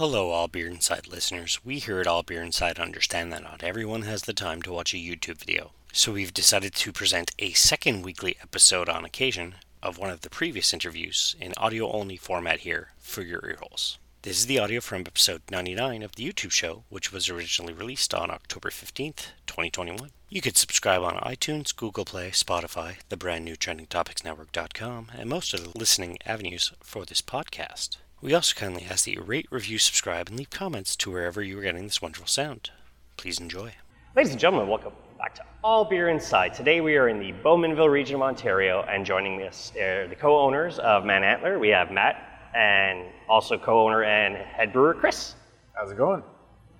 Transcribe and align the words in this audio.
Hello, 0.00 0.30
All 0.30 0.48
Beer 0.48 0.66
Inside 0.66 1.08
listeners. 1.08 1.62
We 1.62 1.78
here 1.78 2.00
at 2.00 2.06
All 2.06 2.22
Beer 2.22 2.42
Inside 2.42 2.78
understand 2.78 3.30
that 3.34 3.42
not 3.42 3.62
everyone 3.62 4.00
has 4.00 4.22
the 4.22 4.32
time 4.32 4.62
to 4.62 4.72
watch 4.72 4.94
a 4.94 4.96
YouTube 4.96 5.36
video. 5.36 5.72
So 5.92 6.12
we've 6.12 6.32
decided 6.32 6.74
to 6.76 6.90
present 6.90 7.32
a 7.38 7.52
second 7.52 8.02
weekly 8.02 8.38
episode 8.42 8.88
on 8.88 9.04
occasion 9.04 9.56
of 9.82 9.98
one 9.98 10.08
of 10.08 10.22
the 10.22 10.30
previous 10.30 10.72
interviews 10.72 11.36
in 11.38 11.52
audio 11.58 11.92
only 11.92 12.16
format 12.16 12.60
here 12.60 12.92
for 12.98 13.20
your 13.20 13.42
earholes. 13.42 13.98
This 14.22 14.38
is 14.38 14.46
the 14.46 14.58
audio 14.58 14.80
from 14.80 15.02
episode 15.02 15.42
99 15.50 16.02
of 16.02 16.16
the 16.16 16.26
YouTube 16.26 16.52
show, 16.52 16.84
which 16.88 17.12
was 17.12 17.28
originally 17.28 17.74
released 17.74 18.14
on 18.14 18.30
October 18.30 18.70
15th, 18.70 19.32
2021. 19.46 20.12
You 20.30 20.40
could 20.40 20.56
subscribe 20.56 21.02
on 21.02 21.16
iTunes, 21.16 21.76
Google 21.76 22.06
Play, 22.06 22.30
Spotify, 22.30 22.94
the 23.10 23.18
brand 23.18 23.44
new 23.44 23.54
trendingtopicsnetwork.com, 23.54 25.08
and 25.14 25.28
most 25.28 25.52
of 25.52 25.62
the 25.62 25.78
listening 25.78 26.16
avenues 26.24 26.72
for 26.82 27.04
this 27.04 27.20
podcast. 27.20 27.98
We 28.22 28.34
also 28.34 28.54
kindly 28.54 28.84
ask 28.84 29.06
that 29.06 29.12
you 29.12 29.22
rate, 29.22 29.46
review, 29.50 29.78
subscribe, 29.78 30.28
and 30.28 30.36
leave 30.36 30.50
comments 30.50 30.94
to 30.96 31.10
wherever 31.10 31.42
you 31.42 31.58
are 31.58 31.62
getting 31.62 31.84
this 31.84 32.02
wonderful 32.02 32.26
sound. 32.26 32.68
Please 33.16 33.40
enjoy. 33.40 33.72
Ladies 34.14 34.32
and 34.32 34.38
gentlemen, 34.38 34.68
welcome 34.68 34.92
back 35.16 35.34
to 35.36 35.42
All 35.64 35.86
Beer 35.86 36.10
Inside. 36.10 36.52
Today 36.52 36.82
we 36.82 36.98
are 36.98 37.08
in 37.08 37.18
the 37.18 37.32
Bowmanville 37.42 37.90
region 37.90 38.16
of 38.16 38.20
Ontario, 38.22 38.82
and 38.82 39.06
joining 39.06 39.40
us 39.40 39.72
are 39.80 40.06
the 40.06 40.16
co-owners 40.16 40.78
of 40.80 41.04
Manantler. 41.04 41.58
We 41.58 41.70
have 41.70 41.90
Matt 41.90 42.50
and 42.54 43.06
also 43.26 43.56
co-owner 43.56 44.04
and 44.04 44.36
head 44.36 44.70
brewer 44.70 44.92
Chris. 44.92 45.34
How's 45.72 45.90
it 45.90 45.96
going? 45.96 46.22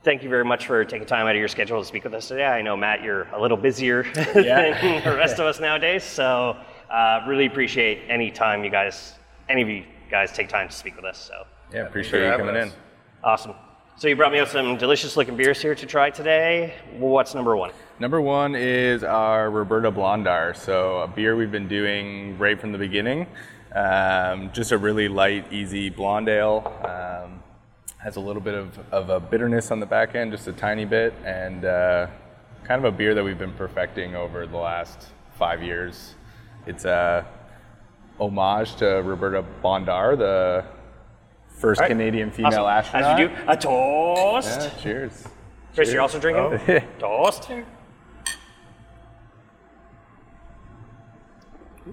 Thank 0.05 0.23
you 0.23 0.29
very 0.29 0.45
much 0.45 0.67
for 0.67 0.85
taking 0.85 1.07
time 1.07 1.27
out 1.27 1.37
of 1.37 1.39
your 1.39 1.49
schedule 1.49 1.81
to 1.81 1.87
speak 1.87 2.05
with 2.05 2.13
us 2.13 2.29
today. 2.29 2.45
I 2.45 2.61
know 2.61 2.77
Matt, 2.77 3.03
you're 3.03 3.23
a 3.33 3.41
little 3.41 3.57
busier 3.57 4.03
than 4.35 4.35
the 5.05 5.17
rest 5.17 5.39
of 5.39 5.47
us 5.47 5.59
nowadays, 5.59 6.05
so 6.05 6.59
uh, 6.91 7.25
really 7.27 7.47
appreciate 7.47 8.03
any 8.09 8.31
time 8.31 8.63
you 8.63 8.71
guys, 8.71 9.15
any 9.49 9.63
of 9.63 9.69
you 9.71 9.85
guys, 10.11 10.33
take 10.33 10.49
time 10.49 10.69
to 10.69 10.75
speak 10.75 10.97
with 10.97 11.05
us. 11.05 11.19
So 11.19 11.47
Yeah, 11.73 11.87
appreciate 11.87 12.29
you 12.29 12.37
coming 12.37 12.57
in. 12.57 12.73
awesome. 13.23 13.55
So 13.97 14.09
you 14.09 14.17
brought 14.17 14.33
me 14.33 14.39
out 14.39 14.49
some 14.49 14.77
delicious 14.77 15.17
looking 15.17 15.37
beers 15.37 15.61
here 15.61 15.75
to 15.75 15.87
try 15.87 16.11
today. 16.11 16.75
What's 16.97 17.35
number 17.35 17.57
one? 17.57 17.71
Number 17.99 18.21
one 18.21 18.55
is 18.57 19.05
our 19.05 19.51
Roberta 19.51 19.93
Blondar. 19.93 20.57
So 20.57 21.01
a 21.01 21.07
beer 21.09 21.37
we've 21.37 21.53
been 21.53 21.69
doing 21.69 22.39
right 22.39 22.59
from 22.59 22.73
the 22.73 22.79
beginning. 22.79 23.27
Um, 23.75 24.51
just 24.53 24.73
a 24.73 24.79
really 24.79 25.07
light, 25.09 25.53
easy 25.53 25.91
blonde 25.91 26.29
ale. 26.29 26.73
Um, 26.83 27.43
has 27.99 28.17
a 28.17 28.21
little 28.21 28.41
bit 28.41 28.55
of, 28.55 28.79
of 28.91 29.11
a 29.11 29.21
bitterness 29.21 29.71
on 29.71 29.79
the 29.79 29.87
back 29.87 30.15
end, 30.15 30.33
just 30.33 30.49
a 30.49 30.53
tiny 30.53 30.87
bit, 30.87 31.13
and 31.25 31.67
uh, 31.67 32.07
kind 32.65 32.85
of 32.85 32.93
a 32.93 32.97
beer 32.97 33.15
that 33.15 33.23
we've 33.23 33.39
been 33.39 33.53
perfecting 33.53 34.15
over 34.15 34.47
the 34.47 34.57
last 34.57 35.09
five 35.37 35.63
years. 35.63 36.15
It's 36.67 36.87
a 36.87 37.27
homage 38.31 38.77
to 38.77 38.87
Roberta 39.05 39.45
Bondar, 39.65 40.17
the 40.17 40.65
first 41.59 41.81
All 41.81 41.85
right. 41.85 41.89
Canadian 41.91 42.31
female 42.31 42.65
Awesome. 42.67 42.97
astronaut. 42.97 43.13
As 43.13 43.19
you 43.21 43.29
do, 43.29 43.35
a 43.49 43.57
toast. 43.57 44.61
Yeah, 44.61 44.83
cheers. 44.83 45.25
Chris, 45.75 45.93
you're 45.93 46.03
also 46.03 46.19
drinking? 46.19 46.83
Toast. 46.99 47.49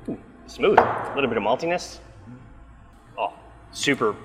Ooh, 0.09 0.17
smooth. 0.47 0.79
A 0.79 1.11
little 1.15 1.29
bit 1.29 1.37
of 1.37 1.43
maltiness. 1.43 1.99
Oh, 3.17 3.33
super 3.71 4.15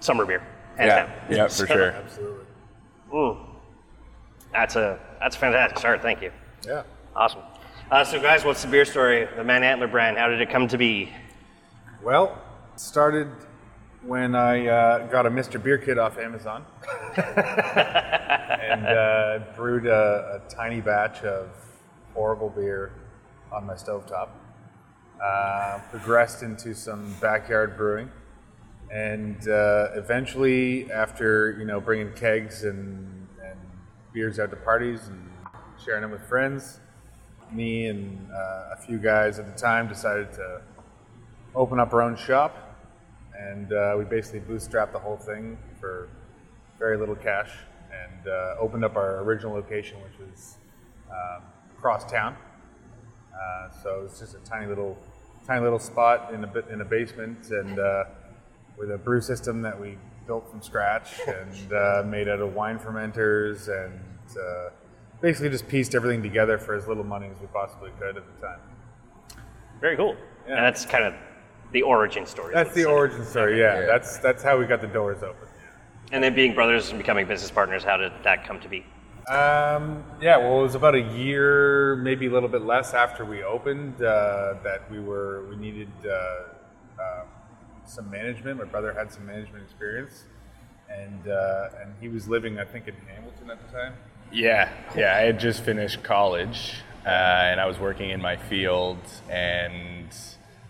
summer 0.00 0.24
beer. 0.26 0.40
Hands 0.76 0.88
Yeah, 0.88 1.06
down. 1.06 1.10
yeah, 1.30 1.48
for 1.48 1.66
sure. 1.66 1.90
Absolutely. 1.92 2.44
Mm. 3.12 3.46
That's 4.52 4.76
a 4.76 4.98
that's 5.20 5.36
a 5.36 5.38
fantastic 5.38 5.78
start. 5.78 6.02
Thank 6.02 6.20
you. 6.22 6.32
Yeah. 6.66 6.82
Awesome. 7.14 7.42
Uh, 7.90 8.02
so, 8.02 8.18
guys, 8.18 8.46
what's 8.46 8.62
the 8.62 8.68
beer 8.68 8.86
story? 8.86 9.28
The 9.36 9.42
Manantler 9.42 9.90
brand. 9.90 10.16
How 10.16 10.28
did 10.28 10.40
it 10.40 10.48
come 10.48 10.66
to 10.68 10.78
be? 10.78 11.12
Well, 12.02 12.40
started 12.76 13.28
when 14.02 14.34
I 14.34 14.66
uh, 14.66 15.06
got 15.08 15.26
a 15.26 15.30
Mr. 15.30 15.62
Beer 15.62 15.76
kit 15.76 15.98
off 15.98 16.16
Amazon 16.16 16.64
and 17.16 18.86
uh, 18.86 19.40
brewed 19.54 19.84
a, 19.84 20.40
a 20.42 20.50
tiny 20.50 20.80
batch 20.80 21.24
of 21.24 21.50
horrible 22.14 22.48
beer 22.48 22.92
on 23.52 23.66
my 23.66 23.74
stovetop. 23.74 24.30
Uh, 25.22 25.78
progressed 25.90 26.42
into 26.42 26.74
some 26.74 27.14
backyard 27.20 27.76
brewing, 27.76 28.10
and 28.90 29.46
uh, 29.48 29.88
eventually, 29.94 30.90
after 30.90 31.54
you 31.58 31.66
know 31.66 31.82
bringing 31.82 32.12
kegs 32.14 32.64
and, 32.64 33.28
and 33.44 33.58
beers 34.14 34.38
out 34.38 34.48
to 34.50 34.56
parties 34.56 35.08
and 35.08 35.30
sharing 35.82 36.00
them 36.02 36.10
with 36.10 36.26
friends, 36.26 36.80
me 37.52 37.86
and 37.86 38.30
uh, 38.30 38.70
a 38.72 38.76
few 38.76 38.98
guys 38.98 39.38
at 39.38 39.46
the 39.46 39.58
time 39.58 39.88
decided 39.88 40.32
to 40.32 40.62
open 41.54 41.78
up 41.78 41.92
our 41.92 42.02
own 42.02 42.16
shop, 42.16 42.76
and 43.38 43.72
uh, 43.72 43.94
we 43.96 44.04
basically 44.04 44.40
bootstrapped 44.40 44.92
the 44.92 44.98
whole 44.98 45.16
thing 45.16 45.58
for 45.80 46.08
very 46.78 46.96
little 46.96 47.14
cash, 47.14 47.50
and 47.92 48.28
uh, 48.28 48.56
opened 48.58 48.84
up 48.84 48.96
our 48.96 49.20
original 49.20 49.52
location, 49.52 49.98
which 50.02 50.18
was 50.18 50.56
um, 51.10 51.42
across 51.76 52.10
town. 52.10 52.36
Uh, 53.32 53.70
so 53.82 54.02
it's 54.04 54.18
just 54.18 54.34
a 54.34 54.38
tiny 54.38 54.66
little, 54.66 54.96
tiny 55.46 55.62
little 55.62 55.78
spot 55.78 56.32
in 56.32 56.44
a 56.44 56.46
bit 56.46 56.66
in 56.68 56.80
a 56.80 56.84
basement, 56.84 57.50
and 57.50 57.78
uh, 57.78 58.04
with 58.78 58.90
a 58.90 58.98
brew 58.98 59.20
system 59.20 59.62
that 59.62 59.78
we 59.78 59.96
built 60.26 60.48
from 60.50 60.62
scratch 60.62 61.20
and 61.26 61.72
uh, 61.72 62.02
made 62.06 62.28
out 62.28 62.40
of 62.40 62.54
wine 62.54 62.78
fermenters, 62.78 63.68
and 63.68 64.00
uh, 64.38 64.70
basically 65.20 65.50
just 65.50 65.68
pieced 65.68 65.94
everything 65.94 66.22
together 66.22 66.58
for 66.58 66.74
as 66.74 66.86
little 66.86 67.04
money 67.04 67.28
as 67.28 67.40
we 67.40 67.46
possibly 67.48 67.90
could 67.98 68.16
at 68.16 68.24
the 68.40 68.46
time. 68.46 68.60
Very 69.80 69.96
cool. 69.96 70.16
Yeah. 70.46 70.56
And 70.56 70.64
that's 70.64 70.84
kind 70.84 71.04
of 71.04 71.14
the 71.72 71.82
origin 71.82 72.26
story. 72.26 72.54
That's 72.54 72.74
the 72.74 72.82
say. 72.82 72.86
origin 72.86 73.24
story. 73.24 73.58
Yeah, 73.58 73.80
Yeah. 73.80 73.86
that's 73.86 74.18
that's 74.18 74.42
how 74.42 74.58
we 74.58 74.66
got 74.66 74.80
the 74.80 74.86
doors 74.86 75.22
open. 75.22 75.48
And 76.12 76.22
then 76.22 76.34
being 76.34 76.54
brothers 76.54 76.90
and 76.90 76.98
becoming 76.98 77.26
business 77.26 77.50
partners, 77.50 77.82
how 77.82 77.96
did 77.96 78.12
that 78.22 78.46
come 78.46 78.60
to 78.60 78.68
be? 78.68 78.86
Um, 79.30 80.04
yeah, 80.20 80.36
well, 80.36 80.60
it 80.60 80.62
was 80.62 80.74
about 80.74 80.94
a 80.94 81.00
year, 81.00 81.96
maybe 81.96 82.26
a 82.26 82.30
little 82.30 82.48
bit 82.48 82.60
less 82.62 82.92
after 82.92 83.24
we 83.24 83.42
opened 83.42 84.02
uh, 84.02 84.54
that 84.62 84.82
we 84.90 85.00
were 85.00 85.46
we 85.48 85.56
needed 85.56 85.88
uh, 86.06 86.12
uh, 87.02 87.24
some 87.86 88.10
management. 88.10 88.58
My 88.58 88.64
brother 88.64 88.92
had 88.92 89.10
some 89.10 89.26
management 89.26 89.64
experience, 89.64 90.24
and 90.90 91.26
uh, 91.26 91.70
and 91.80 91.94
he 92.02 92.08
was 92.08 92.28
living, 92.28 92.58
I 92.58 92.64
think, 92.64 92.86
in 92.86 92.94
Hamilton 93.14 93.50
at 93.50 93.66
the 93.66 93.72
time. 93.72 93.94
Yeah, 94.34 94.68
yeah. 94.96 95.16
I 95.16 95.20
had 95.20 95.38
just 95.38 95.62
finished 95.62 96.02
college, 96.02 96.74
uh, 97.06 97.08
and 97.08 97.60
I 97.60 97.66
was 97.66 97.78
working 97.78 98.10
in 98.10 98.20
my 98.20 98.36
field. 98.36 98.98
And 99.30 100.08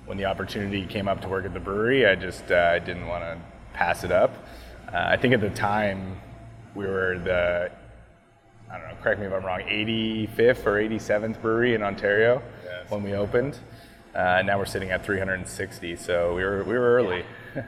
when 0.04 0.18
the 0.18 0.26
opportunity 0.26 0.84
came 0.86 1.08
up 1.08 1.22
to 1.22 1.28
work 1.28 1.46
at 1.46 1.54
the 1.54 1.60
brewery, 1.60 2.06
I 2.06 2.14
just 2.14 2.50
uh, 2.52 2.72
I 2.74 2.78
didn't 2.78 3.06
want 3.06 3.24
to 3.24 3.38
pass 3.72 4.04
it 4.04 4.12
up. 4.12 4.32
Uh, 4.92 4.98
I 4.98 5.16
think 5.16 5.32
at 5.32 5.40
the 5.40 5.48
time 5.48 6.20
we 6.74 6.84
were 6.86 7.18
the 7.18 7.70
I 8.70 8.78
don't 8.78 8.88
know. 8.88 8.96
Correct 9.02 9.18
me 9.20 9.26
if 9.26 9.32
I'm 9.32 9.44
wrong. 9.44 9.60
85th 9.60 10.66
or 10.66 10.74
87th 10.74 11.40
brewery 11.40 11.74
in 11.74 11.82
Ontario 11.82 12.42
Yes. 12.64 12.90
when 12.90 13.02
we 13.02 13.14
opened. 13.14 13.58
Uh, 14.14 14.42
now 14.44 14.58
we're 14.58 14.64
sitting 14.66 14.90
at 14.90 15.04
360, 15.04 15.96
so 15.96 16.34
we 16.34 16.44
were 16.44 16.64
we 16.64 16.74
were 16.74 16.94
early. 16.96 17.24
Yeah. 17.56 17.62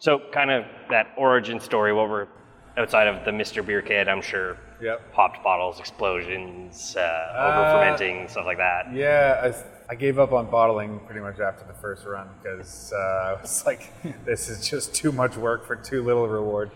So, 0.00 0.20
kind 0.32 0.50
of 0.50 0.64
that 0.90 1.12
origin 1.16 1.60
story. 1.60 1.92
What 1.94 2.08
were 2.10 2.28
outside 2.76 3.06
of 3.06 3.24
the 3.24 3.30
Mr. 3.30 3.64
Beer 3.64 3.80
Kid? 3.80 4.06
I'm 4.08 4.20
sure. 4.20 4.58
Yep. 4.84 5.14
Popped 5.14 5.42
bottles, 5.42 5.80
explosions, 5.80 6.94
uh, 6.94 7.00
over 7.38 7.80
fermenting, 7.80 8.28
stuff 8.28 8.44
like 8.44 8.58
that. 8.58 8.92
Yeah, 8.92 9.50
I, 9.88 9.92
I 9.92 9.94
gave 9.94 10.18
up 10.18 10.32
on 10.32 10.50
bottling 10.50 11.00
pretty 11.06 11.22
much 11.22 11.40
after 11.40 11.64
the 11.64 11.72
first 11.72 12.04
run 12.04 12.28
because 12.42 12.92
uh, 12.92 12.96
I 13.38 13.40
was 13.40 13.64
like, 13.64 13.90
this 14.26 14.50
is 14.50 14.68
just 14.68 14.94
too 14.94 15.10
much 15.10 15.38
work 15.38 15.66
for 15.66 15.74
too 15.74 16.02
little 16.04 16.28
reward. 16.28 16.70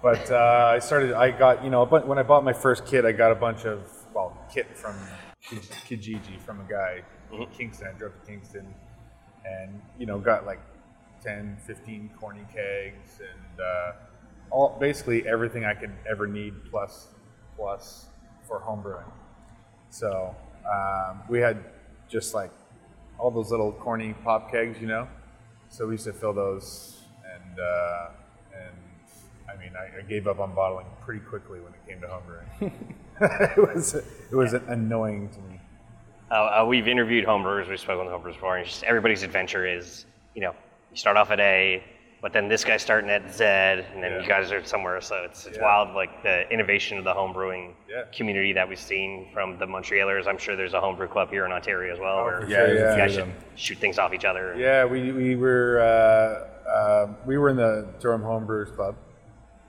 But 0.00 0.30
uh, 0.30 0.74
I 0.74 0.78
started, 0.78 1.12
I 1.12 1.32
got, 1.32 1.64
you 1.64 1.70
know, 1.70 1.84
but 1.84 2.06
when 2.06 2.18
I 2.18 2.22
bought 2.22 2.44
my 2.44 2.52
first 2.52 2.86
kit, 2.86 3.04
I 3.04 3.10
got 3.10 3.32
a 3.32 3.34
bunch 3.34 3.64
of, 3.64 3.80
well, 4.14 4.38
kit 4.54 4.78
from 4.78 4.94
Ki- 5.42 5.56
Kijiji 5.56 6.40
from 6.40 6.60
a 6.60 6.70
guy 6.70 7.02
in 7.32 7.46
Kingston. 7.46 7.88
I 7.92 7.98
drove 7.98 8.12
to 8.12 8.26
Kingston 8.26 8.72
and, 9.44 9.82
you 9.98 10.06
know, 10.06 10.20
got 10.20 10.46
like 10.46 10.60
10, 11.24 11.56
15 11.66 12.10
corny 12.16 12.46
kegs 12.54 13.18
and 13.18 13.60
uh, 13.60 13.92
all, 14.50 14.76
basically 14.80 15.26
everything 15.26 15.64
I 15.64 15.74
could 15.74 15.92
ever 16.08 16.28
need 16.28 16.54
plus, 16.70 17.08
plus 17.60 18.06
for 18.48 18.58
home 18.58 18.80
brewing. 18.80 19.04
So 19.90 20.34
um, 20.66 21.20
we 21.28 21.40
had 21.40 21.62
just 22.08 22.34
like 22.34 22.50
all 23.18 23.30
those 23.30 23.50
little 23.50 23.72
corny 23.72 24.14
pop 24.24 24.50
kegs, 24.50 24.80
you 24.80 24.86
know. 24.86 25.06
So 25.68 25.86
we 25.86 25.94
used 25.94 26.06
to 26.06 26.12
fill 26.12 26.32
those, 26.32 27.02
and 27.24 27.60
uh, 27.60 28.08
and 28.54 28.74
I 29.48 29.60
mean, 29.60 29.72
I, 29.76 29.98
I 29.98 30.02
gave 30.02 30.26
up 30.26 30.40
on 30.40 30.54
bottling 30.54 30.86
pretty 31.04 31.20
quickly 31.20 31.60
when 31.60 31.72
it 31.74 31.86
came 31.86 32.00
to 32.00 32.08
homebrewing. 32.08 32.72
it 33.56 33.74
was 33.74 33.94
it 33.94 34.34
was 34.34 34.54
annoying 34.54 35.28
to 35.28 35.38
me. 35.40 35.60
Uh, 36.30 36.62
uh, 36.62 36.64
we've 36.66 36.88
interviewed 36.88 37.26
homebrewers, 37.26 37.68
we've 37.68 37.80
spoken 37.80 38.06
with 38.06 38.14
homebrewers 38.14 38.34
before, 38.34 38.56
and 38.56 38.66
just 38.66 38.84
everybody's 38.84 39.24
adventure 39.24 39.66
is, 39.66 40.06
you 40.34 40.40
know, 40.40 40.54
you 40.90 40.96
start 40.96 41.16
off 41.16 41.30
at 41.30 41.40
A, 41.40 41.82
but 42.22 42.32
then 42.32 42.48
this 42.48 42.64
guy's 42.64 42.82
starting 42.82 43.08
at 43.10 43.32
Z, 43.34 43.44
and 43.44 44.02
then 44.02 44.12
Yeah. 44.12 44.20
you 44.20 44.28
guys 44.28 44.52
are 44.52 44.62
somewhere. 44.64 45.00
So 45.00 45.22
it's, 45.24 45.46
it's 45.46 45.56
Yeah. 45.56 45.62
wild, 45.64 45.94
like 45.94 46.22
the 46.22 46.48
innovation 46.52 46.98
of 46.98 47.04
the 47.04 47.12
homebrewing 47.14 47.72
Yeah. 47.88 48.02
community 48.12 48.52
that 48.52 48.68
we've 48.68 48.78
seen 48.78 49.30
from 49.32 49.58
the 49.58 49.66
Montrealers. 49.66 50.26
I'm 50.26 50.36
sure 50.38 50.54
there's 50.56 50.74
a 50.74 50.80
homebrew 50.80 51.08
club 51.08 51.30
here 51.30 51.46
in 51.46 51.52
Ontario 51.52 51.92
as 51.92 51.98
well, 51.98 52.18
Oh, 52.20 52.24
where 52.24 52.40
Yeah, 52.42 52.56
sure, 52.56 52.66
there's 52.66 52.78
a 52.80 52.82
yeah. 52.84 52.92
you 52.92 52.98
guys 52.98 53.14
should 53.14 53.32
shoot 53.56 53.78
things 53.78 53.98
off 53.98 54.12
each 54.12 54.24
other. 54.26 54.54
Yeah, 54.56 54.84
we, 54.84 55.12
we 55.12 55.36
were 55.36 55.80
uh, 55.80 56.68
uh, 56.70 57.06
we 57.26 57.36
were 57.38 57.48
in 57.48 57.56
the 57.56 57.88
Durham 58.00 58.22
Homebrewers 58.22 58.74
Club, 58.76 58.96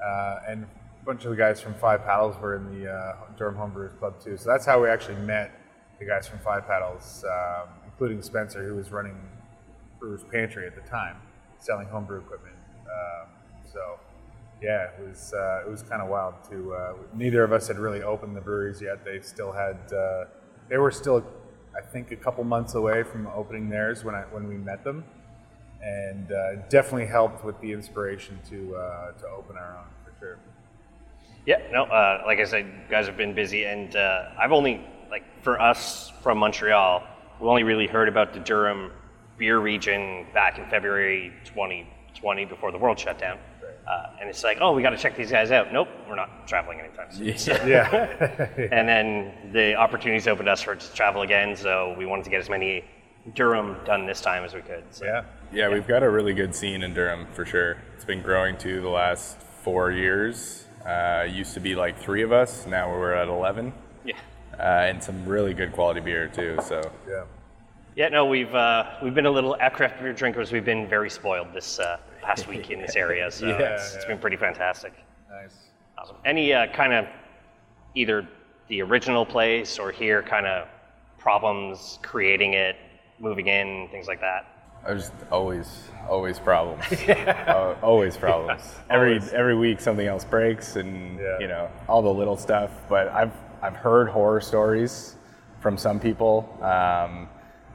uh, 0.06 0.40
and 0.48 0.64
a 1.02 1.06
bunch 1.06 1.24
of 1.26 1.32
the 1.32 1.38
guys 1.38 1.60
from 1.62 1.74
Five 1.76 2.04
Paddles 2.06 2.38
were 2.40 2.56
in 2.56 2.80
the 2.80 2.92
uh, 2.92 3.16
Durham 3.38 3.56
Homebrewers 3.56 3.98
Club 3.98 4.20
too. 4.20 4.38
So 4.38 4.50
that's 4.50 4.66
how 4.66 4.82
we 4.82 4.90
actually 4.90 5.16
met 5.16 5.52
the 6.00 6.06
guys 6.06 6.28
from 6.28 6.40
Five 6.40 6.68
Paddles, 6.68 7.24
um, 7.26 7.70
including 7.86 8.22
Spencer, 8.22 8.64
who 8.64 8.76
was 8.76 8.92
running 8.92 9.16
Brewer's 10.00 10.24
Pantry 10.26 10.68
at 10.68 10.76
the 10.76 10.82
time, 10.90 11.16
selling 11.62 11.88
homebrew 11.88 12.20
equipment. 12.20 12.56
Um, 12.86 13.30
so 13.72 14.00
yeah, 14.62 14.90
it 15.00 15.08
was 15.08 15.34
uh, 15.34 15.64
it 15.66 15.70
was 15.70 15.82
kind 15.82 16.02
of 16.02 16.10
wild 16.10 16.36
to. 16.50 16.74
Uh, 16.74 16.94
neither 17.16 17.44
of 17.44 17.52
us 17.54 17.68
had 17.68 17.80
really 17.80 18.04
opened 18.04 18.36
the 18.36 18.42
breweries 18.42 18.82
yet. 18.82 19.04
They 19.04 19.20
still 19.22 19.52
had. 19.52 19.78
Uh, 19.92 20.26
they 20.70 20.78
were 20.78 20.92
still, 20.92 21.26
I 21.76 21.82
think, 21.82 22.12
a 22.12 22.16
couple 22.16 22.44
months 22.44 22.76
away 22.76 23.04
from 23.04 23.28
opening 23.28 23.70
theirs 23.70 24.04
when 24.04 24.16
I 24.16 24.22
when 24.32 24.48
we 24.48 24.58
met 24.58 24.84
them, 24.84 25.04
and 25.82 26.32
uh, 26.32 26.56
definitely 26.70 27.08
helped 27.08 27.44
with 27.44 27.60
the 27.62 27.72
inspiration 27.72 28.40
to 28.50 28.76
uh, 28.76 29.12
to 29.14 29.28
open 29.30 29.58
our 29.58 29.78
own 29.78 29.86
for 30.06 30.14
sure. 30.20 30.40
Yeah, 31.48 31.58
no, 31.72 31.86
uh, 31.86 32.22
like 32.28 32.40
I 32.40 32.44
said, 32.44 32.72
guys 32.88 33.08
have 33.08 33.18
been 33.18 33.34
busy, 33.34 33.64
and 33.64 33.96
I've 33.96 34.52
only, 34.52 34.86
like, 35.10 35.24
for 35.42 35.60
us 35.60 36.14
from 36.22 36.38
Montreal, 36.38 37.02
we 37.40 37.48
only 37.48 37.64
really 37.64 37.88
heard 37.88 38.08
about 38.08 38.32
the 38.32 38.40
Durham 38.40 38.92
beer 39.42 39.58
region 39.58 40.28
back 40.36 40.60
in 40.60 40.70
February 40.70 41.34
2020 41.46 42.46
before 42.46 42.72
the 42.72 42.78
world 42.78 43.00
shut 43.00 43.18
down. 43.18 43.40
Uh, 43.90 44.16
and 44.22 44.30
it's 44.30 44.44
like, 44.44 44.60
oh, 44.62 44.72
we 44.72 44.84
got 44.84 44.92
to 44.92 44.98
check 44.98 45.18
these 45.18 45.32
guys 45.32 45.50
out. 45.50 45.74
Nope, 45.74 45.88
we're 46.08 46.16
not 46.16 46.48
traveling 46.48 46.80
anytime 46.80 47.12
soon. 47.12 47.68
Yeah, 47.68 48.48
And 48.72 48.88
then 48.88 49.52
the 49.52 49.74
opportunities 49.74 50.28
opened 50.28 50.48
us 50.48 50.62
for 50.62 50.76
to 50.76 50.94
travel 50.94 51.24
again, 51.24 51.56
so 51.56 51.96
we 51.98 52.06
wanted 52.06 52.24
to 52.26 52.30
get 52.30 52.40
as 52.40 52.50
many 52.50 52.86
Durham 53.34 53.78
done 53.84 54.06
this 54.06 54.22
time 54.22 54.44
as 54.44 54.54
we 54.54 54.62
could. 54.62 54.84
So. 54.92 55.06
yeah, 55.06 55.24
Yeah, 55.52 55.70
we've 55.70 55.88
got 55.88 56.04
a 56.04 56.10
really 56.10 56.36
good 56.36 56.54
scene 56.54 56.84
in 56.84 56.94
Durham 56.94 57.26
for 57.34 57.44
sure. 57.44 57.78
It's 57.96 58.06
been 58.06 58.22
growing 58.22 58.58
to 58.60 58.80
the 58.80 58.90
last 58.90 59.42
four 59.64 59.92
years. 59.92 60.66
Uh, 60.86 61.26
used 61.28 61.56
to 61.56 61.60
be 61.60 61.74
like 61.74 62.00
three 62.00 62.22
of 62.22 62.32
us. 62.32 62.68
Now 62.68 62.92
we're 62.92 63.14
at 63.14 63.28
11. 63.28 63.74
Yeah. 64.06 64.14
Uh, 64.54 64.62
and 64.62 65.04
some 65.04 65.26
really 65.26 65.56
good 65.56 65.72
quality 65.72 66.00
beer 66.00 66.28
too. 66.28 66.60
So 66.64 66.80
yeah. 67.10 67.24
Yeah, 67.96 68.08
no, 68.10 68.26
we've 68.26 68.54
uh, 68.56 68.86
we've 69.04 69.14
been 69.14 69.26
a 69.26 69.32
little 69.32 69.56
at 69.58 69.74
craft 69.74 70.00
beer 70.02 70.14
drinkers. 70.14 70.52
We've 70.52 70.64
been 70.66 70.88
very 70.88 71.10
spoiled 71.10 71.54
this 71.54 71.78
uh, 71.80 71.98
past 72.22 72.48
week 72.48 72.70
in 72.70 72.80
this 72.80 72.96
area, 72.96 73.30
so 73.30 73.48
Yeah, 73.50 73.76
it's, 73.76 73.96
it's 73.96 74.04
yeah. 74.06 74.10
been 74.12 74.18
pretty 74.20 74.38
fantastic. 74.38 74.94
Nice. 75.30 75.56
Awesome. 75.98 76.16
Any 76.24 76.54
uh, 76.54 76.68
kind 76.68 76.94
of 76.94 77.06
either 77.96 78.28
the 78.70 78.82
original 78.82 79.26
place 79.26 79.78
or 79.78 79.92
here 79.92 80.24
kind 80.24 80.46
of 80.48 80.68
problems 81.20 82.00
creating 82.02 82.54
it, 82.54 82.78
moving 83.20 83.48
in, 83.48 83.90
things 83.92 84.08
like 84.08 84.22
that. 84.22 84.46
there's 84.88 85.12
always, 85.32 85.90
always 86.10 86.40
problems. 86.40 86.84
Uh, 87.10 87.76
always 87.84 88.16
problems. 88.16 88.62
Every 88.90 89.16
Always. 89.18 89.34
every 89.34 89.56
week 89.56 89.82
something 89.82 90.08
else 90.08 90.24
breaks, 90.24 90.78
and 90.78 91.20
Yeah. 91.20 91.40
you 91.40 91.48
know 91.50 91.70
all 91.90 92.02
the 92.02 92.14
little 92.14 92.38
stuff. 92.38 92.72
But 92.88 93.10
I've 93.10 93.34
I've 93.62 93.76
heard 93.76 94.08
horror 94.08 94.40
stories 94.40 95.18
from 95.60 95.78
some 95.78 96.00
people. 96.00 96.58
Um, 96.62 97.28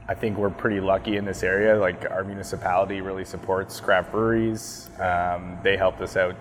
I 0.08 0.14
think 0.14 0.38
we're 0.38 0.50
pretty 0.50 0.80
lucky 0.80 1.16
in 1.16 1.24
this 1.24 1.42
area. 1.42 1.76
Like 1.76 2.08
our 2.10 2.22
municipality 2.22 3.00
really 3.00 3.24
supports 3.24 3.80
craft 3.80 4.12
breweries. 4.12 4.88
Um, 5.00 5.58
they 5.64 5.76
helped 5.76 6.00
us 6.00 6.16
out, 6.16 6.36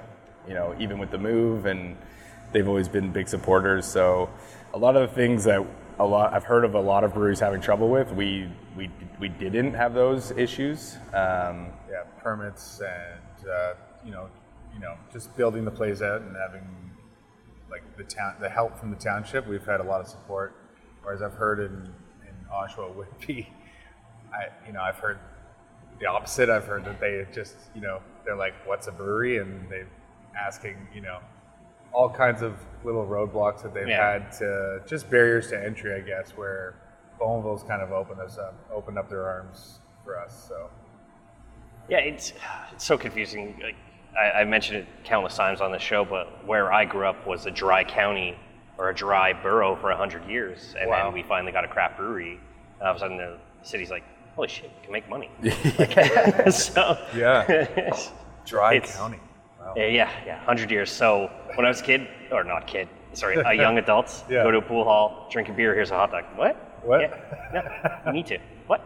you 0.47 0.53
know, 0.53 0.75
even 0.79 0.99
with 0.99 1.09
the 1.09 1.17
move, 1.17 1.65
and 1.65 1.97
they've 2.51 2.67
always 2.67 2.87
been 2.87 3.11
big 3.11 3.27
supporters. 3.27 3.85
So 3.85 4.29
a 4.73 4.77
lot 4.77 4.95
of 4.95 5.09
the 5.09 5.15
things 5.15 5.43
that 5.45 5.65
a 5.97 6.05
lot 6.05 6.33
I've 6.33 6.43
heard 6.43 6.63
of 6.63 6.75
a 6.75 6.79
lot 6.79 7.03
of 7.03 7.13
breweries 7.13 7.39
having 7.39 7.61
trouble 7.61 7.89
with, 7.89 8.11
we 8.11 8.49
we 8.77 8.89
we 9.19 9.29
didn't 9.29 9.73
have 9.73 9.95
those 9.95 10.31
issues. 10.31 10.97
Um, 11.07 11.69
yeah, 11.89 12.03
permits 12.19 12.81
and 12.81 13.49
uh, 13.49 13.73
you 14.05 14.11
know, 14.11 14.29
you 14.75 14.79
know, 14.79 14.95
just 15.11 15.35
building 15.35 15.65
the 15.65 15.71
place 15.71 16.03
out 16.03 16.21
and 16.21 16.35
having 16.35 16.67
like 17.71 17.81
the 17.97 18.03
town, 18.03 18.35
the 18.39 18.49
help 18.49 18.77
from 18.77 18.91
the 18.91 18.97
township. 18.97 19.47
We've 19.47 19.65
had 19.65 19.79
a 19.79 19.83
lot 19.83 20.01
of 20.01 20.07
support. 20.07 20.55
Whereas 21.01 21.21
I've 21.21 21.33
heard 21.33 21.59
in 21.59 21.93
in 22.51 22.97
would 22.97 23.07
be. 23.25 23.49
I 24.33 24.47
you 24.67 24.73
know 24.73 24.81
I've 24.81 24.97
heard 24.97 25.19
the 25.99 26.07
opposite. 26.07 26.49
I've 26.49 26.65
heard 26.65 26.85
that 26.85 26.99
they 26.99 27.25
just 27.33 27.55
you 27.73 27.81
know 27.81 28.01
they're 28.25 28.35
like, 28.35 28.53
"What's 28.65 28.87
a 28.87 28.91
brewery?" 28.91 29.37
and 29.37 29.69
they're 29.69 29.87
asking 30.37 30.75
you 30.93 31.01
know 31.01 31.19
all 31.93 32.09
kinds 32.09 32.41
of 32.41 32.53
little 32.83 33.05
roadblocks 33.05 33.61
that 33.63 33.73
they've 33.73 33.87
Yeah. 33.87 34.13
had 34.13 34.31
to 34.33 34.81
just 34.85 35.09
barriers 35.09 35.47
to 35.47 35.63
entry, 35.63 35.93
I 35.93 36.01
guess, 36.01 36.31
where 36.31 36.75
Bowmanville's 37.19 37.63
kind 37.63 37.81
of 37.81 37.93
opened 37.93 38.19
us 38.19 38.37
up, 38.37 38.53
opened 38.73 38.97
up 38.97 39.07
their 39.09 39.25
arms 39.25 39.79
for 40.03 40.19
us. 40.19 40.45
So. 40.49 40.69
Yeah, 41.87 41.99
it's 41.99 42.33
it's 42.73 42.83
so 42.83 42.97
confusing. 42.97 43.57
Like 43.63 43.75
I, 44.19 44.41
I 44.41 44.43
mentioned 44.43 44.79
it 44.79 44.87
countless 45.05 45.35
times 45.37 45.61
on 45.61 45.71
the 45.71 45.79
show, 45.79 46.03
but 46.03 46.45
where 46.45 46.73
I 46.73 46.83
grew 46.83 47.05
up 47.07 47.25
was 47.25 47.45
a 47.45 47.51
dry 47.51 47.83
county 47.83 48.37
or 48.77 48.89
a 48.89 48.95
dry 48.95 49.33
borough 49.33 49.75
for 49.75 49.91
hundred 49.91 50.25
years, 50.25 50.75
and 50.79 50.89
Wow. 50.89 51.05
then 51.05 51.13
we 51.13 51.23
finally 51.23 51.51
got 51.51 51.63
a 51.63 51.67
craft 51.67 51.97
brewery. 51.97 52.39
And 52.79 52.87
all 52.87 52.91
of 52.91 52.97
a 52.97 52.99
sudden, 52.99 53.17
the 53.17 53.37
city's 53.63 53.89
like, 53.89 54.03
"Holy 54.35 54.47
shit, 54.47 54.69
we 54.79 54.83
can 54.83 54.91
make 54.91 55.09
money!" 55.09 55.29
so 56.51 56.97
Yeah. 57.15 57.67
Dry 58.45 58.79
county. 58.79 59.19
Wow. 59.59 59.73
Yeah, 59.75 59.87
yeah, 59.87 60.09
yeah, 60.25 60.39
hundred 60.45 60.69
years. 60.69 60.91
So 60.91 61.31
when 61.55 61.65
I 61.65 61.69
was 61.69 61.81
a 61.81 61.83
kid, 61.83 62.07
or 62.31 62.43
not 62.43 62.67
kid, 62.67 62.87
sorry, 63.13 63.37
a 63.37 63.53
young 63.53 63.77
adult, 63.79 64.23
Yeah. 64.29 64.43
go 64.43 64.51
to 64.51 64.57
a 64.59 64.61
pool 64.61 64.83
hall, 64.83 65.27
drink 65.31 65.49
a 65.49 65.53
beer. 65.53 65.73
Here's 65.73 65.89
a 65.91 65.95
hot 65.95 66.11
dog. 66.11 66.25
What? 66.35 66.55
What? 66.83 67.01
Yeah, 67.01 67.49
no, 67.53 68.11
you 68.11 68.13
need 68.13 68.27
to. 68.27 68.37
What? 68.67 68.81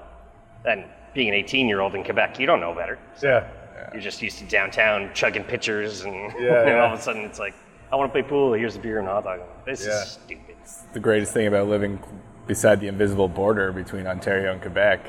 And 0.65 0.85
being 1.13 1.29
an 1.29 1.35
18-year-old 1.35 1.95
in 1.95 2.03
Quebec, 2.05 2.39
you 2.39 2.45
don't 2.45 2.61
know 2.61 2.73
better. 2.73 2.97
Yeah. 3.21 3.45
You're 3.91 4.01
just 4.01 4.21
used 4.21 4.37
to 4.39 4.45
downtown 4.45 5.09
chugging 5.13 5.43
pitchers, 5.43 6.05
and, 6.05 6.13
Yeah, 6.39 6.59
and 6.61 6.69
yeah. 6.69 6.79
all 6.85 6.93
of 6.93 6.99
a 6.99 7.01
sudden 7.01 7.23
it's 7.23 7.39
like, 7.39 7.55
I 7.91 7.95
want 7.95 8.09
to 8.09 8.21
play 8.21 8.27
pool. 8.27 8.53
Here's 8.53 8.75
a 8.75 8.79
beer 8.79 8.99
and 8.99 9.07
a 9.07 9.11
hot 9.11 9.23
dog. 9.23 9.39
This 9.65 9.85
Yeah. 9.85 9.93
is 10.01 10.11
stupid. 10.23 10.45
the 10.93 10.99
greatest 10.99 11.33
thing 11.33 11.47
about 11.47 11.67
living 11.67 11.99
beside 12.45 12.79
the 12.79 12.87
invisible 12.87 13.27
border 13.27 13.71
between 13.71 14.05
Ontario 14.07 14.51
and 14.51 14.61
Quebec. 14.61 14.99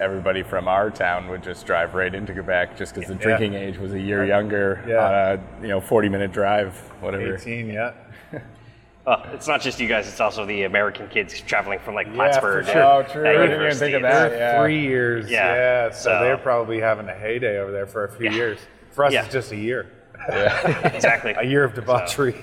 Everybody 0.00 0.42
from 0.44 0.68
our 0.68 0.90
town 0.90 1.28
would 1.28 1.42
just 1.42 1.66
drive 1.66 1.94
right 1.94 2.14
into 2.14 2.32
Quebec 2.32 2.76
just 2.76 2.94
because 2.94 3.08
the 3.08 3.16
drinking 3.16 3.54
age 3.54 3.78
was 3.78 3.94
a 3.94 4.00
year 4.00 4.24
younger 4.24 4.80
Yeah. 4.86 5.32
a 5.34 5.38
you 5.62 5.68
know 5.68 5.80
40 5.80 6.08
minute 6.08 6.32
drive, 6.32 6.74
whatever. 7.00 7.34
18, 7.34 7.68
yeah. 7.68 7.92
Well, 9.06 9.24
it's 9.32 9.48
not 9.48 9.62
just 9.62 9.80
you 9.80 9.88
guys; 9.88 10.06
it's 10.06 10.20
also 10.20 10.44
the 10.44 10.64
American 10.64 11.08
kids 11.08 11.40
traveling 11.40 11.78
from 11.78 11.94
like 11.94 12.12
Plattsburgh. 12.12 12.66
for 12.66 12.72
sure. 12.72 12.82
Oh, 12.82 13.02
true. 13.04 13.26
I 13.26 13.32
didn't 13.32 13.62
even 13.62 13.74
think 13.74 13.94
of 13.96 14.02
that. 14.02 14.32
Yeah. 14.32 14.60
three 14.62 14.80
years. 14.82 15.30
Yeah. 15.30 15.54
Yeah. 15.54 15.90
So, 15.92 16.10
So- 16.10 16.20
they're 16.20 16.36
probably 16.36 16.78
having 16.80 17.08
a 17.08 17.14
heyday 17.14 17.58
over 17.58 17.72
there 17.72 17.86
for 17.86 18.04
a 18.04 18.08
few 18.10 18.26
Yeah. 18.28 18.36
years. 18.36 18.58
For 18.90 19.06
us, 19.06 19.12
Yeah. 19.14 19.24
it's 19.24 19.32
just 19.32 19.50
a 19.52 19.56
year. 19.56 19.86
Exactly. 20.94 21.34
A 21.38 21.44
year 21.44 21.64
of 21.64 21.74
debauchery. 21.74 22.34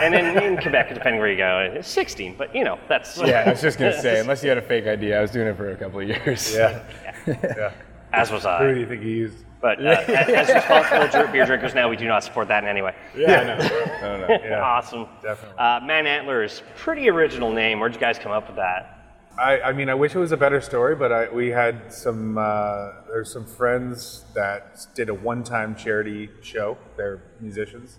and 0.00 0.14
then 0.14 0.42
in 0.42 0.56
Quebec, 0.60 0.94
depending 0.94 1.18
where 1.20 1.30
you 1.30 1.36
go, 1.36 1.58
it's 1.74 1.88
16. 1.88 2.36
But 2.36 2.54
you 2.54 2.64
know, 2.64 2.78
that's 2.88 3.16
Yeah, 3.18 3.44
I 3.46 3.50
was 3.50 3.60
just 3.62 3.78
gonna 3.78 4.00
say, 4.02 4.20
unless 4.20 4.42
you 4.42 4.48
had 4.48 4.58
a 4.58 4.62
fake 4.62 4.86
ID, 4.86 5.12
I 5.14 5.20
was 5.20 5.30
doing 5.30 5.48
it 5.48 5.56
for 5.56 5.70
a 5.70 5.76
couple 5.76 6.00
of 6.00 6.08
years. 6.08 6.54
yeah. 6.54 6.82
yeah. 7.26 7.72
as 8.12 8.30
was 8.30 8.44
I. 8.46 8.58
Who 8.58 8.72
do 8.72 8.76
I. 8.76 8.80
you 8.80 8.86
think 8.86 9.02
you 9.02 9.08
used? 9.10 9.38
But 9.60 9.78
uh, 9.84 9.90
as 10.08 10.28
as 10.48 10.54
responsible 10.56 11.06
dr- 11.08 11.30
beer 11.32 11.46
drinkers 11.46 11.72
now, 11.72 11.88
we 11.88 11.96
do 11.96 12.06
not 12.08 12.24
support 12.24 12.48
that 12.48 12.64
in 12.64 12.68
any 12.68 12.82
way. 12.82 12.96
Yeah, 13.16 13.40
I 13.40 13.44
know. 13.44 13.54
I 13.54 14.26
don't. 14.26 14.42
Yeah. 14.44 14.60
Awesome. 14.60 15.06
Definitely. 15.22 15.56
Uh, 15.56 15.78
Manantlers, 15.80 16.62
pretty 16.76 17.08
original 17.08 17.52
name. 17.52 17.78
Where'd 17.78 17.94
you 17.94 18.00
guys 18.00 18.18
come 18.18 18.32
up 18.32 18.48
with 18.48 18.56
that? 18.56 18.91
I, 19.38 19.60
I 19.60 19.72
mean, 19.72 19.88
I 19.88 19.94
wish 19.94 20.14
it 20.14 20.18
was 20.18 20.32
a 20.32 20.36
better 20.36 20.60
story, 20.60 20.94
but 20.94 21.10
I, 21.10 21.28
we 21.30 21.48
had 21.48 21.92
some, 21.92 22.36
uh, 22.36 22.90
there's 23.08 23.32
some 23.32 23.46
friends 23.46 24.24
that 24.34 24.86
did 24.94 25.08
a 25.08 25.14
one-time 25.14 25.74
charity 25.74 26.28
show. 26.42 26.76
They're 26.96 27.22
musicians, 27.40 27.98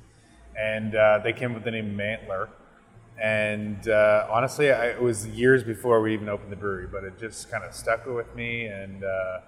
and 0.60 0.96
uh, 0.96 1.20
they 1.24 1.34
came 1.34 1.54
with 1.54 1.64
the 1.64 1.72
name 1.72 1.98
Mantler. 1.98 2.50
And 3.20 3.88
uh, 3.88 4.28
honestly, 4.30 4.72
I, 4.72 4.90
it 4.90 5.02
was 5.02 5.28
years 5.28 5.64
before 5.64 6.02
we 6.02 6.14
even 6.14 6.30
opened 6.30 6.52
the 6.52 6.56
brewery, 6.56 6.88
but 6.92 7.04
it 7.04 7.20
just 7.20 7.50
kind 7.50 7.64
of 7.64 7.74
stuck 7.74 8.06
with 8.06 8.34
me, 8.36 8.68
and 8.68 9.04
uh, 9.04 9.40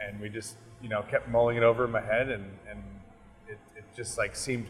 and 0.00 0.20
we 0.20 0.28
just, 0.28 0.54
you 0.82 0.88
know, 0.88 1.02
kept 1.02 1.28
mulling 1.28 1.56
it 1.56 1.62
over 1.64 1.84
in 1.84 1.90
my 1.90 2.00
head, 2.00 2.28
and 2.28 2.44
and 2.70 2.82
it, 3.48 3.58
it 3.76 3.84
just 3.96 4.18
like 4.18 4.36
seemed 4.36 4.66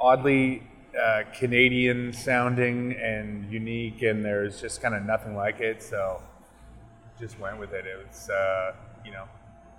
oddly 0.00 0.62
uh, 0.98 1.22
Canadian 1.36 2.12
sounding 2.12 2.92
and 2.92 3.50
unique, 3.50 4.02
and 4.02 4.24
there's 4.24 4.60
just 4.60 4.80
kind 4.82 4.94
of 4.94 5.04
nothing 5.04 5.36
like 5.36 5.60
it. 5.60 5.82
So 5.82 6.22
just 7.18 7.38
went 7.38 7.58
with 7.58 7.72
it. 7.72 7.84
It 7.86 8.06
was, 8.08 8.30
uh, 8.30 8.72
you 9.04 9.12
know, 9.12 9.24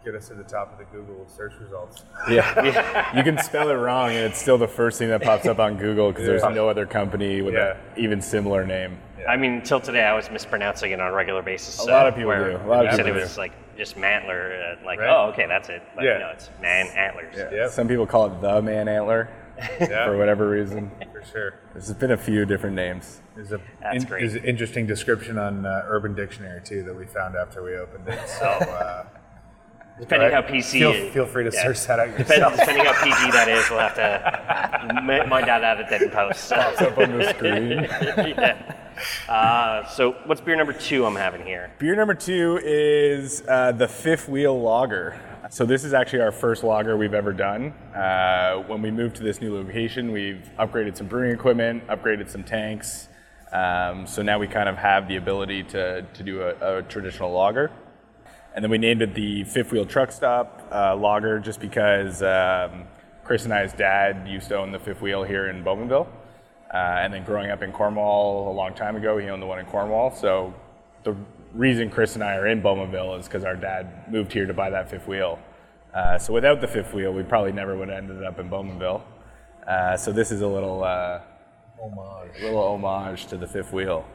get 0.04 0.16
us 0.16 0.28
to 0.30 0.34
the 0.36 0.44
top 0.44 0.72
of 0.72 0.80
the 0.80 0.86
Google 0.86 1.28
search 1.28 1.54
results. 1.62 2.04
Yeah. 2.30 3.16
you 3.16 3.24
can 3.24 3.38
spell 3.38 3.70
it 3.70 3.74
wrong, 3.76 4.10
and 4.10 4.20
it's 4.32 4.40
still 4.40 4.58
the 4.58 4.68
first 4.68 4.98
thing 5.00 5.10
that 5.10 5.22
pops 5.22 5.46
up 5.46 5.60
on 5.60 5.78
Google 5.78 6.12
because 6.12 6.26
there's 6.26 6.44
no 6.44 6.70
other 6.70 6.86
company 6.86 7.42
with 7.42 7.54
Yeah. 7.54 7.76
an 7.76 7.78
even 7.98 8.22
similar 8.22 8.66
name. 8.66 8.98
I 9.28 9.38
mean, 9.38 9.54
until 9.54 9.80
today, 9.80 10.04
I 10.04 10.16
was 10.16 10.32
mispronouncing 10.32 10.92
it 10.92 11.00
on 11.00 11.08
a 11.08 11.14
regular 11.14 11.44
basis. 11.44 11.76
A 11.76 11.84
so 11.84 11.92
lot 11.92 12.08
of 12.08 12.16
people 12.16 12.30
where 12.30 12.58
do. 12.58 12.66
A 12.66 12.68
lot 12.68 12.86
of 12.86 12.92
you 12.92 12.98
said 12.98 13.06
people 13.06 13.20
it 13.20 13.24
was 13.24 13.38
like 13.38 13.52
just 13.78 13.96
Mantler, 13.96 14.80
uh, 14.82 14.86
like, 14.86 15.00
Right. 15.00 15.10
oh, 15.10 15.30
okay, 15.30 15.46
that's 15.48 15.70
it. 15.70 15.84
But 15.96 16.06
Yeah. 16.06 16.18
no, 16.18 16.30
it's 16.30 16.50
Man 16.60 16.88
Antlers. 16.88 17.36
Yep. 17.38 17.70
Some 17.70 17.88
people 17.88 18.08
call 18.08 18.26
it 18.28 18.42
the 18.42 18.62
man 18.64 18.88
antler 18.88 19.30
Yeah, 19.80 20.06
for 20.06 20.18
whatever 20.18 20.50
reason. 20.50 20.92
for 21.12 21.24
sure. 21.26 21.54
There's 21.74 21.92
been 21.94 22.12
a 22.12 22.18
few 22.18 22.46
different 22.46 22.76
names. 22.76 23.22
There's 23.36 23.52
a 23.52 23.60
That's 23.82 24.06
great. 24.06 24.22
there's 24.22 24.36
an 24.36 24.44
interesting 24.46 24.86
description 24.88 25.38
on 25.38 25.66
uh, 25.66 25.84
Urban 25.88 26.14
Dictionary 26.16 26.62
too 26.64 26.84
that 26.84 26.96
we 26.96 27.06
found 27.06 27.36
after 27.36 27.64
we 27.64 27.76
opened 27.76 28.08
it. 28.08 28.28
So 28.30 28.46
uh, 28.48 29.06
Depending 30.00 30.32
Right? 30.32 30.44
how 30.46 30.50
PC. 30.50 30.72
Feel, 30.72 30.92
is- 30.94 31.14
feel 31.14 31.26
free 31.28 31.44
to 31.44 31.52
yeah. 31.54 31.62
search 31.64 31.86
that 31.86 32.00
out 32.00 32.08
Depending, 32.18 32.40
yourself. 32.40 32.56
depending 32.58 32.86
how 32.86 33.04
PG 33.04 33.32
that 33.32 33.48
is, 33.50 33.70
we'll 33.70 33.80
have 33.80 33.96
to 33.96 34.96
m- 34.98 35.30
mind 35.30 35.48
out 35.50 35.64
at 35.64 35.80
it 35.92 36.02
in 36.02 36.10
post. 36.10 36.46
So. 36.46 36.56
Pops 36.56 36.82
up 36.82 36.98
on 36.98 37.18
the 37.20 37.30
screen. 37.30 37.70
yeah. 38.36 38.76
Uh, 39.30 39.86
so 39.90 40.14
what's 40.26 40.42
beer 40.42 40.56
number 40.56 40.74
two 40.74 41.06
I'm 41.06 41.16
having 41.16 41.46
here? 41.46 41.72
Beer 41.78 41.96
number 41.96 42.14
two 42.16 42.60
is 42.64 43.44
uh, 43.48 43.72
the 43.74 43.88
Fifth 43.88 44.28
Wheel 44.28 44.60
Lager. 44.60 45.20
So 45.52 45.66
this 45.66 45.84
is 45.84 45.94
actually 45.94 46.22
our 46.22 46.32
first 46.32 46.64
lager 46.64 46.96
we've 46.96 47.14
ever 47.14 47.34
done. 47.34 47.74
Uh, 47.94 48.64
when 48.68 48.82
we 48.82 48.90
moved 48.90 49.18
to 49.18 49.24
this 49.24 49.42
new 49.42 49.54
location, 49.54 50.14
we've 50.14 50.50
upgraded 50.58 50.96
some 50.96 51.08
brewing 51.08 51.34
equipment, 51.34 51.86
upgraded 51.88 52.30
some 52.30 52.46
tanks. 52.46 53.10
Um, 53.52 54.08
so 54.08 54.22
now 54.22 54.40
we 54.40 54.48
kind 54.48 54.70
of 54.70 54.78
have 54.78 55.10
the 55.10 55.18
ability 55.18 55.64
to, 55.64 56.04
to 56.04 56.24
do 56.24 56.42
a, 56.42 56.78
a 56.78 56.84
traditional 56.84 57.34
lager. 57.34 57.70
And 58.56 58.64
then 58.64 58.72
we 58.72 58.78
named 58.78 59.02
it 59.02 59.14
the 59.14 59.44
Fifth 59.44 59.74
Wheel 59.74 59.86
Truck 59.86 60.14
Stop 60.14 60.70
uh, 60.72 60.96
Lager 60.96 61.38
just 61.38 61.60
because 61.60 62.24
um, 62.24 62.86
Chris 63.26 63.44
and 63.44 63.54
I's 63.54 63.74
dad 63.74 64.30
used 64.30 64.48
to 64.48 64.58
own 64.58 64.72
the 64.72 64.80
Fifth 64.80 65.02
Wheel 65.02 65.24
here 65.24 65.50
in 65.50 65.66
Bowmanville. 65.66 66.08
Uh, 66.74 66.78
and 66.78 67.14
then 67.14 67.26
growing 67.26 67.52
up 67.52 67.62
in 67.62 67.74
Cornwall 67.74 68.50
a 68.50 68.56
long 68.56 68.74
time 68.74 68.96
ago, 68.96 69.18
he 69.18 69.28
owned 69.28 69.42
the 69.42 69.48
one 69.48 69.60
in 69.60 69.66
Cornwall. 69.66 70.16
So 70.16 70.54
the 71.04 71.14
reason 71.54 71.90
Chris 71.90 72.16
and 72.16 72.24
I 72.24 72.36
are 72.36 72.48
in 72.48 72.62
Bowmanville 72.62 73.20
is 73.20 73.26
because 73.26 73.44
our 73.44 73.56
dad 73.56 74.12
moved 74.12 74.32
here 74.32 74.46
to 74.46 74.54
buy 74.54 74.70
that 74.70 74.90
Fifth 74.90 75.08
Wheel. 75.08 75.40
Uh, 75.94 76.18
so 76.18 76.34
without 76.34 76.62
the 76.62 76.68
Fifth 76.68 76.94
Wheel, 76.94 77.14
we 77.14 77.24
probably 77.24 77.52
never 77.52 77.78
would 77.78 77.90
have 77.90 77.98
ended 77.98 78.24
up 78.24 78.40
in 78.40 78.50
Bowmanville. 78.50 79.02
Uh, 79.68 79.98
so 79.98 80.12
this 80.12 80.32
is 80.32 80.42
a 80.42 80.48
little, 80.48 80.84
uh, 80.84 81.22
Homage. 81.80 82.42
little 82.42 82.62
homage 82.62 83.26
to 83.28 83.38
the 83.38 83.48
Fifth 83.48 83.74
Wheel. 83.74 84.06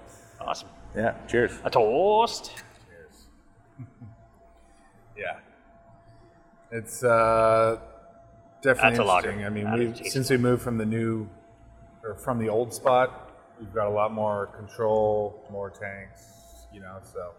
Awesome. 0.40 0.69
Yeah, 0.95 1.14
cheers. 1.26 1.52
A 1.64 1.71
toast. 1.71 2.52
Cheers. 2.88 3.87
yeah. 5.16 5.38
It's 6.71 7.05
uh, 7.05 7.78
definitely 8.62 8.99
a 8.99 9.02
interesting. 9.02 9.45
I 9.45 9.50
mean, 9.50 9.73
we 10.00 10.09
since 10.09 10.31
we 10.31 10.37
moved 10.37 10.62
from 10.62 10.78
the 10.78 10.87
new 10.87 11.28
or 12.02 12.14
from 12.14 12.38
the 12.38 12.49
old 12.49 12.73
spot, 12.73 13.31
we've 13.59 13.73
got 13.73 13.87
a 13.87 13.90
lot 13.90 14.12
more 14.12 14.47
control, 14.57 15.45
more 15.50 15.71
tanks, 15.71 16.23
you 16.76 16.83
know. 16.83 16.99
So 17.12 17.33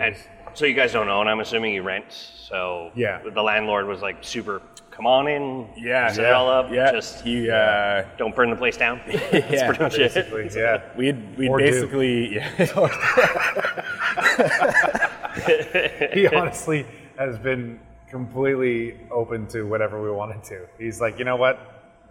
And 0.00 0.16
so 0.54 0.64
you 0.64 0.74
guys 0.74 0.92
don't 0.92 1.08
own. 1.08 1.28
I'm 1.28 1.40
assuming 1.40 1.74
you 1.74 1.82
rent. 1.82 2.06
So 2.10 2.90
Yeah. 2.94 3.20
the 3.22 3.42
landlord 3.42 3.86
was 3.86 4.00
like 4.02 4.16
super. 4.22 4.62
Come 4.90 5.06
on 5.06 5.28
in. 5.28 5.68
Yeah, 5.76 6.10
set 6.10 6.24
it 6.24 6.32
all 6.32 6.48
up. 6.48 6.70
Yeah, 6.72 6.90
Just 6.90 7.22
he, 7.22 7.50
uh, 7.50 8.04
don't 8.16 8.34
burn 8.34 8.48
the 8.48 8.56
place 8.56 8.78
down. 8.78 8.98
That's 9.06 9.52
Yeah, 9.52 9.66
pretty 9.66 9.82
much 9.82 9.98
it. 9.98 10.54
yeah. 10.56 10.80
We'd, 10.96 11.36
we'd 11.36 11.50
Or 11.50 11.58
do. 11.58 11.64
basically, 11.66 12.36
yeah, 12.36 12.48
he 16.14 16.26
honestly 16.28 16.86
has 17.18 17.36
been 17.38 17.78
completely 18.08 18.96
open 19.10 19.46
to 19.48 19.64
whatever 19.64 20.02
we 20.02 20.10
wanted 20.10 20.42
to. 20.44 20.66
He's 20.78 20.98
like, 20.98 21.18
you 21.18 21.26
know 21.26 21.36
what, 21.36 21.58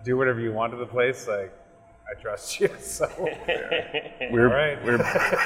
do 0.04 0.16
whatever 0.16 0.40
you 0.40 0.54
want 0.54 0.72
to 0.74 0.78
the 0.78 0.86
place. 0.86 1.28
Like, 1.28 1.52
I 2.10 2.20
trust 2.22 2.60
you. 2.60 2.70
So 2.80 3.08
we're, 4.32 4.48
All 4.48 4.54
right. 4.54 4.84
we're 4.86 4.98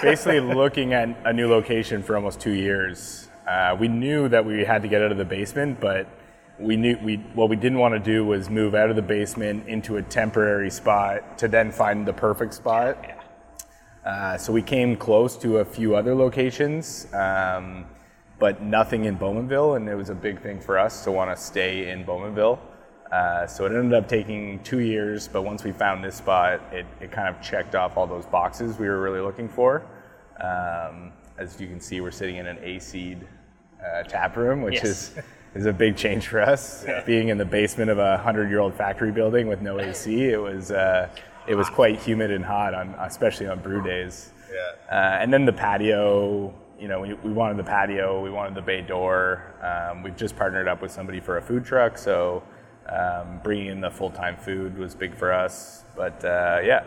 basically 0.02 0.40
looking 0.56 0.94
at 0.94 1.10
a 1.26 1.34
new 1.34 1.48
location 1.50 2.04
for 2.04 2.16
almost 2.16 2.40
two 2.40 2.52
years. 2.52 3.30
Uh, 3.48 3.76
we 3.80 3.88
knew 3.88 4.30
that 4.30 4.46
we 4.46 4.64
had 4.64 4.82
to 4.82 4.88
get 4.88 5.02
out 5.02 5.12
of 5.12 5.18
the 5.18 5.26
basement, 5.26 5.80
but 5.80 6.08
we 6.60 6.76
knew 6.76 6.98
we 7.02 7.16
what 7.34 7.50
we 7.50 7.56
didn't 7.56 7.80
want 7.80 7.94
to 7.94 8.00
do 8.00 8.26
was 8.26 8.50
move 8.50 8.76
out 8.76 8.90
of 8.90 8.96
the 8.96 9.02
basement 9.02 9.68
into 9.68 9.98
a 9.98 10.02
temporary 10.04 10.70
spot 10.70 11.38
to 11.38 11.48
then 11.48 11.72
find 11.72 12.06
the 12.06 12.14
perfect 12.14 12.54
spot. 12.54 13.04
Uh, 14.06 14.38
so 14.38 14.52
we 14.52 14.62
came 14.62 14.96
close 14.96 15.38
to 15.38 15.60
a 15.60 15.66
few 15.66 15.96
other 15.96 16.14
locations, 16.14 17.12
um, 17.14 17.86
but 18.38 18.62
nothing 18.62 19.06
in 19.06 19.18
Bowmanville, 19.18 19.78
and 19.78 19.88
it 19.88 19.96
was 19.96 20.10
a 20.10 20.16
big 20.16 20.42
thing 20.42 20.60
for 20.60 20.78
us 20.78 21.04
to 21.04 21.12
want 21.12 21.36
to 21.36 21.42
stay 21.42 21.90
in 21.90 22.04
Bowmanville. 22.06 22.60
Uh, 23.12 23.48
so 23.48 23.66
it 23.66 23.72
ended 23.72 23.94
up 23.94 24.08
taking 24.08 24.60
two 24.64 24.80
years, 24.80 25.28
but 25.28 25.42
once 25.42 25.64
we 25.64 25.72
found 25.72 26.04
this 26.04 26.16
spot, 26.16 26.62
it, 26.72 26.86
it 27.02 27.12
kind 27.12 27.28
of 27.28 27.42
checked 27.42 27.74
off 27.76 27.98
all 27.98 28.06
those 28.06 28.26
boxes 28.28 28.78
we 28.78 28.88
were 28.88 29.02
really 29.02 29.20
looking 29.22 29.50
for. 29.50 29.84
Um, 30.40 31.12
as 31.38 31.60
you 31.60 31.68
can 31.68 31.80
see, 31.80 32.02
we're 32.02 32.12
sitting 32.12 32.36
in 32.38 32.46
an 32.46 32.60
AC 32.62 33.18
uh, 33.84 34.04
tap 34.04 34.36
room, 34.38 34.62
which 34.62 34.76
Yes. 34.76 34.84
is 34.84 35.12
is 35.56 35.66
a 35.66 35.74
big 35.74 35.98
change 35.98 36.28
for 36.28 36.40
us. 36.40 36.86
Being 37.08 37.30
in 37.30 37.38
the 37.40 37.46
basement 37.46 37.90
of 37.90 37.98
a 37.98 38.18
hundred-year-old 38.20 38.76
factory 38.76 39.12
building 39.12 39.48
with 39.48 39.62
no 39.62 39.80
AC, 39.80 40.26
it 40.30 40.38
was 40.40 40.70
uh, 40.70 41.10
it 41.48 41.56
was 41.56 41.68
quite 41.70 42.00
humid 42.00 42.30
and 42.30 42.46
hot, 42.46 42.76
on 42.76 42.94
especially 43.00 43.48
on 43.48 43.60
brew 43.60 43.82
days. 43.82 44.32
yeah, 44.54 44.96
Uh, 44.96 45.18
and 45.22 45.34
then 45.34 45.46
the 45.46 45.54
patio, 45.54 46.54
you 46.80 46.88
know, 46.88 47.00
we, 47.02 47.14
we 47.16 47.32
wanted 47.32 47.58
the 47.58 47.64
patio, 47.64 48.22
we 48.22 48.30
wanted 48.30 48.54
the 48.54 48.62
bay 48.62 48.82
door. 48.82 49.42
Um, 49.64 50.04
we've 50.04 50.16
just 50.16 50.36
partnered 50.36 50.68
up 50.68 50.82
with 50.84 50.92
somebody 50.92 51.20
for 51.20 51.38
a 51.38 51.42
food 51.42 51.66
truck, 51.66 51.98
so 51.98 52.44
um, 52.92 53.40
bringing 53.44 53.68
in 53.68 53.82
the 53.82 53.90
full 53.92 54.10
time 54.12 54.38
food 54.38 54.78
was 54.78 54.96
big 54.96 55.16
for 55.16 55.32
us. 55.34 55.84
But 55.96 56.24
uh, 56.24 56.60
yeah, 56.64 56.86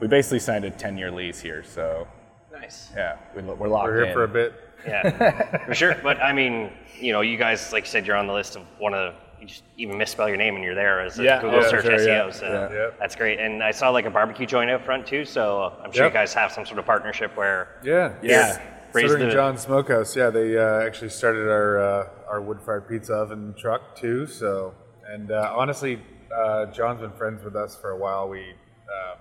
we 0.00 0.08
basically 0.08 0.40
signed 0.40 0.64
a 0.64 0.70
10 0.70 0.98
year 0.98 1.10
lease 1.10 1.40
here, 1.40 1.62
so 1.64 2.06
Nice. 2.52 2.90
yeah, 2.96 3.16
we, 3.34 3.42
we're 3.42 3.68
locked 3.68 3.88
we're 3.88 3.96
here 3.96 4.04
in. 4.06 4.12
for 4.12 4.24
a 4.24 4.28
bit. 4.28 4.52
Yeah, 4.86 5.56
for 5.66 5.74
sure. 5.74 5.96
But 6.02 6.20
I 6.22 6.32
mean, 6.32 6.72
you 6.98 7.12
know, 7.12 7.20
you 7.20 7.36
guys, 7.36 7.72
like 7.72 7.84
you 7.84 7.90
said, 7.90 8.06
you're 8.06 8.16
on 8.16 8.26
the 8.26 8.32
list 8.32 8.56
of 8.56 8.62
one 8.78 8.94
of. 8.94 9.14
You 9.40 9.46
just 9.46 9.62
even 9.78 9.96
misspell 9.96 10.28
your 10.28 10.36
name 10.36 10.54
and 10.56 10.62
you're 10.62 10.74
there 10.74 11.00
as 11.00 11.18
a 11.18 11.22
Yeah, 11.24 11.40
Google 11.40 11.62
yeah, 11.62 11.68
search 11.70 11.84
sure, 11.86 11.96
SEO. 11.96 12.26
yeah, 12.26 12.30
So 12.30 12.68
yeah. 12.70 12.90
That's 13.00 13.16
great. 13.16 13.40
And 13.40 13.62
I 13.62 13.70
saw 13.70 13.88
like 13.88 14.04
a 14.04 14.10
barbecue 14.10 14.44
joint 14.44 14.68
out 14.68 14.84
front 14.84 15.06
too. 15.06 15.24
So 15.24 15.72
I'm 15.82 15.90
sure 15.92 16.04
Yep. 16.04 16.12
you 16.12 16.18
guys 16.18 16.34
have 16.34 16.52
some 16.52 16.66
sort 16.66 16.78
of 16.78 16.84
partnership 16.84 17.34
where 17.38 17.78
Yeah, 17.82 18.12
Yeah. 18.22 18.60
Raise 18.92 19.10
Southern 19.10 19.28
the- 19.28 19.32
John 19.34 19.56
Smokehouse. 19.56 20.14
Yeah, 20.14 20.28
they 20.28 20.58
uh, 20.58 20.80
actually 20.86 21.08
started 21.08 21.48
our 21.48 21.78
uh, 21.78 22.08
our 22.28 22.42
wood 22.42 22.60
fired 22.60 22.86
pizza 22.86 23.14
oven 23.14 23.54
truck 23.56 23.96
too. 23.96 24.26
So, 24.26 24.74
and 25.12 25.32
uh, 25.32 25.52
honestly, 25.56 26.00
uh, 26.34 26.66
John's 26.66 27.00
been 27.00 27.12
friends 27.12 27.42
with 27.42 27.56
us 27.56 27.76
for 27.76 27.90
a 27.90 27.96
while. 27.96 28.28
We 28.28 28.40
um, 28.40 29.18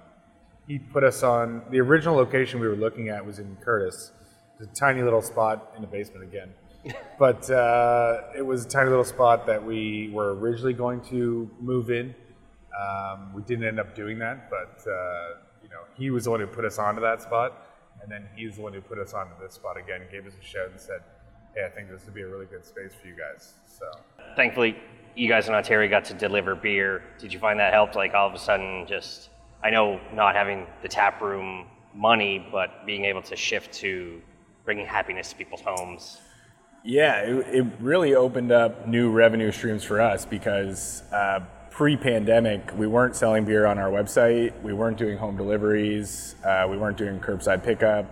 he 0.68 0.78
put 0.78 1.04
us 1.04 1.24
on 1.24 1.64
the 1.72 1.80
original 1.80 2.16
location 2.16 2.60
we 2.60 2.68
were 2.68 2.76
looking 2.76 3.10
at 3.10 3.26
was 3.26 3.40
in 3.40 3.58
Courtice, 3.64 4.12
It's 4.60 4.70
a 4.70 4.80
tiny 4.80 5.02
little 5.02 5.22
spot 5.22 5.74
in 5.76 5.82
the 5.82 5.88
basement 5.88 6.24
again. 6.24 6.54
but 7.20 7.50
uh, 7.50 8.22
it 8.38 8.46
was 8.46 8.66
a 8.66 8.70
tiny 8.70 8.90
little 8.90 9.04
spot 9.04 9.46
that 9.48 9.64
we 9.64 10.12
were 10.14 10.36
originally 10.36 10.74
going 10.74 11.02
to 11.02 11.50
move 11.60 11.90
in. 11.90 12.14
Um, 12.80 13.34
we 13.34 13.42
didn't 13.42 13.68
end 13.68 13.80
up 13.80 13.96
doing 13.96 14.20
that, 14.20 14.50
but 14.50 14.90
uh, 14.90 15.40
you 15.64 15.70
know, 15.70 15.82
he 15.98 16.12
was 16.12 16.26
the 16.26 16.32
one 16.32 16.40
who 16.40 16.48
put 16.48 16.66
us 16.66 16.78
onto 16.78 17.02
that 17.02 17.22
spot, 17.22 17.68
and 18.02 18.12
then 18.12 18.30
he's 18.36 18.56
the 18.56 18.62
one 18.62 18.74
who 18.74 18.82
put 18.82 19.00
us 19.00 19.14
onto 19.14 19.34
this 19.42 19.56
spot 19.56 19.76
again. 19.76 20.02
Gave 20.12 20.26
us 20.26 20.34
a 20.40 20.46
shout 20.46 20.70
and 20.72 20.80
said, 20.80 21.02
"Hey, 21.56 21.66
I 21.66 21.70
think 21.70 21.90
this 21.90 22.06
would 22.06 22.14
be 22.14 22.22
a 22.22 22.28
really 22.28 22.46
good 22.46 22.66
space 22.66 22.94
for 23.00 23.08
you 23.08 23.16
guys." 23.16 23.54
So 23.68 23.86
thankfully 24.36 24.78
you 25.16 25.28
guys 25.28 25.48
in 25.48 25.54
Ontario 25.54 25.90
got 25.90 26.06
to 26.06 26.14
deliver 26.14 26.56
beer. 26.56 27.04
Did 27.20 27.34
you 27.34 27.40
find 27.40 27.60
that 27.60 27.74
helped? 27.74 27.96
Like 27.96 28.14
all 28.14 28.28
of 28.28 28.34
a 28.34 28.40
sudden, 28.40 28.86
just 28.88 29.30
I 29.64 29.70
know 29.70 30.00
not 30.14 30.36
having 30.36 30.66
the 30.82 30.88
tap 30.88 31.22
room 31.22 31.68
money, 31.94 32.48
but 32.52 32.86
being 32.86 33.06
able 33.06 33.22
to 33.24 33.36
shift 33.36 33.74
to 33.76 34.22
bringing 34.64 34.86
happiness 34.86 35.32
to 35.32 35.36
people's 35.36 35.62
homes. 35.62 36.22
Yeah, 36.84 37.22
it, 37.22 37.56
it 37.56 37.66
really 37.80 38.16
opened 38.16 38.52
up 38.52 38.88
new 38.88 39.12
revenue 39.12 39.52
streams 39.52 39.84
for 39.84 40.00
us 40.00 40.26
because 40.26 41.04
uh, 41.12 41.42
pre-pandemic 41.72 42.72
we 42.78 42.88
weren't 42.88 43.16
selling 43.16 43.44
beer 43.44 43.66
on 43.66 43.78
our 43.78 43.90
website, 43.90 44.60
we 44.62 44.72
weren't 44.72 44.98
doing 44.98 45.18
home 45.18 45.36
deliveries, 45.36 46.36
uh, 46.46 46.66
we 46.70 46.78
weren't 46.78 46.98
doing 46.98 47.20
curbside 47.20 47.64
pickup. 47.64 48.06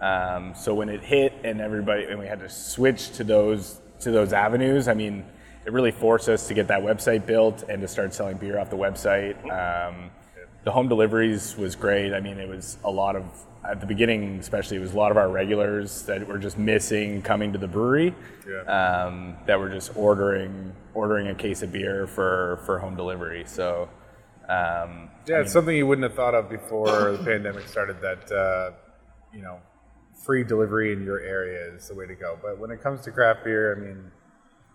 Um, 0.00 0.54
so 0.54 0.74
when 0.74 0.88
it 0.88 1.02
hit 1.02 1.32
and 1.44 1.60
everybody 1.60 2.04
and 2.04 2.18
we 2.18 2.26
had 2.26 2.40
to 2.40 2.48
switch 2.48 3.12
to 3.12 3.24
those 3.24 3.80
to 4.00 4.10
those 4.10 4.32
avenues, 4.32 4.88
I 4.88 4.94
mean, 4.94 5.24
it 5.64 5.72
really 5.72 5.90
forced 5.90 6.28
us 6.28 6.46
to 6.48 6.54
get 6.54 6.68
that 6.68 6.82
website 6.82 7.26
built 7.26 7.64
and 7.68 7.80
to 7.80 7.88
start 7.88 8.12
selling 8.12 8.36
beer 8.36 8.58
off 8.58 8.70
the 8.70 8.76
website. 8.76 9.36
Um, 9.44 10.10
the 10.64 10.70
home 10.70 10.88
deliveries 10.88 11.56
was 11.56 11.76
great. 11.76 12.12
I 12.12 12.20
mean, 12.20 12.38
it 12.38 12.48
was 12.48 12.76
a 12.84 12.90
lot 12.90 13.16
of 13.16 13.24
at 13.68 13.80
the 13.80 13.86
beginning, 13.86 14.38
especially, 14.38 14.76
it 14.76 14.80
was 14.80 14.92
a 14.92 14.96
lot 14.96 15.10
of 15.10 15.16
our 15.16 15.28
regulars 15.28 16.02
that 16.02 16.26
were 16.26 16.38
just 16.38 16.56
missing 16.56 17.20
coming 17.22 17.52
to 17.52 17.58
the 17.58 17.66
brewery. 17.66 18.14
Yeah. 18.48 18.60
Um, 18.62 19.36
that 19.46 19.58
were 19.58 19.70
just 19.70 19.96
ordering 19.96 20.72
ordering 20.94 21.28
a 21.28 21.34
case 21.34 21.62
of 21.62 21.72
beer 21.72 22.06
for 22.06 22.60
for 22.66 22.78
home 22.78 22.96
delivery. 22.96 23.44
So. 23.46 23.88
Um, 24.48 25.10
yeah, 25.26 25.40
it's 25.40 25.52
something 25.52 25.76
you 25.76 25.88
wouldn't 25.88 26.04
have 26.04 26.14
thought 26.14 26.36
of 26.36 26.48
before 26.48 27.10
the 27.10 27.24
pandemic 27.24 27.66
started. 27.66 28.00
That 28.00 28.30
uh, 28.30 28.70
you 29.34 29.42
know, 29.42 29.58
free 30.24 30.42
delivery 30.44 30.92
in 30.92 31.04
your 31.04 31.20
area 31.20 31.72
is 31.74 31.88
the 31.88 31.94
way 31.94 32.06
to 32.06 32.14
go. 32.14 32.38
But 32.42 32.58
when 32.58 32.70
it 32.70 32.82
comes 32.82 33.02
to 33.02 33.10
craft 33.12 33.44
beer, 33.44 33.76
I 33.76 33.80
mean, 33.80 34.10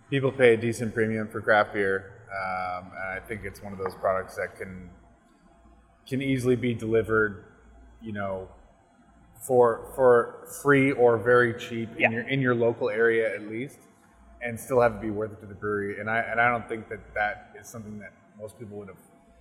people 0.10 0.32
pay 0.32 0.54
a 0.54 0.58
decent 0.58 0.94
premium 0.94 1.28
for 1.28 1.42
craft 1.42 1.74
beer, 1.74 2.14
um, 2.32 2.92
and 2.92 3.22
I 3.22 3.26
think 3.28 3.42
it's 3.44 3.62
one 3.62 3.74
of 3.74 3.80
those 3.80 3.96
products 3.96 4.36
that 4.36 4.56
can 4.56 4.90
can 6.08 6.22
easily 6.22 6.56
be 6.56 6.74
delivered, 6.74 7.46
you 8.02 8.12
know, 8.12 8.48
for 9.48 9.92
for 9.96 10.48
free 10.62 10.92
or 10.92 11.18
very 11.18 11.54
cheap 11.60 11.90
Yeah. 11.98 12.08
in 12.08 12.12
your 12.14 12.28
in 12.28 12.42
your 12.42 12.56
local 12.56 12.90
area 12.90 13.34
at 13.34 13.44
least, 13.44 13.80
and 14.42 14.60
still 14.60 14.82
have 14.82 14.96
it 14.96 15.02
be 15.02 15.10
worth 15.12 15.32
it 15.34 15.40
to 15.42 15.46
the 15.48 15.56
brewery. 15.56 16.00
And 16.00 16.10
I 16.10 16.20
and 16.20 16.40
I 16.40 16.50
don't 16.50 16.68
think 16.68 16.90
that 16.90 17.14
that 17.14 17.56
is 17.60 17.68
something 17.68 18.00
that 18.00 18.14
most 18.40 18.58
people 18.58 18.78
would 18.78 18.88
have, 18.88 18.98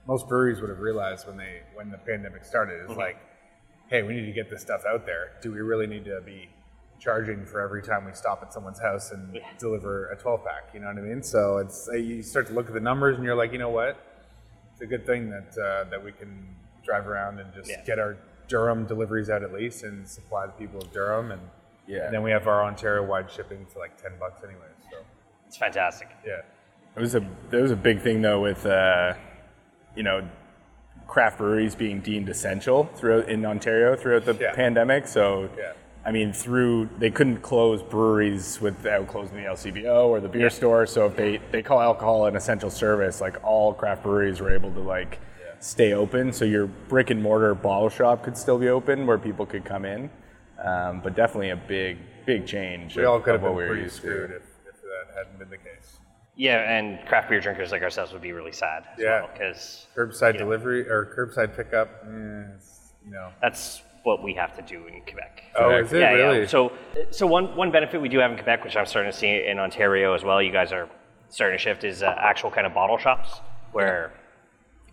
most 0.07 0.28
breweries 0.28 0.61
would 0.61 0.71
have 0.71 0.80
realized 0.80 1.26
when 1.26 1.37
they 1.37 1.62
when 1.75 1.90
the 1.90 1.99
pandemic 1.99 2.45
started. 2.45 2.83
It's 2.88 2.97
like, 2.97 3.16
hey, 3.90 4.02
we 4.02 4.14
need 4.14 4.26
to 4.26 4.32
get 4.32 4.49
this 4.49 4.62
stuff 4.62 4.82
out 4.88 5.04
there. 5.04 5.32
Do 5.42 5.52
we 5.52 5.61
really 5.61 5.87
need 5.87 6.04
to 6.06 6.20
be 6.25 6.49
charging 7.00 7.44
for 7.47 7.61
every 7.61 7.82
time 7.82 8.04
we 8.04 8.12
stop 8.12 8.42
at 8.42 8.52
someone's 8.52 8.78
house 8.78 9.11
and 9.11 9.40
deliver 9.59 10.11
a 10.11 10.16
12 10.16 10.44
pack. 10.44 10.68
You 10.75 10.80
know 10.80 10.87
what 10.88 10.99
I 10.99 11.00
mean? 11.00 11.23
So 11.23 11.59
it's 11.59 11.88
uh, 11.88 11.92
you 11.97 12.23
start 12.23 12.47
to 12.49 12.52
look 12.52 12.68
at 12.68 12.75
the 12.75 12.80
numbers 12.80 13.16
and 13.16 13.25
you're 13.25 13.35
like, 13.35 13.52
you 13.52 13.59
know 13.59 13.70
what? 13.70 13.97
It's 14.73 14.82
a 14.82 14.87
good 14.87 15.06
thing 15.06 15.30
that 15.30 15.56
uh, 15.59 15.88
that 15.90 16.02
we 16.04 16.12
can 16.12 16.47
drive 16.85 17.09
around 17.09 17.38
and 17.40 17.52
just 17.54 17.70
Yeah. 17.70 17.82
get 17.85 17.99
our 17.99 18.16
Durham 18.49 18.85
deliveries 18.87 19.30
out 19.30 19.42
at 19.42 19.52
least 19.52 19.82
and 19.85 20.06
supply 20.09 20.47
the 20.47 20.52
people 20.52 20.80
of 20.80 20.92
Durham 20.92 21.30
and, 21.30 21.40
Yeah. 21.87 22.04
and 22.04 22.14
then 22.14 22.23
we 22.23 22.30
have 22.32 22.47
our 22.47 22.64
Ontario 22.64 23.02
wide 23.04 23.30
shipping 23.30 23.64
for 23.66 23.78
like 23.78 23.97
10 24.00 24.12
bucks 24.20 24.42
anyway. 24.44 24.66
So 24.90 24.99
It's 25.47 25.56
fantastic. 25.56 26.09
yeah. 26.26 26.42
It 26.97 27.00
was 27.00 27.14
a 27.14 27.26
there 27.50 27.62
was 27.62 27.70
a 27.70 27.76
big 27.76 28.02
thing 28.02 28.20
though 28.20 28.42
with 28.42 28.66
uh, 28.66 29.14
you 29.97 30.02
know 30.02 30.28
craft 31.11 31.38
breweries 31.38 31.75
being 31.75 32.00
deemed 32.00 32.29
essential 32.29 32.88
throughout 32.95 33.29
in 33.29 33.45
Ontario 33.45 33.97
throughout 33.97 34.25
the 34.25 34.35
Yeah. 34.35 34.55
pandemic. 34.55 35.09
So 35.09 35.50
Yeah. 35.59 35.73
I 36.07 36.12
mean, 36.12 36.33
through 36.33 36.88
they 36.99 37.11
couldn't 37.11 37.38
close 37.43 37.83
breweries 37.83 38.61
without 38.61 39.09
closing 39.09 39.37
the 39.37 39.45
LCBO 39.47 40.07
or 40.09 40.21
the 40.21 40.29
beer 40.29 40.49
store. 40.49 40.87
So 40.87 41.07
if 41.07 41.17
they 41.17 41.40
they 41.50 41.62
call 41.62 41.81
alcohol 41.81 42.26
an 42.26 42.37
essential 42.37 42.71
service, 42.71 43.21
like 43.21 43.37
all 43.45 43.75
craft 43.75 44.05
breweries 44.05 44.40
were 44.40 44.50
able 44.55 44.71
to 44.73 44.81
like 44.81 45.19
stay 45.59 45.93
open. 45.93 46.33
So 46.33 46.45
your 46.47 46.67
brick 46.67 47.11
and 47.11 47.21
mortar 47.23 47.55
bottle 47.55 47.90
shop 47.90 48.23
could 48.23 48.37
still 48.37 48.57
be 48.59 48.69
open 48.69 49.07
where 49.07 49.19
people 49.19 49.45
could 49.45 49.64
come 49.64 49.85
in. 49.85 50.09
Um, 50.64 51.00
but 51.02 51.14
definitely 51.14 51.50
a 51.50 51.57
big 51.57 51.99
big 52.25 52.47
change. 52.47 52.97
We 52.97 53.02
of- 53.02 53.11
all 53.11 53.21
could 53.21 53.33
have 53.33 53.43
been 53.43 53.57
pretty 53.57 53.88
screwed 53.88 54.31
if, 54.31 54.43
if 54.69 54.81
that 54.83 55.07
hadn't 55.17 55.38
been 55.40 55.50
the 55.50 55.57
case. 55.59 55.99
Yeah, 56.40 56.75
and 56.75 57.06
craft 57.06 57.28
beer 57.28 57.38
drinkers 57.38 57.70
like 57.70 57.82
ourselves 57.82 58.14
would 58.14 58.23
be 58.23 58.32
really 58.32 58.52
sad. 58.52 58.85
Yeah. 58.97 59.26
Because 59.30 59.87
Curbside 59.94 60.38
delivery 60.38 60.88
or 60.88 61.14
curbside 61.14 61.54
pickup, 61.54 61.90
eh, 62.02 62.54
it's, 62.56 62.94
you 63.04 63.12
know. 63.12 63.28
that's 63.42 63.82
what 64.04 64.23
we 64.23 64.32
have 64.32 64.56
to 64.56 64.62
do 64.62 64.87
in 64.87 65.02
Quebec. 65.02 65.42
Oh, 65.54 65.76
is 65.76 65.92
it 65.92 66.00
yeah, 66.00 66.12
really? 66.12 66.40
yeah. 66.40 66.47
So, 66.47 66.73
so 67.11 67.26
one 67.26 67.54
one 67.56 67.70
benefit 67.70 68.00
we 68.00 68.09
do 68.09 68.18
have 68.20 68.30
in 68.30 68.38
Quebec, 68.38 68.64
which 68.64 68.75
I'm 68.75 68.87
starting 68.87 69.12
to 69.12 69.18
see 69.18 69.47
in 69.47 69.59
Ontario 69.59 70.14
as 70.14 70.25
well. 70.25 70.40
You 70.40 70.50
guys 70.50 70.73
are 70.73 70.88
starting 71.28 71.59
to 71.59 71.62
shift 71.62 71.85
is 71.85 72.02
uh, 72.02 72.14
actual 72.18 72.50
kind 72.50 72.66
of 72.66 72.73
bottle 72.73 72.97
shops 72.97 73.40
where 73.73 74.11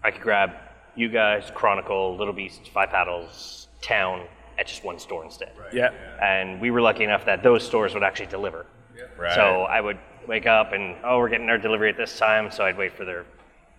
I 0.04 0.12
could 0.12 0.24
grab 0.24 0.52
you 0.98 1.08
guys, 1.08 1.50
Chronicle, 1.56 2.18
Little 2.18 2.34
Beast, 2.34 2.72
Five 2.74 2.90
Paddles, 2.90 3.70
Town 3.82 4.28
at 4.60 4.68
just 4.68 4.84
one 4.84 5.00
store 5.00 5.24
instead. 5.24 5.54
Yeah. 5.72 5.92
And 6.22 6.60
we 6.60 6.72
were 6.72 6.82
lucky 6.82 7.06
enough 7.06 7.24
that 7.24 7.42
those 7.42 7.66
stores 7.66 7.94
would 7.94 8.04
actually 8.04 8.26
deliver. 8.26 8.66
Right. 9.18 9.34
So 9.34 9.62
I 9.62 9.80
would 9.80 9.98
wake 10.28 10.46
up 10.46 10.74
and 10.74 10.96
oh, 11.04 11.18
we're 11.20 11.30
getting 11.30 11.50
our 11.50 11.58
delivery 11.58 11.90
at 11.90 11.98
this 11.98 12.18
time. 12.18 12.52
So 12.52 12.64
I'd 12.66 12.78
wait 12.78 12.94
for 12.96 13.06
their 13.06 13.26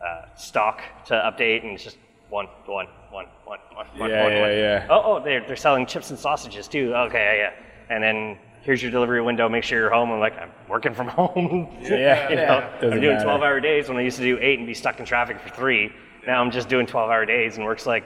uh, 0.05 0.27
stock 0.37 0.81
to 1.07 1.15
update, 1.15 1.63
and 1.63 1.73
it's 1.73 1.85
just 1.85 1.99
one, 2.31 2.47
one, 2.67 2.87
one, 3.11 3.27
one, 3.45 3.59
one, 3.75 3.87
one, 3.97 4.11
Yeah, 4.11 4.23
one, 4.25 4.33
yeah, 4.33 4.41
one. 4.41 4.51
yeah. 4.51 4.87
Oh, 4.91 5.03
oh, 5.05 5.25
they're 5.25 5.47
they're 5.47 5.57
selling 5.57 5.87
chips 5.87 6.11
and 6.11 6.19
sausages 6.19 6.69
too. 6.69 6.95
Okay, 6.95 7.39
yeah. 7.43 7.95
And 7.95 8.03
then 8.03 8.39
here's 8.63 8.83
your 8.83 8.91
delivery 8.91 9.23
window. 9.23 9.49
Make 9.49 9.65
sure 9.65 9.79
you're 9.79 9.91
home. 9.91 10.11
I'm 10.11 10.21
like, 10.21 10.37
I'm 10.39 10.51
working 10.69 10.95
from 10.95 11.09
home. 11.21 11.69
Yeah. 11.81 12.29
you 12.31 12.37
know, 12.37 12.71
I'm 12.83 13.01
doing 13.01 13.15
matter. 13.15 13.25
12 13.25 13.43
hour 13.43 13.61
days 13.61 13.89
when 13.89 13.97
I 13.99 14.03
used 14.03 14.19
to 14.19 14.23
do 14.23 14.39
eight 14.41 14.59
and 14.59 14.67
be 14.67 14.75
stuck 14.75 15.01
in 15.01 15.07
traffic 15.07 15.41
for 15.41 15.49
three. 15.51 15.93
Now 16.27 16.43
I'm 16.43 16.51
just 16.51 16.69
doing 16.69 16.87
12 16.87 17.11
hour 17.11 17.25
days, 17.25 17.57
and 17.57 17.65
work's 17.65 17.87
like, 17.87 18.05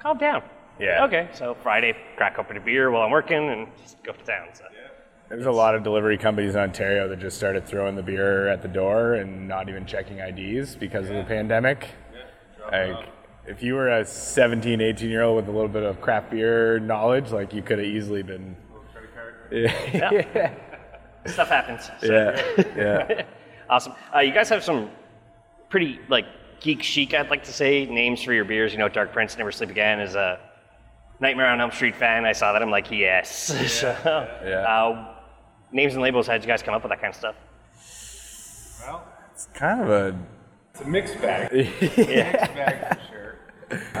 calm 0.00 0.18
down. 0.18 0.42
Yeah. 0.78 1.04
Okay. 1.06 1.28
So 1.32 1.56
Friday, 1.62 1.96
crack 2.16 2.38
open 2.38 2.56
a 2.56 2.60
beer 2.60 2.90
while 2.90 3.02
I'm 3.02 3.10
working 3.10 3.48
and 3.50 3.68
just 3.82 4.02
go 4.02 4.12
to 4.12 4.24
town. 4.24 4.48
So. 4.52 4.64
There's 5.32 5.46
a 5.46 5.50
lot 5.50 5.74
of 5.74 5.82
delivery 5.82 6.18
companies 6.18 6.54
in 6.54 6.60
Ontario 6.60 7.08
that 7.08 7.18
just 7.18 7.38
started 7.38 7.66
throwing 7.66 7.96
the 7.96 8.02
beer 8.02 8.48
at 8.48 8.60
the 8.60 8.68
door 8.68 9.14
and 9.14 9.48
not 9.48 9.70
even 9.70 9.86
checking 9.86 10.18
IDs 10.18 10.76
because 10.76 11.08
of 11.08 11.16
the 11.16 11.24
pandemic. 11.24 11.88
Like, 12.70 13.08
if 13.46 13.62
you 13.62 13.72
were 13.72 13.88
a 13.88 14.04
17, 14.04 14.82
18 14.82 15.08
year 15.08 15.22
old 15.22 15.36
with 15.36 15.48
a 15.48 15.50
little 15.50 15.70
bit 15.70 15.84
of 15.84 16.02
craft 16.02 16.32
beer 16.32 16.78
knowledge, 16.78 17.30
like 17.30 17.54
you 17.54 17.62
could 17.62 17.78
have 17.78 17.88
easily 17.88 18.22
been. 18.22 18.56
Yeah. 19.50 20.54
Stuff 21.26 21.48
happens. 21.48 21.90
So. 22.00 22.12
yeah. 22.12 22.62
Yeah. 22.76 23.22
Awesome. 23.70 23.94
Uh, 24.14 24.18
you 24.18 24.32
guys 24.34 24.50
have 24.50 24.62
some 24.62 24.90
pretty 25.70 25.98
like 26.08 26.26
geek 26.60 26.82
chic, 26.82 27.14
I'd 27.14 27.30
like 27.30 27.44
to 27.44 27.52
say, 27.52 27.86
names 27.86 28.22
for 28.22 28.34
your 28.34 28.44
beers. 28.44 28.72
You 28.72 28.78
know, 28.78 28.88
Dark 28.88 29.14
Prince, 29.14 29.38
Never 29.38 29.50
Sleep 29.50 29.70
Again 29.70 29.98
is 29.98 30.14
a 30.14 30.38
Nightmare 31.20 31.46
on 31.46 31.58
Elm 31.58 31.70
Street 31.70 31.96
fan. 31.96 32.26
I 32.26 32.32
saw 32.32 32.52
that. 32.52 32.60
I'm 32.60 32.70
like, 32.70 32.90
yes. 32.90 33.28
so, 33.80 33.96
Yeah. 34.44 34.56
Uh, 34.60 35.11
names 35.72 35.94
and 35.94 36.02
labels. 36.02 36.26
How 36.26 36.34
did 36.34 36.42
you 36.42 36.48
guys 36.48 36.62
come 36.62 36.74
up 36.74 36.82
with 36.82 36.90
that 36.90 37.00
kind 37.00 37.12
of 37.12 37.16
stuff? 37.18 37.34
Well, 38.86 39.04
It's 39.34 39.48
kind 39.54 39.80
of 39.80 39.88
a. 39.90 40.16
it's 40.74 40.82
a 40.82 40.88
mixed 40.88 41.20
bag. 41.20 41.50
yeah. 41.96 42.32
mixed 42.32 42.54
bag 42.54 42.98
for 42.98 43.00
sure. 43.10 43.36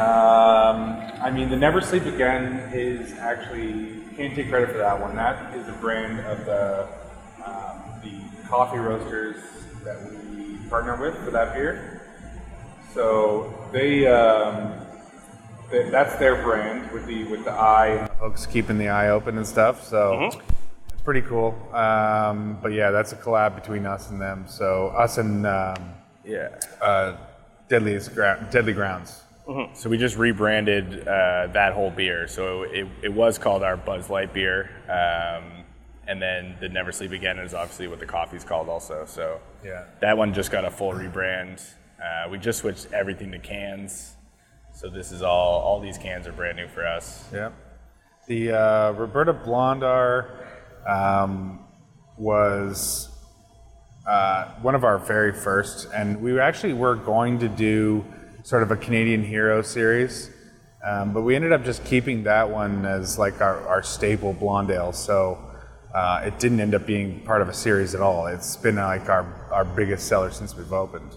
Um, 0.00 1.00
I 1.22 1.30
mean, 1.30 1.48
the 1.48 1.56
Never 1.56 1.80
Sleep 1.80 2.04
Again 2.04 2.70
is 2.74 3.12
actually 3.14 4.00
can't 4.16 4.34
take 4.34 4.48
credit 4.50 4.70
for 4.70 4.78
that 4.78 5.00
one. 5.00 5.16
That 5.16 5.54
is 5.56 5.66
a 5.68 5.72
brand 5.72 6.20
of 6.20 6.44
the 6.44 6.88
um, 7.44 7.82
the 8.02 8.46
coffee 8.48 8.78
roasters 8.78 9.36
that 9.84 9.98
we 10.30 10.56
partner 10.68 10.96
with 10.96 11.16
for 11.24 11.30
that 11.30 11.54
beer. 11.54 12.02
So 12.92 13.54
they, 13.72 14.06
um, 14.06 14.74
they 15.70 15.88
that's 15.88 16.16
their 16.16 16.42
brand 16.42 16.90
with 16.92 17.06
the 17.06 17.24
with 17.24 17.44
the 17.44 17.52
eye 17.52 18.06
hooks 18.20 18.44
keeping 18.44 18.76
the 18.76 18.88
eye 18.90 19.08
open 19.08 19.38
and 19.38 19.46
stuff. 19.46 19.82
So. 19.86 20.24
It's 20.24 20.36
pretty 21.04 21.22
cool. 21.22 21.54
Um, 21.74 22.58
but 22.62 22.72
yeah, 22.72 22.90
that's 22.90 23.12
a 23.12 23.16
collab 23.16 23.54
between 23.54 23.86
us 23.86 24.10
and 24.10 24.20
them. 24.20 24.44
So 24.46 24.88
us 24.88 25.18
and 25.18 25.46
um, 25.46 25.94
Yeah. 26.24 26.58
uh, 26.80 27.16
Deadliest 27.68 28.14
Gra- 28.14 28.46
Deadly 28.50 28.72
Grounds. 28.72 29.22
So 29.74 29.90
we 29.90 29.98
just 29.98 30.16
rebranded 30.16 31.00
uh, 31.06 31.48
that 31.52 31.72
whole 31.74 31.90
beer. 31.90 32.28
So 32.28 32.62
it, 32.62 32.86
it 33.02 33.12
was 33.12 33.38
called 33.38 33.62
our 33.62 33.76
Buzz 33.76 34.08
Light 34.08 34.32
beer. 34.32 34.70
Um, 34.88 35.64
and 36.06 36.22
then 36.22 36.56
the 36.60 36.68
Never 36.68 36.92
Sleep 36.92 37.12
Again 37.12 37.38
is 37.38 37.52
obviously 37.52 37.88
what 37.88 37.98
the 37.98 38.06
coffee's 38.06 38.44
called 38.44 38.68
also. 38.68 39.04
So 39.04 39.40
Yeah. 39.64 39.84
that 40.00 40.16
one 40.16 40.32
just 40.32 40.50
got 40.52 40.64
a 40.64 40.70
full 40.70 40.92
rebrand. 40.92 41.60
Uh, 42.02 42.28
we 42.30 42.38
just 42.38 42.60
switched 42.60 42.92
everything 42.92 43.32
to 43.32 43.38
cans. 43.38 44.14
So 44.72 44.88
this 44.88 45.10
is 45.12 45.22
all, 45.22 45.60
all 45.60 45.80
these 45.80 45.98
cans 45.98 46.26
are 46.26 46.32
brand 46.32 46.56
new 46.56 46.68
for 46.68 46.86
us. 46.86 47.28
Yeah. 47.32 47.50
The 48.28 48.52
uh, 48.52 48.92
Roberta 48.92 49.34
Blondar 49.34 50.46
um, 50.86 51.60
was 52.18 53.08
uh, 54.06 54.46
one 54.62 54.74
of 54.74 54.84
our 54.84 54.98
very 54.98 55.32
first, 55.32 55.88
and 55.94 56.20
we 56.20 56.38
actually 56.40 56.72
were 56.72 56.96
going 56.96 57.38
to 57.38 57.48
do 57.48 58.04
sort 58.42 58.62
of 58.62 58.70
a 58.70 58.76
Canadian 58.76 59.22
hero 59.22 59.62
series, 59.62 60.30
um, 60.84 61.12
but 61.12 61.22
we 61.22 61.36
ended 61.36 61.52
up 61.52 61.64
just 61.64 61.84
keeping 61.84 62.24
that 62.24 62.48
one 62.50 62.84
as 62.84 63.18
like 63.18 63.40
our, 63.40 63.66
our 63.68 63.82
staple 63.82 64.32
blonde 64.32 64.70
ale. 64.70 64.92
So 64.92 65.38
uh, 65.94 66.22
it 66.24 66.38
didn't 66.40 66.58
end 66.58 66.74
up 66.74 66.86
being 66.86 67.20
part 67.20 67.40
of 67.42 67.48
a 67.48 67.54
series 67.54 67.94
at 67.94 68.00
all. 68.00 68.26
It's 68.26 68.56
been 68.56 68.76
like 68.76 69.08
our, 69.08 69.48
our 69.52 69.64
biggest 69.64 70.08
seller 70.08 70.30
since 70.30 70.56
we've 70.56 70.72
opened. 70.72 71.16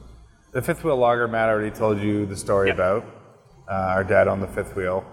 The 0.52 0.62
fifth 0.62 0.84
wheel 0.84 0.98
lager, 0.98 1.28
Matt 1.28 1.50
already 1.50 1.76
told 1.76 2.00
you 2.00 2.26
the 2.26 2.38
story 2.38 2.68
Yep. 2.68 2.76
about. 2.76 3.06
Uh, 3.68 3.72
our 3.74 4.04
dad 4.04 4.28
on 4.28 4.40
the 4.40 4.48
fifth 4.48 4.76
wheel. 4.76 5.04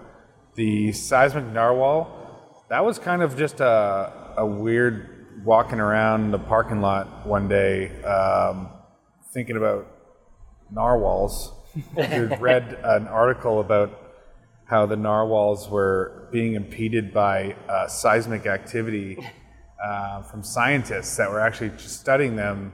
The 0.55 0.91
seismic 0.91 1.45
narwhal, 1.45 2.22
that 2.69 2.85
was 2.85 2.99
kind 2.99 3.21
of 3.21 3.37
just 3.37 3.59
a, 3.59 4.33
a 4.37 4.45
weird 4.45 5.43
walking 5.43 5.79
around 5.79 6.31
the 6.31 6.39
parking 6.39 6.81
lot 6.81 7.25
one 7.25 7.47
day, 7.47 8.01
um, 8.03 8.69
thinking 9.33 9.57
about 9.57 9.87
narwhals. 10.71 11.51
We'd 11.95 12.39
read 12.39 12.77
an 12.83 13.07
article 13.07 13.59
about 13.59 13.99
how 14.65 14.85
the 14.85 14.95
narwhals 14.95 15.69
were 15.69 16.29
being 16.31 16.55
impeded 16.55 17.13
by 17.13 17.55
uh, 17.67 17.87
seismic 17.87 18.45
activity 18.45 19.17
uh, 19.83 20.21
from 20.23 20.43
scientists 20.43 21.17
that 21.17 21.29
were 21.29 21.39
actually 21.39 21.71
studying 21.77 22.35
them. 22.35 22.73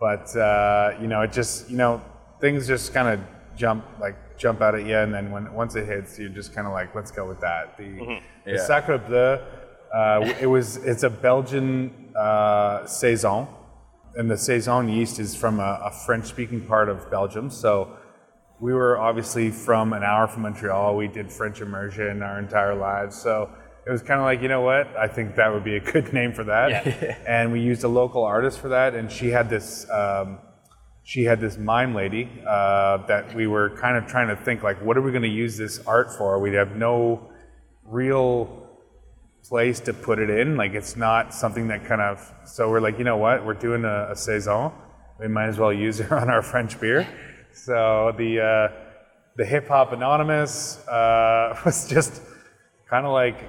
But 0.00 0.34
uh, 0.36 0.96
you 1.00 1.06
know, 1.06 1.22
it 1.22 1.32
just 1.32 1.70
you 1.70 1.76
know 1.76 2.02
things 2.40 2.66
just 2.66 2.92
kind 2.92 3.08
of 3.08 3.20
jump 3.56 3.84
like 4.00 4.16
jump 4.40 4.60
out 4.62 4.74
at 4.74 4.86
you, 4.86 4.96
and 4.96 5.12
then 5.14 5.30
when 5.30 5.52
once 5.52 5.76
it 5.76 5.86
hits, 5.86 6.18
you're 6.18 6.28
just 6.30 6.54
kind 6.54 6.66
of 6.66 6.72
like, 6.72 6.94
let's 6.94 7.10
go 7.10 7.28
with 7.28 7.40
that. 7.40 7.76
The, 7.76 8.20
the 8.44 8.52
Yeah. 8.52 8.66
Sacre 8.66 8.98
Bleu, 8.98 9.38
uh, 9.94 10.34
it 10.40 10.46
was 10.46 10.76
it's 10.78 11.02
a 11.02 11.10
Belgian 11.10 12.12
uh, 12.16 12.86
saison, 12.86 13.46
and 14.16 14.30
the 14.30 14.38
saison 14.38 14.88
yeast 14.88 15.18
is 15.20 15.36
from 15.36 15.60
a, 15.60 15.80
a 15.84 15.90
French-speaking 16.06 16.62
part 16.66 16.88
of 16.88 17.10
Belgium. 17.10 17.50
So 17.50 17.96
we 18.60 18.72
were 18.74 18.98
obviously 18.98 19.50
from 19.50 19.92
an 19.92 20.02
hour 20.02 20.26
from 20.26 20.42
Montreal. 20.42 20.96
We 20.96 21.08
did 21.08 21.30
French 21.32 21.60
immersion 21.60 22.22
our 22.22 22.38
entire 22.38 22.74
lives. 22.74 23.16
So 23.16 23.50
it 23.86 23.90
was 23.90 24.02
kind 24.02 24.20
of 24.20 24.24
like, 24.24 24.42
you 24.42 24.48
know 24.48 24.60
what? 24.60 24.94
I 24.96 25.08
think 25.08 25.36
that 25.36 25.50
would 25.52 25.64
be 25.64 25.76
a 25.76 25.80
good 25.80 26.12
name 26.18 26.32
for 26.34 26.44
that. 26.44 26.68
Yeah. 26.86 27.16
and 27.26 27.52
we 27.52 27.60
used 27.60 27.84
a 27.84 27.88
local 27.88 28.22
artist 28.24 28.58
for 28.60 28.68
that. 28.68 28.94
And 28.94 29.10
she 29.10 29.28
had 29.30 29.48
this, 29.48 29.88
um, 29.90 30.38
she 31.10 31.24
had 31.24 31.40
this 31.40 31.58
mime 31.58 31.92
lady 31.92 32.30
uh, 32.46 32.98
that 33.08 33.34
we 33.34 33.48
were 33.48 33.70
kind 33.70 33.96
of 33.96 34.06
trying 34.06 34.28
to 34.28 34.36
think 34.44 34.62
like, 34.62 34.80
what 34.80 34.96
are 34.96 35.02
we 35.02 35.10
going 35.10 35.24
to 35.24 35.28
use 35.28 35.56
this 35.56 35.84
art 35.84 36.08
for? 36.16 36.38
We'd 36.38 36.54
have 36.54 36.76
no 36.76 37.32
real 37.82 38.68
place 39.42 39.80
to 39.80 39.92
put 39.92 40.20
it 40.20 40.30
in. 40.30 40.56
Like 40.56 40.72
it's 40.74 40.94
not 40.94 41.34
something 41.34 41.66
that 41.66 41.84
kind 41.84 42.00
of. 42.00 42.32
So 42.44 42.70
we're 42.70 42.78
like, 42.80 42.96
you 42.96 43.02
know 43.02 43.16
what? 43.16 43.44
We're 43.44 43.54
doing 43.54 43.84
a, 43.84 44.12
a 44.12 44.14
saison. 44.14 44.70
We 45.18 45.26
might 45.26 45.48
as 45.48 45.58
well 45.58 45.72
use 45.72 45.98
her 45.98 46.16
on 46.22 46.30
our 46.30 46.42
French 46.42 46.80
beer. 46.80 47.08
So 47.52 48.14
the 48.16 48.40
uh, 48.40 48.68
the 49.36 49.44
hip 49.44 49.66
hop 49.66 49.92
anonymous 49.92 50.78
uh, 50.86 51.58
was 51.64 51.88
just 51.88 52.22
kind 52.88 53.04
of 53.04 53.10
like 53.10 53.48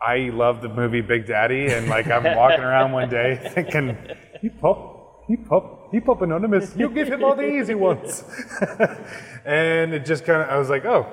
I 0.00 0.30
love 0.32 0.62
the 0.62 0.68
movie 0.68 1.00
Big 1.00 1.26
Daddy, 1.26 1.66
and 1.72 1.88
like 1.88 2.06
I'm 2.06 2.36
walking 2.36 2.60
around 2.60 2.92
one 2.92 3.08
day 3.08 3.50
thinking, 3.52 3.98
"You 4.42 4.52
hop, 4.62 5.24
you 5.28 5.44
hop, 5.48 5.79
hip 5.92 6.06
hop 6.06 6.22
anonymous. 6.22 6.74
You 6.76 6.88
give 6.90 7.08
him 7.08 7.24
all 7.24 7.34
the 7.34 7.48
easy 7.48 7.74
ones." 7.90 8.24
and 9.44 9.94
it 9.94 10.04
just 10.04 10.24
kind 10.24 10.42
of, 10.42 10.48
I 10.48 10.58
was 10.58 10.68
like, 10.68 10.84
"Oh, 10.84 11.06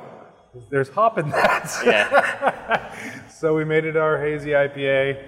there's 0.69 0.89
hop 0.89 1.17
in 1.17 1.29
that." 1.29 1.81
Yeah. 1.85 3.27
so 3.29 3.55
we 3.55 3.65
made 3.65 3.85
it 3.85 3.97
our 3.97 4.19
hazy 4.19 4.51
IPA. 4.51 5.23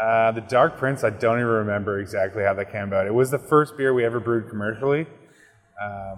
Uh, 0.00 0.30
the 0.32 0.42
Dark 0.42 0.76
Prince, 0.76 1.02
I 1.02 1.10
don't 1.10 1.38
even 1.38 1.46
remember 1.46 1.98
exactly 1.98 2.44
how 2.44 2.54
that 2.54 2.70
came 2.70 2.84
about. 2.84 3.06
It 3.06 3.14
was 3.14 3.30
the 3.32 3.38
first 3.38 3.76
beer 3.76 3.92
we 3.92 4.04
ever 4.04 4.20
brewed 4.20 4.48
commercially. 4.48 5.06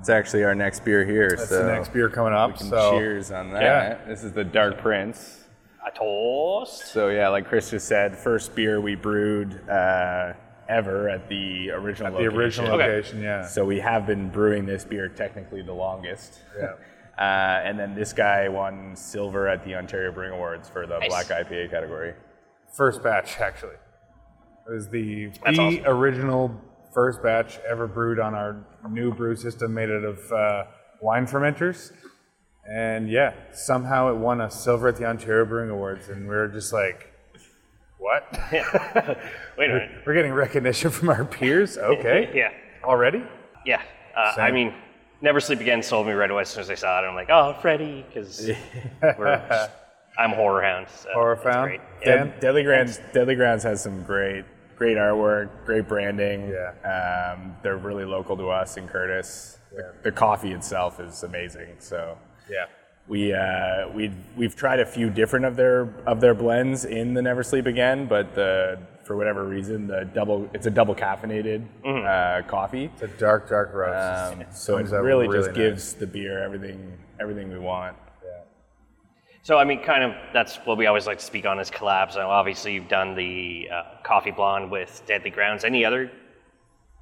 It's 0.00 0.08
actually 0.08 0.44
our 0.44 0.54
next 0.54 0.82
beer 0.84 1.04
here. 1.04 1.30
That's 1.36 1.50
so 1.50 1.62
the 1.62 1.72
next 1.72 1.92
beer 1.92 2.08
coming 2.08 2.32
up. 2.32 2.52
We 2.52 2.56
can 2.56 2.68
so 2.68 2.92
cheers 2.92 3.30
on 3.30 3.52
that. 3.52 3.62
Yeah. 3.62 3.98
This 4.06 4.24
is 4.24 4.32
the 4.32 4.44
Dark 4.44 4.78
Prince. 4.78 5.44
A 5.86 5.90
toast. 5.90 6.86
So 6.92 7.08
yeah, 7.08 7.28
like 7.28 7.46
Chris 7.46 7.70
just 7.70 7.86
said, 7.86 8.16
first 8.16 8.54
beer 8.54 8.80
we 8.80 8.94
brewed 8.94 9.68
uh, 9.68 10.32
ever 10.70 11.08
at 11.10 11.28
the 11.28 11.70
original 11.72 12.06
at 12.08 12.12
the 12.12 12.18
location. 12.30 12.38
original 12.38 12.72
Okay. 12.80 12.86
location, 12.96 13.22
yeah. 13.22 13.46
So 13.46 13.64
we 13.64 13.80
have 13.80 14.06
been 14.06 14.30
brewing 14.30 14.64
this 14.66 14.84
beer 14.84 15.08
technically 15.08 15.62
the 15.62 15.74
longest. 15.74 16.40
yeah. 16.58 16.74
Uh, 17.18 17.60
and 17.66 17.78
then 17.78 17.94
this 17.94 18.14
guy 18.14 18.48
won 18.48 18.96
silver 18.96 19.46
at 19.46 19.62
the 19.62 19.74
Ontario 19.74 20.10
Brewing 20.10 20.32
Awards 20.32 20.70
for 20.70 20.86
the 20.86 20.98
Nice. 21.00 21.08
black 21.10 21.26
IPA 21.26 21.70
category. 21.70 22.14
First 22.74 23.02
batch, 23.02 23.38
actually. 23.40 23.74
It 23.74 24.72
was 24.72 24.88
the, 24.88 25.26
That's 25.44 25.58
the 25.58 25.62
awesome. 25.82 25.84
original 25.86 26.60
first 26.94 27.22
batch 27.22 27.58
ever 27.68 27.86
brewed 27.86 28.20
on 28.20 28.32
our 28.34 28.64
new 28.88 29.12
brew 29.12 29.36
system 29.36 29.74
made 29.74 29.90
out 29.90 30.02
of 30.04 30.32
uh, 30.32 30.64
wine 31.02 31.26
fermenters. 31.26 31.92
And 32.66 33.10
yeah, 33.10 33.34
somehow 33.52 34.10
it 34.12 34.16
won 34.16 34.40
a 34.40 34.50
silver 34.50 34.88
at 34.88 34.96
the 34.96 35.04
Ontario 35.04 35.44
Brewing 35.44 35.68
Awards, 35.68 36.08
and 36.08 36.22
we 36.22 36.34
were 36.34 36.48
just 36.48 36.72
like, 36.72 37.12
what? 38.00 38.24
Wait 38.52 39.70
a 39.70 39.74
minute. 39.74 39.90
we're 40.06 40.14
getting 40.14 40.32
recognition 40.32 40.90
from 40.90 41.08
our 41.10 41.24
peers? 41.24 41.76
Okay. 41.82 42.30
Yeah. 42.34 42.50
Already? 42.82 43.22
Yeah. 43.64 43.82
Uh, 44.16 44.34
I 44.38 44.50
mean, 44.50 44.74
Never 45.22 45.38
Sleep 45.38 45.60
Again 45.60 45.82
sold 45.82 46.06
me 46.06 46.12
right 46.14 46.30
away 46.30 46.42
as 46.42 46.48
soon 46.48 46.62
as 46.62 46.70
I 46.70 46.74
saw 46.74 46.98
it. 47.02 47.06
I'm 47.06 47.14
like, 47.14 47.28
oh, 47.30 47.54
Freddy, 47.60 48.04
because 48.08 48.50
I'm 50.18 50.32
horror 50.32 50.62
hound. 50.62 50.86
So 50.88 51.08
Horror 51.12 51.36
great. 51.36 51.80
Yeah. 52.02 52.08
Yeah. 52.08 52.24
Dead- 52.24 52.40
Deadly 52.40 52.62
Grounds, 52.64 53.00
Deadly 53.12 53.34
Grounds 53.34 53.62
has 53.64 53.82
some 53.82 54.02
great, 54.02 54.44
great 54.76 54.96
artwork, 54.96 55.50
great 55.66 55.86
branding. 55.88 56.48
Yeah. 56.50 57.34
Um, 57.36 57.54
they're 57.62 57.76
really 57.78 58.04
local 58.04 58.36
to 58.38 58.48
us 58.48 58.76
in 58.76 58.88
Courtice. 58.88 59.58
The, 59.72 59.94
the 60.02 60.12
coffee 60.12 60.52
itself 60.52 60.98
is 61.00 61.22
amazing. 61.22 61.76
So 61.78 62.18
Yeah. 62.50 62.64
We 63.10 63.34
uh, 63.34 63.88
we 63.92 64.12
we've 64.36 64.54
tried 64.54 64.78
a 64.78 64.86
few 64.86 65.10
different 65.10 65.44
of 65.44 65.56
their 65.56 65.92
of 66.06 66.20
their 66.20 66.32
blends 66.32 66.84
in 66.84 67.12
the 67.12 67.20
Never 67.20 67.42
Sleep 67.42 67.66
Again, 67.66 68.06
but 68.06 68.34
the 68.34 68.78
for 69.04 69.16
whatever 69.16 69.44
reason 69.44 69.88
the 69.88 70.08
double 70.14 70.48
it's 70.54 70.66
a 70.66 70.70
double 70.70 70.94
caffeinated 70.94 71.66
uh, 71.84 72.46
coffee. 72.46 72.84
It's 72.94 73.02
a 73.02 73.08
dark, 73.08 73.48
dark 73.48 73.74
roast. 73.74 74.34
Um, 74.34 74.44
so 74.52 74.78
it 74.78 74.88
really, 74.90 75.26
really 75.26 75.38
just 75.38 75.48
nice. 75.48 75.56
gives 75.56 75.94
the 75.94 76.06
beer 76.06 76.42
everything 76.42 76.96
everything 77.20 77.50
we 77.50 77.58
want. 77.58 77.96
So, 79.42 79.58
I 79.58 79.64
mean, 79.64 79.82
kind 79.82 80.04
of 80.04 80.12
that's 80.34 80.56
what 80.66 80.76
we 80.76 80.86
always 80.86 81.06
like 81.06 81.18
to 81.18 81.24
speak 81.24 81.46
on 81.46 81.58
is 81.58 81.70
collabs. 81.70 82.14
Now, 82.14 82.30
obviously, 82.30 82.74
you've 82.74 82.88
done 82.88 83.14
the 83.14 83.68
uh, 83.72 83.82
Coffee 84.04 84.30
Blonde 84.30 84.70
with 84.70 85.02
Deadly 85.06 85.30
Grounds. 85.30 85.64
Any 85.64 85.82
other 85.82 86.10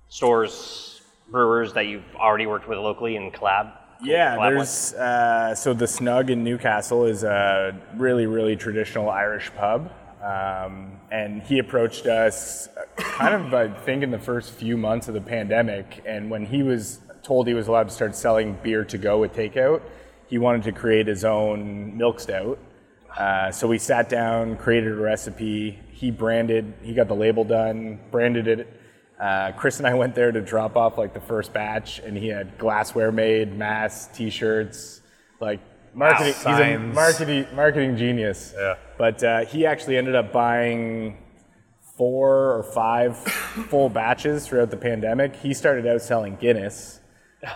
stores, 0.09 1.03
brewers 1.31 1.73
that 1.73 1.87
you've 1.87 2.15
already 2.15 2.47
worked 2.47 2.69
with 2.69 2.79
locally 2.79 3.17
and 3.17 3.35
collab? 3.35 3.73
Yeah, 4.03 4.37
there's 4.37 4.95
uh, 4.95 5.55
so 5.55 5.75
the 5.75 5.87
Snug 5.87 6.31
in 6.31 6.45
Newcastle 6.45 7.05
is 7.05 7.25
a 7.25 7.77
really, 7.97 8.27
really 8.27 8.57
traditional 8.57 9.11
Irish 9.11 9.51
pub, 9.57 9.93
um, 10.23 11.01
and 11.11 11.43
he 11.43 11.59
approached 11.59 12.07
us 12.07 12.69
kind 12.97 13.35
of 13.35 13.55
I 13.55 13.69
think 13.69 14.03
in 14.03 14.11
the 14.11 14.19
first 14.19 14.53
few 14.53 14.77
months 14.77 15.09
of 15.09 15.15
the 15.15 15.21
pandemic, 15.21 16.03
and 16.07 16.31
when 16.31 16.47
he 16.47 16.63
was 16.63 17.01
told 17.23 17.47
he 17.49 17.55
was 17.55 17.69
allowed 17.69 17.89
to 17.89 17.95
start 17.95 18.15
selling 18.15 18.57
beer 18.63 18.85
to 18.85 18.99
go 18.99 19.19
with 19.19 19.35
takeout, 19.35 19.83
he 20.29 20.39
wanted 20.39 20.63
to 20.65 20.73
create 20.73 21.07
his 21.07 21.25
own 21.25 21.97
milk 21.97 22.21
stout. 22.21 22.59
Uh, 23.17 23.51
so 23.51 23.67
we 23.67 23.79
sat 23.79 24.09
down, 24.09 24.57
created 24.57 24.93
a 24.93 24.97
recipe. 24.97 25.79
He 25.91 26.11
branded, 26.11 26.73
he 26.83 26.95
got 26.95 27.09
the 27.09 27.15
label 27.15 27.43
done, 27.43 27.99
branded 28.11 28.47
it. 28.47 28.78
Uh, 29.21 29.53
Chris 29.53 29.79
and 29.79 29.87
I 29.87 29.95
went 29.95 30.15
there 30.15 30.31
to 30.31 30.41
drop 30.41 30.77
off 30.77 30.97
like 30.97 31.13
the 31.13 31.21
first 31.21 31.53
batch, 31.53 31.99
and 31.99 32.17
he 32.17 32.29
had 32.29 32.57
glassware 32.57 33.11
made, 33.11 33.57
masks, 33.57 34.17
T-shirts, 34.17 35.01
like 35.41 35.61
marketing. 35.93 36.35
he's 36.35 36.47
a 36.47 36.79
marketing 36.79 37.47
marketing 37.55 37.97
genius. 37.97 38.55
Yeah. 38.57 38.77
But 38.97 39.23
uh, 39.25 39.45
he 39.45 39.67
actually 39.67 39.97
ended 39.97 40.15
up 40.15 40.33
buying 40.33 41.19
four 41.97 42.57
or 42.57 42.63
five 42.63 43.19
full 43.19 43.89
batches 43.89 44.47
throughout 44.47 44.71
the 44.71 44.77
pandemic. 44.77 45.35
He 45.35 45.53
started 45.53 45.87
out 45.87 46.01
selling 46.01 46.37
Guinness. 46.37 46.98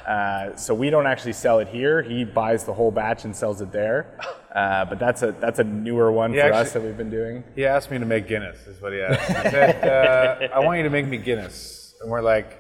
Uh, 0.07 0.55
so 0.57 0.75
we 0.75 0.91
don't 0.91 1.07
actually 1.07 1.33
sell 1.33 1.59
it 1.59 1.67
here. 1.69 2.03
He 2.03 2.25
buys 2.25 2.65
the 2.65 2.73
whole 2.73 2.91
batch 2.93 3.25
and 3.25 3.35
sells 3.35 3.61
it 3.61 3.73
there. 3.73 4.17
Uh, 4.55 4.85
but 4.85 4.99
that's 4.99 5.23
a 5.23 5.33
that's 5.41 5.59
a 5.59 5.65
newer 5.65 6.13
one 6.13 6.33
He 6.33 6.39
for 6.39 6.45
actually- 6.47 6.61
us 6.61 6.73
that 6.75 6.83
we've 6.83 6.97
been 6.97 7.11
doing. 7.11 7.43
He 7.57 7.65
asked 7.67 7.91
me 7.91 7.99
to 7.99 8.05
make 8.07 8.29
Guinness, 8.29 8.67
is 8.67 8.81
what 8.81 8.93
he 8.93 9.01
asked. 9.01 9.27
He 9.29 9.51
said, 9.51 9.83
uh, 9.83 10.55
I 10.55 10.61
want 10.61 10.77
you 10.79 10.85
to 10.85 10.91
make 10.91 11.07
me 11.09 11.17
Guinness. 11.19 11.95
And 12.01 12.11
we're 12.11 12.21
like, 12.23 12.59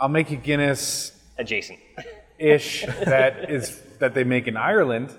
I'll 0.00 0.08
make 0.08 0.30
you 0.30 0.36
Guinness 0.36 1.12
Adjacent. 1.38 1.78
ish 2.38 2.84
that 3.04 3.50
is 3.50 3.80
that 4.00 4.14
they 4.14 4.24
make 4.24 4.46
in 4.46 4.56
Ireland. 4.56 5.12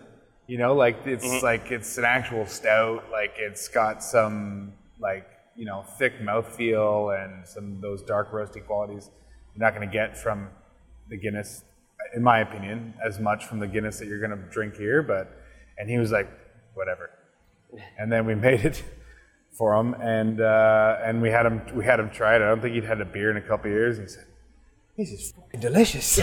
You 0.47 0.57
know, 0.57 0.73
like 0.75 1.05
it's 1.05 1.43
like 1.43 1.71
it's 1.71 1.97
an 1.97 2.05
actual 2.05 2.45
stout, 2.45 3.05
like 3.11 3.35
it's 3.37 3.67
got 3.67 4.03
some 4.03 4.73
like, 4.99 5.27
you 5.55 5.65
know, 5.65 5.83
thick 5.97 6.19
mouthfeel 6.21 7.23
and 7.23 7.47
some 7.47 7.75
of 7.75 7.81
those 7.81 8.01
dark 8.03 8.31
roasty 8.31 8.65
qualities 8.65 9.09
you're 9.59 9.67
not 9.67 9.73
gonna 9.73 9.91
get 9.91 10.17
from 10.17 10.49
the 11.09 11.17
Guinness, 11.17 11.65
in 12.15 12.23
my 12.23 12.39
opinion, 12.39 12.93
as 13.05 13.19
much 13.19 13.45
from 13.45 13.59
the 13.59 13.67
Guinness 13.67 13.99
that 13.99 14.07
you're 14.07 14.21
gonna 14.21 14.41
drink 14.49 14.75
here, 14.75 15.03
but 15.03 15.35
and 15.77 15.89
he 15.89 15.97
was 15.97 16.11
like, 16.11 16.29
whatever. 16.75 17.09
And 17.97 18.11
then 18.11 18.25
we 18.25 18.35
made 18.49 18.61
it 18.61 18.83
for 19.51 19.75
him 19.75 19.95
and 19.95 20.39
uh, 20.39 20.99
and 21.03 21.21
we 21.21 21.29
had 21.29 21.45
him 21.45 21.61
we 21.75 21.83
had 21.83 21.99
him 21.99 22.09
try 22.09 22.35
it. 22.35 22.41
I 22.41 22.47
don't 22.47 22.61
think 22.61 22.75
he'd 22.75 22.85
had 22.85 23.01
a 23.01 23.05
beer 23.05 23.31
in 23.31 23.37
a 23.37 23.41
couple 23.41 23.69
years 23.69 23.97
and 23.97 24.07
he 24.07 24.13
said, 24.13 24.25
This 24.99 25.11
is 25.13 25.31
fucking 25.31 25.61
delicious. 25.61 26.05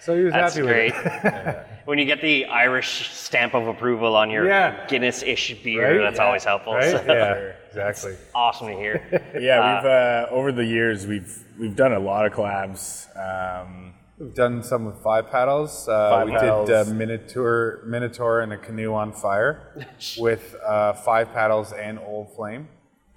so 0.00 0.16
he 0.16 0.24
was 0.24 0.32
That's 0.32 0.54
happy 0.56 0.66
great. 0.66 0.92
with 0.92 1.06
it. 1.24 1.66
when 1.84 1.96
you 2.00 2.06
get 2.06 2.20
the 2.20 2.46
Irish 2.46 3.08
stamp 3.12 3.54
of 3.54 3.68
approval 3.68 4.16
on 4.16 4.30
your 4.30 4.44
Yeah. 4.48 4.84
Guinness-ish 4.88 5.62
beer, 5.62 5.92
Right? 5.98 6.02
that's 6.02 6.18
Yeah. 6.18 6.24
always 6.26 6.42
helpful. 6.42 6.74
Right? 6.74 6.90
So, 6.90 7.04
Yeah, 7.06 7.52
exactly. 7.68 8.16
Awesome 8.34 8.66
to 8.66 8.72
hear. 8.74 9.22
Yeah, 9.40 9.76
we've 9.76 9.86
uh, 9.88 10.26
over 10.34 10.50
the 10.50 10.64
years 10.64 11.06
we've 11.06 11.32
we've 11.56 11.76
done 11.76 11.92
a 11.92 12.00
lot 12.00 12.26
of 12.26 12.32
collabs. 12.32 13.06
Um, 13.16 13.94
We've 14.18 14.34
done 14.34 14.62
some 14.64 14.84
with 14.86 14.98
five 15.02 15.28
paddles. 15.30 15.88
Uh, 15.88 16.10
Five 16.10 16.26
we 16.26 16.32
paddles. 16.32 16.68
did 16.68 16.76
uh, 16.88 16.94
Minotaur, 16.94 17.80
Minotaur 17.84 18.40
and 18.42 18.52
a 18.52 18.56
canoe 18.58 18.92
on 18.94 19.12
fire 19.12 19.72
with 20.18 20.56
uh, 20.66 20.92
five 20.94 21.32
paddles 21.32 21.72
and 21.72 21.98
Old 22.00 22.34
Flame. 22.34 22.68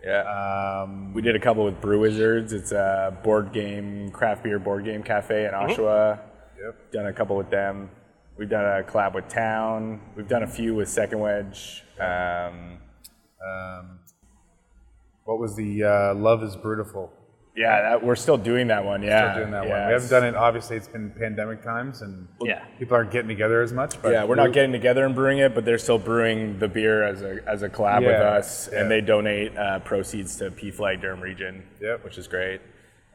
Yeah. 0.08 0.82
Um, 0.84 1.14
We 1.14 1.22
did 1.22 1.36
a 1.36 1.40
couple 1.40 1.66
with 1.66 1.82
Brew 1.82 2.00
Wizards. 2.00 2.54
It's 2.54 2.72
a 2.72 3.18
board 3.24 3.52
game, 3.52 4.10
craft 4.12 4.44
beer 4.44 4.60
board 4.60 4.86
game 4.86 5.04
cafe 5.04 5.46
in 5.46 5.52
Oshawa. 5.52 6.20
Yep. 6.60 6.92
Done 6.92 7.06
a 7.08 7.14
couple 7.14 7.36
with 7.36 7.50
them. 7.50 7.90
We've 8.38 8.50
done 8.50 8.66
a 8.66 8.84
collab 8.84 9.16
with 9.16 9.28
Town. 9.28 10.00
We've 10.16 10.28
done 10.28 10.44
a 10.44 10.48
few 10.48 10.76
with 10.76 10.90
Second 10.90 11.20
Wedge. 11.20 11.84
Um, 12.00 12.78
um, 13.46 14.00
what 15.26 15.40
was 15.40 15.56
the 15.56 15.84
uh, 15.84 16.14
Love 16.16 16.44
is 16.44 16.56
Brutiful? 16.56 17.10
Yeah, 17.58 17.82
that, 17.82 18.04
we're 18.04 18.16
still 18.16 18.38
doing 18.38 18.68
that 18.68 18.86
one. 18.86 19.02
Yeah, 19.02 19.32
Still 19.32 19.42
doing 19.42 19.52
that 19.52 19.66
yeah, 19.68 19.80
one. 19.80 19.88
We 19.88 19.94
haven't 19.94 20.10
done 20.12 20.24
it. 20.24 20.36
Obviously, 20.36 20.78
it's 20.78 20.88
been 20.88 21.10
pandemic 21.10 21.64
times, 21.64 22.04
and 22.04 22.28
Yeah. 22.40 22.64
people 22.78 22.96
aren't 22.96 23.10
getting 23.10 23.28
together 23.28 23.64
as 23.64 23.74
much. 23.74 24.00
But 24.00 24.12
Yeah, 24.12 24.26
we're 24.26 24.36
not 24.36 24.54
getting 24.54 24.72
together 24.72 25.04
and 25.04 25.16
brewing 25.16 25.40
it, 25.40 25.56
but 25.56 25.66
they're 25.66 25.80
still 25.80 25.98
brewing 25.98 26.60
the 26.60 26.68
beer 26.68 27.02
as 27.02 27.24
a 27.24 27.40
as 27.48 27.64
a 27.64 27.70
collab 27.70 28.06
with 28.06 28.22
us, 28.22 28.70
yeah. 28.72 28.82
and 28.82 28.92
they 28.92 29.02
donate 29.02 29.58
uh, 29.58 29.80
proceeds 29.80 30.36
to 30.38 30.52
PFLAG 30.52 31.02
Durham 31.02 31.20
Region, 31.20 31.64
Yep. 31.82 32.04
which 32.04 32.20
is 32.20 32.28
great. 32.28 32.62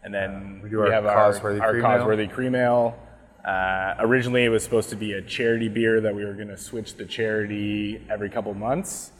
And 0.02 0.12
then 0.12 0.58
we 0.60 0.70
do 0.70 0.80
our 0.80 0.90
have 0.90 1.04
Causeworthy 1.04 1.60
our, 1.60 1.66
our 1.68 1.72
Cream 1.74 1.84
Ale. 1.84 1.90
Causeworthy 1.90 2.32
Cream 2.32 2.54
Ale. 2.56 2.96
Uh, 3.44 3.94
originally, 4.00 4.44
it 4.44 4.48
was 4.48 4.64
supposed 4.64 4.90
to 4.90 4.96
be 4.96 5.12
a 5.12 5.22
charity 5.22 5.68
beer 5.68 6.00
that 6.00 6.12
we 6.12 6.24
were 6.24 6.34
going 6.34 6.48
to 6.48 6.56
switch 6.56 6.96
the 6.96 7.04
charity 7.04 8.04
every 8.10 8.28
couple 8.28 8.52
months. 8.54 9.12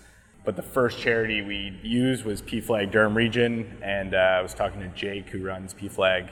But 0.44 0.56
the 0.56 0.62
first 0.62 0.98
charity 0.98 1.40
we 1.42 1.78
used 1.82 2.24
was 2.24 2.42
PFLAG 2.42 2.90
Durham 2.90 3.16
Region, 3.16 3.78
and 3.80 4.12
uh, 4.14 4.18
I 4.18 4.42
was 4.42 4.54
talking 4.54 4.80
to 4.80 4.88
Jake, 4.88 5.28
who 5.28 5.44
runs 5.44 5.72
PFLAG, 5.72 6.30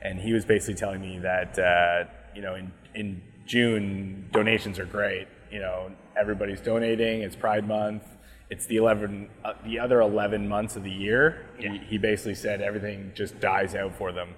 and 0.00 0.20
he 0.20 0.32
was 0.32 0.44
basically 0.44 0.76
telling 0.76 1.00
me 1.00 1.18
that 1.18 1.58
uh, 1.58 2.04
you 2.34 2.42
know 2.42 2.54
in 2.54 2.72
in 2.94 3.20
June 3.46 4.28
donations 4.32 4.78
are 4.78 4.84
great. 4.84 5.26
You 5.50 5.58
know 5.58 5.90
everybody's 6.16 6.60
donating. 6.60 7.22
It's 7.22 7.34
Pride 7.34 7.66
Month. 7.66 8.04
It's 8.48 8.66
the 8.66 8.76
eleven 8.76 9.28
uh, 9.44 9.54
the 9.64 9.80
other 9.80 10.02
eleven 10.02 10.48
months 10.48 10.76
of 10.76 10.84
the 10.84 10.92
year. 10.92 11.48
He, 11.58 11.78
he 11.78 11.98
basically 11.98 12.36
said 12.36 12.60
everything 12.60 13.10
just 13.12 13.40
dies 13.40 13.74
out 13.74 13.92
for 13.96 14.12
them. 14.12 14.34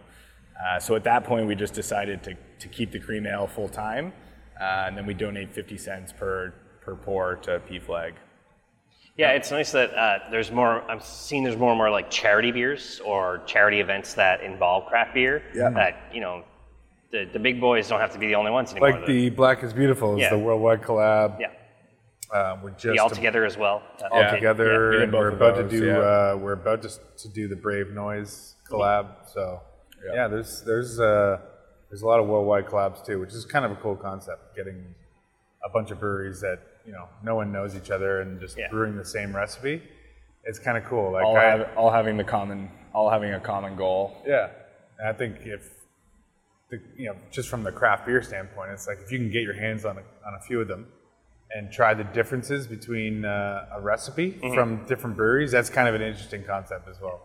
Uh, 0.64 0.78
so 0.78 0.94
at 0.94 1.04
that 1.04 1.24
point, 1.24 1.46
we 1.46 1.54
just 1.54 1.74
decided 1.74 2.22
to, 2.22 2.35
to 2.59 2.68
keep 2.68 2.90
the 2.90 2.98
cream 2.98 3.26
ale 3.26 3.46
full 3.46 3.68
time, 3.68 4.12
uh, 4.59 4.85
and 4.87 4.96
then 4.96 5.04
we 5.04 5.12
donate 5.12 5.52
50 5.52 5.76
cents 5.76 6.11
per 6.11 6.54
per 6.80 6.96
pour 6.96 7.37
to 7.37 7.61
PFLAG. 7.68 8.14
Yeah, 9.16 9.32
it's 9.32 9.50
nice 9.50 9.72
that 9.72 9.92
uh, 9.94 10.18
there's 10.30 10.50
more. 10.50 10.82
I'm 10.90 11.00
seeing 11.00 11.44
there's 11.44 11.56
more 11.56 11.70
and 11.70 11.78
more 11.78 11.90
like 11.90 12.10
charity 12.10 12.52
beers 12.52 13.00
or 13.04 13.42
charity 13.46 13.80
events 13.80 14.14
that 14.14 14.42
involve 14.42 14.86
craft 14.86 15.14
beer. 15.14 15.42
Yeah. 15.54 15.70
That 15.70 16.04
you 16.12 16.20
know, 16.20 16.44
the, 17.12 17.28
the 17.32 17.38
big 17.38 17.60
boys 17.60 17.88
don't 17.88 18.00
have 18.00 18.12
to 18.12 18.18
be 18.18 18.28
the 18.28 18.36
only 18.36 18.50
ones 18.50 18.70
anymore. 18.70 18.92
Like 18.92 19.06
the 19.06 19.30
Black 19.30 19.62
is 19.62 19.72
Beautiful 19.72 20.14
is 20.14 20.20
Yeah. 20.22 20.30
the 20.30 20.38
worldwide 20.38 20.80
collab. 20.82 21.38
yeah, 21.40 21.48
Uh, 22.32 22.56
we're 22.62 22.70
just 22.70 22.98
all 22.98 23.10
together 23.10 23.44
as 23.44 23.58
well. 23.58 23.82
Uh, 24.02 24.06
all 24.10 24.20
Yeah. 24.20 24.30
together, 24.30 24.72
Yeah, 24.72 24.88
we 24.88 24.92
did 24.92 25.02
and 25.02 25.12
both 25.12 25.20
we're 25.20 25.28
of 25.28 25.34
about 25.34 25.56
to 25.56 25.68
do 25.68 25.86
yeah. 25.86 25.98
uh, 25.98 26.36
we're 26.40 26.52
about 26.52 26.82
to, 26.82 26.88
s- 26.88 27.00
to 27.18 27.28
do 27.28 27.46
the 27.48 27.56
Brave 27.56 27.90
Noise 27.90 28.54
collab. 28.70 29.06
So 29.26 29.60
Yeah. 30.06 30.12
yeah, 30.14 30.28
there's 30.28 30.62
there's 30.62 30.98
uh, 31.00 31.38
there's 31.90 32.02
a 32.02 32.06
lot 32.06 32.20
of 32.20 32.26
worldwide 32.28 32.66
collabs 32.66 33.04
too, 33.04 33.18
which 33.20 33.34
is 33.34 33.44
kind 33.44 33.64
of 33.66 33.72
a 33.72 33.76
cool 33.76 33.96
concept. 33.96 34.54
Getting 34.56 34.94
a 35.64 35.68
bunch 35.68 35.90
of 35.90 35.98
breweries 36.00 36.40
that 36.40 36.60
you 36.90 36.96
know 36.96 37.07
no 37.31 37.35
one 37.40 37.48
knows 37.53 37.76
each 37.76 37.90
other 37.96 38.20
and 38.22 38.40
just 38.40 38.59
Yeah. 38.59 38.68
brewing 38.74 38.96
the 38.96 39.05
same 39.05 39.31
recipe. 39.42 39.76
It's 40.48 40.59
kind 40.66 40.76
of 40.76 40.85
cool. 40.85 41.12
Like 41.12 41.24
All, 41.24 41.37
I, 41.37 41.44
have, 41.44 41.68
all 41.76 41.90
having 41.90 42.16
the 42.16 42.24
common, 42.24 42.68
all 42.92 43.09
having 43.16 43.33
a 43.35 43.40
common 43.53 43.76
goal. 43.76 44.03
yeah, 44.26 44.48
and 44.98 45.07
I 45.09 45.12
think 45.20 45.37
if 45.57 45.62
the, 46.70 46.79
you 46.96 47.07
know 47.09 47.16
just 47.31 47.48
from 47.48 47.62
the 47.62 47.70
craft 47.81 48.07
beer 48.07 48.22
standpoint, 48.22 48.70
it's 48.72 48.87
like 48.88 48.98
if 49.05 49.12
you 49.12 49.18
can 49.18 49.31
get 49.31 49.42
your 49.42 49.59
hands 49.64 49.85
on 49.85 49.94
a, 49.98 50.05
on 50.26 50.33
a 50.38 50.40
few 50.48 50.61
of 50.61 50.66
them 50.68 50.83
and 51.55 51.70
try 51.72 51.94
the 51.94 52.05
differences 52.18 52.66
between 52.76 53.24
uh, 53.24 53.76
a 53.76 53.81
recipe 53.81 54.33
Mm-hmm. 54.33 54.55
from 54.55 54.68
different 54.87 55.16
breweries, 55.16 55.53
that's 55.53 55.70
kind 55.70 55.88
of 55.88 55.94
an 55.94 56.03
interesting 56.03 56.42
concept 56.44 56.88
as 56.88 56.98
well. 57.00 57.18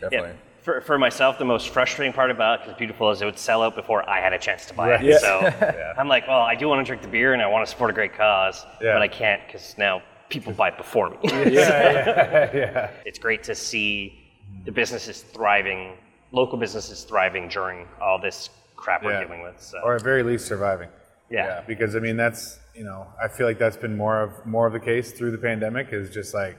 Definitely. 0.00 0.36
Yeah. 0.62 0.64
For, 0.64 0.80
for 0.80 0.98
myself, 0.98 1.38
the 1.38 1.44
most 1.44 1.70
frustrating 1.70 2.12
part 2.12 2.30
about 2.30 2.60
it, 2.60 2.66
'cause 2.66 2.74
beautiful, 2.78 3.10
is 3.10 3.20
it 3.20 3.24
would 3.24 3.38
sell 3.38 3.62
out 3.62 3.74
before 3.74 4.08
I 4.08 4.20
had 4.20 4.32
a 4.32 4.38
chance 4.38 4.64
to 4.66 4.74
buy 4.74 4.90
Right. 4.90 5.04
it. 5.04 5.06
Yeah. 5.10 5.18
So 5.18 5.94
I'm 5.98 6.08
like, 6.08 6.26
well, 6.28 6.40
I 6.42 6.54
do 6.54 6.68
want 6.68 6.80
to 6.80 6.84
drink 6.88 7.02
the 7.02 7.08
beer 7.08 7.32
and 7.32 7.42
I 7.42 7.46
want 7.48 7.66
to 7.66 7.70
support 7.70 7.90
a 7.90 7.92
great 7.94 8.14
cause, 8.14 8.64
Yeah. 8.80 8.92
but 8.94 9.02
I 9.02 9.08
can't 9.08 9.40
because 9.46 9.76
now 9.76 10.02
people 10.28 10.52
buy 10.52 10.68
it 10.68 10.76
before 10.78 11.10
me. 11.10 11.16
yeah, 11.24 12.90
it's 13.04 13.18
great 13.18 13.42
to 13.44 13.54
see 13.54 14.18
the 14.64 14.72
businesses 14.72 15.22
thriving, 15.22 15.96
local 16.30 16.56
businesses 16.58 17.04
thriving 17.04 17.48
during 17.48 17.86
all 18.00 18.18
this 18.20 18.48
crap 18.76 19.02
we're 19.04 19.22
dealing 19.22 19.42
with. 19.42 19.60
So. 19.60 19.78
or 19.84 19.96
at 19.96 20.02
very 20.02 20.22
least 20.22 20.46
surviving. 20.46 20.88
Yeah. 21.30 21.62
because 21.66 21.96
I 21.96 21.98
mean 21.98 22.16
that's 22.18 22.58
you 22.74 22.84
know 22.84 23.06
I 23.22 23.26
feel 23.28 23.46
like 23.46 23.58
that's 23.58 23.76
been 23.76 23.96
more 23.96 24.20
of 24.20 24.44
more 24.46 24.66
of 24.66 24.72
the 24.74 24.80
case 24.80 25.12
through 25.12 25.30
the 25.30 25.38
pandemic 25.38 25.88
is 25.92 26.10
just 26.10 26.34
like 26.34 26.58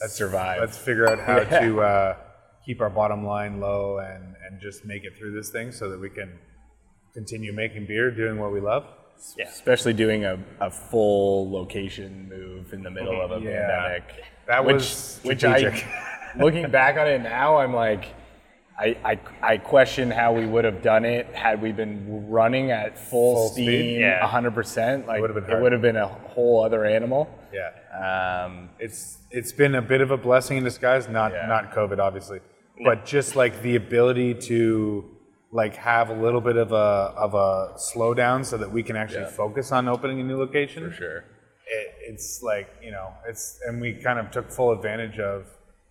let's 0.00 0.14
Survive. 0.14 0.60
Let's 0.60 0.78
figure 0.78 1.08
out 1.08 1.18
how 1.18 1.40
to 1.60 1.80
uh, 1.80 2.16
keep 2.64 2.80
our 2.80 2.90
bottom 2.90 3.24
line 3.26 3.60
low 3.60 3.98
and 3.98 4.34
and 4.46 4.60
just 4.60 4.84
make 4.84 5.04
it 5.04 5.16
through 5.16 5.32
this 5.32 5.50
thing 5.50 5.72
so 5.72 5.90
that 5.90 5.98
we 6.00 6.10
can 6.10 6.38
continue 7.14 7.52
making 7.52 7.86
beer, 7.86 8.10
doing 8.10 8.38
what 8.38 8.52
we 8.52 8.60
love. 8.60 8.84
yeah. 9.36 9.48
Especially 9.48 9.92
doing 9.92 10.24
a, 10.24 10.38
a 10.60 10.70
full 10.70 11.50
location 11.50 12.28
move 12.28 12.72
in 12.72 12.82
the 12.82 12.90
middle 12.90 13.20
of 13.20 13.30
a. 13.30 13.44
Yeah. 13.44 13.66
pandemic. 13.66 14.24
That 14.46 14.64
which, 14.64 14.74
was 14.74 15.20
which 15.22 15.44
I, 15.44 16.32
looking 16.38 16.70
back 16.70 16.96
on 16.96 17.06
it 17.06 17.20
now, 17.22 17.58
I'm 17.58 17.74
like, 17.74 18.06
I, 18.78 18.96
I, 19.04 19.20
I 19.42 19.56
question 19.58 20.10
how 20.10 20.32
we 20.32 20.46
would 20.46 20.64
have 20.64 20.82
done 20.82 21.04
it 21.04 21.26
had 21.34 21.60
we 21.60 21.72
been 21.72 22.28
running 22.28 22.70
at 22.70 22.98
full, 22.98 23.34
Full 23.36 23.48
speed? 23.50 24.00
Yeah. 24.00 24.26
100%. 24.26 25.06
Like, 25.06 25.22
been 25.22 25.44
it 25.44 25.60
would 25.62 25.72
have 25.72 25.82
been 25.82 25.96
a 25.96 26.08
whole 26.08 26.64
other 26.64 26.84
animal. 26.84 27.28
Yeah. 27.52 27.68
Um, 28.46 28.70
it's 28.78 29.18
it's 29.30 29.52
been 29.52 29.74
a 29.74 29.82
bit 29.82 30.00
of 30.00 30.10
a 30.10 30.16
blessing 30.16 30.56
in 30.56 30.64
disguise 30.64 31.08
not 31.08 31.32
Yeah. 31.32 31.46
not 31.46 31.72
covid 31.72 31.98
obviously 31.98 32.40
but 32.84 33.04
just 33.04 33.36
like 33.36 33.62
the 33.62 33.76
ability 33.76 34.34
to 34.34 35.04
like 35.52 35.76
have 35.76 36.08
a 36.08 36.14
little 36.14 36.40
bit 36.40 36.56
of 36.56 36.72
a 36.72 37.12
of 37.26 37.34
a 37.34 37.74
slowdown 37.76 38.44
so 38.44 38.56
that 38.56 38.70
we 38.72 38.82
can 38.82 38.96
actually 38.96 39.20
Yeah. 39.22 39.30
focus 39.30 39.70
on 39.72 39.88
opening 39.88 40.20
a 40.20 40.24
new 40.24 40.38
location 40.38 40.88
for 40.90 40.94
sure. 40.96 41.18
it, 41.66 41.88
it's 42.08 42.42
like 42.42 42.68
you 42.82 42.90
know 42.90 43.12
it's 43.28 43.58
and 43.66 43.80
we 43.80 43.94
kind 43.94 44.18
of 44.18 44.30
took 44.30 44.50
full 44.50 44.72
advantage 44.72 45.18
of 45.18 45.46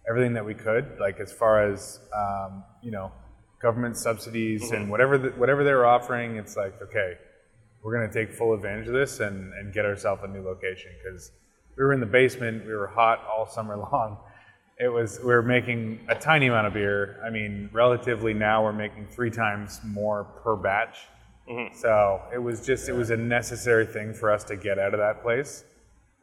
everything 0.10 0.34
that 0.34 0.46
we 0.46 0.56
could 0.56 0.98
like 1.00 1.20
as 1.20 1.32
far 1.32 1.72
as 1.72 2.00
um, 2.15 2.63
you 2.82 2.91
know 2.91 3.12
government 3.62 3.96
subsidies 3.96 4.72
and 4.72 4.89
whatever 4.89 5.20
the, 5.20 5.30
whatever 5.32 5.63
they 5.63 5.72
were 5.74 5.86
offering 5.86 6.38
it's 6.38 6.58
like 6.58 6.74
okay 6.82 7.13
we're 7.84 7.96
going 7.96 8.08
to 8.10 8.13
take 8.13 8.32
full 8.36 8.54
advantage 8.54 8.88
of 8.88 8.94
this 8.94 9.20
and, 9.20 9.54
and 9.54 9.74
get 9.74 9.86
ourselves 9.86 10.22
a 10.24 10.28
new 10.28 10.41
location 10.44 10.91
because 11.04 11.32
we 11.78 11.84
were 11.84 11.94
in 11.94 12.00
the 12.00 12.06
basement 12.08 12.65
we 12.65 12.74
were 12.74 12.88
hot 12.88 13.20
all 13.32 13.46
summer 13.48 13.78
long 13.91 14.17
it 14.84 14.88
was 14.91 15.20
we 15.20 15.26
were 15.28 15.41
making 15.44 16.00
a 16.10 16.15
tiny 16.15 16.48
amount 16.48 16.65
of 16.67 16.74
beer 16.74 17.20
i 17.26 17.30
mean 17.30 17.70
relatively 17.72 18.34
now 18.34 18.63
we're 18.63 18.74
making 18.74 19.06
three 19.08 19.30
times 19.30 19.80
more 19.86 20.24
per 20.44 20.56
batch 20.56 20.98
so 21.74 22.22
it 22.34 22.38
was 22.38 22.65
just 22.65 22.88
it 22.88 22.94
was 22.96 23.10
a 23.10 23.17
necessary 23.17 23.86
thing 23.86 24.13
for 24.13 24.32
us 24.32 24.44
to 24.46 24.56
get 24.56 24.80
out 24.80 24.94
of 24.94 25.00
that 25.00 25.22
place 25.22 25.65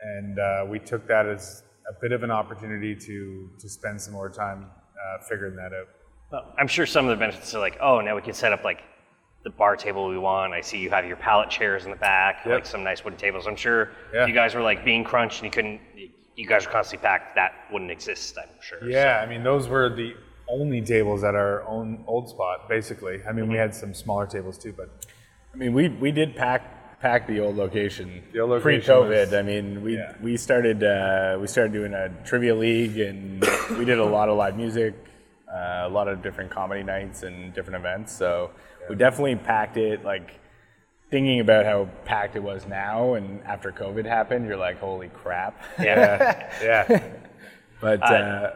and 0.00 0.38
uh, 0.38 0.64
we 0.66 0.78
took 0.78 1.06
that 1.06 1.26
as 1.26 1.62
a 1.90 2.00
bit 2.00 2.12
of 2.12 2.22
an 2.22 2.30
opportunity 2.30 2.94
to 2.96 3.50
to 3.58 3.68
spend 3.68 4.00
some 4.00 4.14
more 4.14 4.30
time 4.30 4.66
uh, 4.96 5.22
figuring 5.28 5.54
that 5.54 5.72
out 5.78 5.88
Well, 6.32 6.44
I'm 6.58 6.66
sure 6.68 6.86
some 6.86 7.04
of 7.06 7.10
the 7.10 7.16
benefits 7.24 7.54
are 7.54 7.60
like, 7.60 7.76
oh, 7.80 8.00
now 8.00 8.14
we 8.16 8.22
can 8.22 8.32
set 8.34 8.52
up 8.54 8.64
like 8.64 8.80
the 9.44 9.50
bar 9.50 9.76
table 9.76 10.08
we 10.08 10.18
want. 10.18 10.52
I 10.52 10.60
see 10.62 10.78
you 10.78 10.90
have 10.90 11.04
your 11.06 11.16
pallet 11.16 11.48
chairs 11.50 11.84
in 11.84 11.90
the 11.90 11.96
back, 12.10 12.34
Yep. 12.46 12.54
like 12.54 12.66
some 12.66 12.82
nice 12.82 13.04
wooden 13.04 13.18
tables. 13.18 13.46
I'm 13.46 13.56
sure 13.56 13.90
Yeah. 14.14 14.26
you 14.26 14.34
guys 14.34 14.54
were 14.54 14.62
like 14.70 14.84
being 14.84 15.04
crunched 15.04 15.38
and 15.40 15.46
you 15.46 15.50
couldn't, 15.50 15.80
you 16.38 16.46
guys 16.46 16.64
were 16.66 16.72
constantly 16.72 17.02
packed, 17.06 17.34
that 17.34 17.52
wouldn't 17.72 17.90
exist. 17.90 18.38
I'm 18.42 18.48
sure. 18.62 18.78
Yeah, 18.88 19.20
I 19.22 19.26
mean, 19.28 19.42
those 19.42 19.68
were 19.68 19.88
the 19.94 20.14
only 20.48 20.80
tables 20.80 21.24
at 21.24 21.34
our 21.34 21.66
own 21.66 22.02
old 22.06 22.28
spot, 22.30 22.68
basically. 22.68 23.20
I 23.28 23.32
mean, 23.32 23.48
we 23.48 23.56
had 23.56 23.74
some 23.74 23.92
smaller 23.92 24.26
tables 24.26 24.56
too, 24.56 24.72
but 24.72 24.88
I 25.52 25.56
mean, 25.56 25.72
we, 25.74 25.88
we 25.88 26.10
did 26.12 26.36
pack 26.36 27.00
pack 27.00 27.26
the 27.28 27.38
old 27.38 27.56
location, 27.56 28.22
The 28.32 28.40
old 28.40 28.50
location 28.50 28.80
pre-COVID. 28.82 29.26
was- 29.26 29.34
I 29.34 29.42
mean, 29.42 29.82
we 29.82 29.96
yeah. 29.96 30.14
we 30.22 30.36
started 30.36 30.82
uh, 30.82 31.38
we 31.40 31.46
started 31.46 31.72
doing 31.72 31.92
a 31.94 32.08
trivia 32.24 32.54
league, 32.54 32.98
and 32.98 33.44
we 33.78 33.84
did 33.84 33.98
a 33.98 34.04
lot 34.04 34.28
of 34.28 34.36
live 34.36 34.56
music, 34.56 34.94
uh, 35.52 35.84
a 35.84 35.88
lot 35.88 36.08
of 36.08 36.22
different 36.22 36.50
comedy 36.50 36.82
nights 36.82 37.22
and 37.24 37.52
different 37.54 37.76
events. 37.76 38.12
So 38.12 38.50
we 38.88 38.96
definitely 38.96 39.36
packed 39.36 39.76
it. 39.76 40.04
Like 40.04 40.40
thinking 41.10 41.40
about 41.40 41.64
how 41.64 41.88
packed 42.04 42.36
it 42.36 42.42
was 42.42 42.66
now, 42.66 43.14
and 43.14 43.42
after 43.44 43.72
COVID 43.72 44.04
happened, 44.04 44.46
you're 44.46 44.56
like, 44.56 44.78
holy 44.78 45.08
crap. 45.08 45.60
Yeah. 45.80 46.50
yeah, 46.62 47.02
But 47.80 48.02
Uh, 48.02 48.06
uh, 48.06 48.52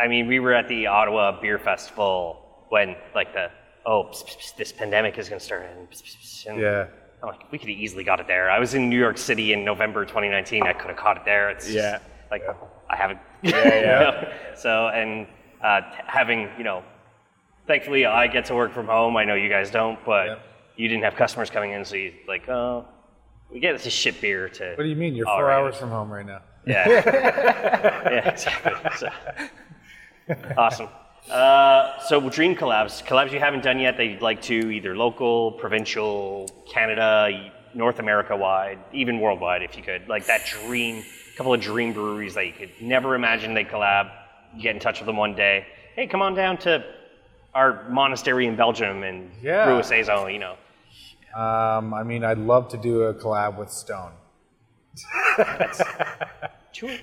I 0.00 0.08
mean, 0.08 0.26
we 0.26 0.40
were 0.40 0.52
at 0.52 0.68
the 0.68 0.86
Ottawa 0.86 1.40
Beer 1.40 1.58
Festival 1.58 2.40
when 2.68 2.96
like 3.14 3.32
the 3.32 3.50
oh 3.86 4.04
pss, 4.04 4.24
pss, 4.36 4.56
this 4.56 4.72
pandemic 4.72 5.18
is 5.18 5.28
going 5.28 5.38
to 5.38 5.44
start, 5.44 5.66
and, 5.76 5.88
pss, 5.90 6.46
and 6.46 6.60
yeah. 6.60 6.86
I'm 7.22 7.28
like, 7.30 7.50
we 7.52 7.58
could 7.58 7.68
have 7.68 7.78
easily 7.78 8.04
got 8.04 8.20
it 8.20 8.26
there. 8.26 8.50
I 8.50 8.58
was 8.58 8.74
in 8.74 8.90
New 8.90 8.98
York 8.98 9.16
City 9.16 9.52
in 9.54 9.64
November 9.64 10.04
2019. 10.04 10.62
I 10.64 10.72
could 10.74 10.88
have 10.88 10.96
caught 10.98 11.16
it 11.16 11.24
there. 11.24 11.48
It's 11.50 11.64
just, 11.64 11.76
Yeah. 11.76 11.98
like 12.30 12.42
I 12.90 12.96
haven't. 12.96 13.20
yeah. 13.42 13.52
yeah. 13.64 14.34
so 14.54 14.88
and 14.88 15.26
uh, 15.62 15.80
having 16.06 16.50
you 16.58 16.64
know, 16.64 16.82
thankfully 17.66 18.04
I 18.04 18.26
get 18.26 18.44
to 18.46 18.54
work 18.54 18.72
from 18.74 18.86
home. 18.86 19.16
I 19.16 19.24
know 19.24 19.34
you 19.34 19.48
guys 19.48 19.70
don't, 19.70 19.98
but 20.04 20.26
Yep. 20.26 20.46
You 20.76 20.88
didn't 20.88 21.04
have 21.04 21.16
customers 21.16 21.50
coming 21.50 21.72
in, 21.72 21.84
so 21.84 21.96
you 21.96 22.12
like, 22.26 22.48
oh, 22.48 22.86
we 23.50 23.60
get 23.60 23.78
this 23.78 23.92
shit 23.92 24.20
beer 24.20 24.48
to. 24.48 24.74
What 24.74 24.82
do 24.84 24.88
you 24.88 24.96
mean? 24.96 25.14
You're 25.14 25.26
four 25.26 25.50
hours 25.50 25.76
from 25.76 25.90
home 25.90 26.10
right 26.10 26.26
now. 26.26 26.40
Yeah. 26.66 26.88
yeah, 28.10 28.28
exactly. 28.30 28.72
So, 28.96 29.08
awesome. 30.56 30.88
Uh, 31.30 31.98
so 32.00 32.28
dream 32.28 32.54
collabs, 32.54 33.04
collabs 33.04 33.32
you 33.32 33.38
haven't 33.38 33.62
done 33.62 33.78
yet 33.78 33.96
that 33.96 34.04
you'd 34.06 34.22
like 34.22 34.42
to, 34.42 34.70
either 34.70 34.96
local, 34.96 35.52
provincial, 35.52 36.48
Canada, 36.70 37.52
North 37.74 37.98
America 37.98 38.36
wide, 38.36 38.78
even 38.92 39.20
worldwide 39.20 39.62
if 39.62 39.76
you 39.76 39.82
could. 39.82 40.08
Like 40.08 40.26
that 40.26 40.46
dream, 40.46 41.02
a 41.32 41.36
couple 41.36 41.54
of 41.54 41.60
dream 41.60 41.92
breweries 41.92 42.34
that 42.34 42.46
you 42.46 42.52
could 42.52 42.70
never 42.80 43.14
imagine 43.14 43.54
they 43.54 43.64
collab. 43.64 44.10
You 44.54 44.62
get 44.62 44.74
in 44.74 44.80
touch 44.80 45.00
with 45.00 45.06
them 45.06 45.16
one 45.16 45.34
day. 45.34 45.66
Hey, 45.96 46.06
come 46.06 46.22
on 46.22 46.34
down 46.34 46.58
to 46.58 46.84
our 47.54 47.88
monastery 47.88 48.46
in 48.46 48.56
Belgium 48.56 49.02
and 49.02 49.30
Yeah. 49.42 49.64
brew 49.64 49.78
a 49.78 49.84
saison. 49.84 50.30
You 50.30 50.38
know, 50.38 50.56
Um, 51.36 51.92
I 51.94 52.02
mean, 52.04 52.24
I'd 52.24 52.38
love 52.38 52.68
to 52.68 52.76
do 52.76 53.02
a 53.02 53.14
collab 53.14 53.58
with 53.58 53.70
Stone. 53.70 54.12
two, 56.72 56.96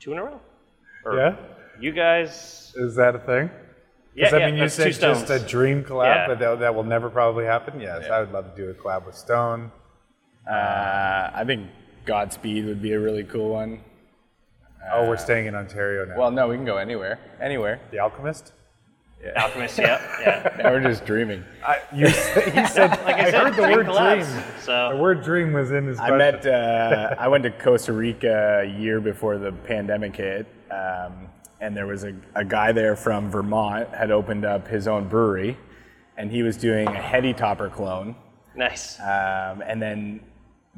two 0.00 0.12
in 0.12 0.18
a 0.18 0.24
row. 0.24 0.40
Or 1.04 1.16
Yeah, 1.16 1.36
You 1.78 1.92
guys. 1.92 2.72
is 2.76 2.96
that 2.96 3.14
a 3.14 3.18
thing? 3.18 3.50
Yeah, 4.14 4.24
'Cause, 4.26 4.34
I 4.34 4.38
yeah, 4.38 4.46
mean, 4.46 4.54
you 4.56 4.60
that's 4.62 4.74
said 4.74 4.92
two 4.92 5.00
just 5.00 5.30
a 5.30 5.38
dream 5.38 5.84
collab, 5.84 6.04
Yeah. 6.04 6.26
but 6.26 6.38
that, 6.40 6.58
that 6.60 6.74
will 6.74 6.82
never 6.84 7.08
probably 7.10 7.44
happen. 7.44 7.80
Yes, 7.80 8.04
Yeah. 8.06 8.14
I 8.16 8.20
would 8.20 8.32
love 8.32 8.54
to 8.54 8.56
do 8.60 8.70
a 8.70 8.74
collab 8.74 9.06
with 9.06 9.14
Stone. 9.14 9.70
uh, 10.48 11.30
I 11.32 11.44
think 11.46 11.68
Godspeed 12.06 12.64
would 12.66 12.82
be 12.82 12.92
a 12.92 12.98
really 13.00 13.22
cool 13.24 13.50
one. 13.50 13.80
oh, 14.92 15.08
we're 15.08 15.16
staying 15.16 15.46
in 15.46 15.54
Ontario 15.54 16.04
now. 16.06 16.16
Well, 16.18 16.30
no, 16.32 16.48
we 16.48 16.56
can 16.56 16.64
go 16.64 16.76
anywhere, 16.78 17.18
anywhere. 17.40 17.80
the 17.92 18.00
Alchemist. 18.00 18.52
Alchemist, 19.36 19.78
yeah, 19.78 20.00
yeah. 20.20 20.56
Now 20.62 20.70
we're 20.70 20.80
just 20.82 21.04
dreaming. 21.04 21.44
I, 21.64 21.78
you, 21.94 22.08
said, 22.08 22.46
you 22.56 22.66
said 22.66 22.90
Like 23.04 23.16
I, 23.16 23.26
I 23.26 23.30
said, 23.30 23.42
heard 23.42 23.56
the 23.56 23.62
word 23.76 23.86
collabs. 23.86 24.30
dream. 24.32 24.44
So 24.60 24.88
The 24.92 24.96
word 24.96 25.22
dream 25.22 25.52
was 25.52 25.70
in 25.72 25.86
his. 25.86 25.98
I 25.98 26.08
question. 26.08 26.18
met. 26.18 26.46
Uh, 26.46 27.14
I 27.18 27.28
went 27.28 27.44
to 27.44 27.50
Costa 27.50 27.92
Rica 27.92 28.60
a 28.64 28.78
year 28.80 29.00
before 29.00 29.36
the 29.38 29.52
pandemic 29.52 30.16
hit, 30.16 30.46
um, 30.70 31.28
and 31.60 31.76
there 31.76 31.86
was 31.86 32.04
a, 32.04 32.14
a 32.34 32.44
guy 32.44 32.72
there 32.72 32.96
from 32.96 33.30
Vermont 33.30 33.88
had 33.90 34.10
opened 34.10 34.44
up 34.46 34.66
his 34.66 34.88
own 34.88 35.06
brewery, 35.08 35.58
and 36.16 36.30
he 36.30 36.42
was 36.42 36.56
doing 36.56 36.88
a 36.88 37.00
Heady 37.00 37.34
Topper 37.34 37.68
clone. 37.68 38.14
nice. 38.56 38.98
Um, 39.00 39.62
and 39.66 39.80
then 39.82 40.20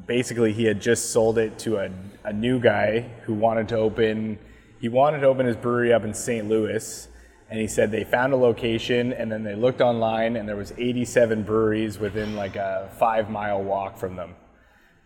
basically 0.07 0.53
he 0.53 0.65
had 0.65 0.81
just 0.81 1.13
sold 1.13 1.39
it 1.39 1.59
to 1.61 1.77
a, 1.77 1.91
a 2.25 2.33
new 2.33 2.59
guy 2.59 3.01
who 3.25 3.35
wanted 3.35 3.69
to 3.69 3.77
open 3.77 4.39
he 4.81 4.89
wanted 4.89 5.21
to 5.21 5.27
open 5.27 5.47
his 5.47 5.55
brewery 5.57 5.93
up 5.93 6.03
in 6.03 6.13
St. 6.13 6.49
Louis 6.49 7.07
and 7.53 7.61
he 7.61 7.67
said 7.69 7.91
they 7.91 8.03
found 8.03 8.33
a 8.33 8.37
location 8.37 9.13
and 9.13 9.31
then 9.31 9.43
they 9.45 9.55
looked 9.55 9.83
online 9.83 10.37
and 10.37 10.49
there 10.49 10.57
was 10.57 10.73
87 10.79 11.43
breweries 11.43 11.99
within 11.99 12.35
like 12.35 12.57
a 12.57 12.89
5 12.99 13.29
mile 13.29 13.63
walk 13.63 13.99
from 13.99 14.17
them. 14.17 14.35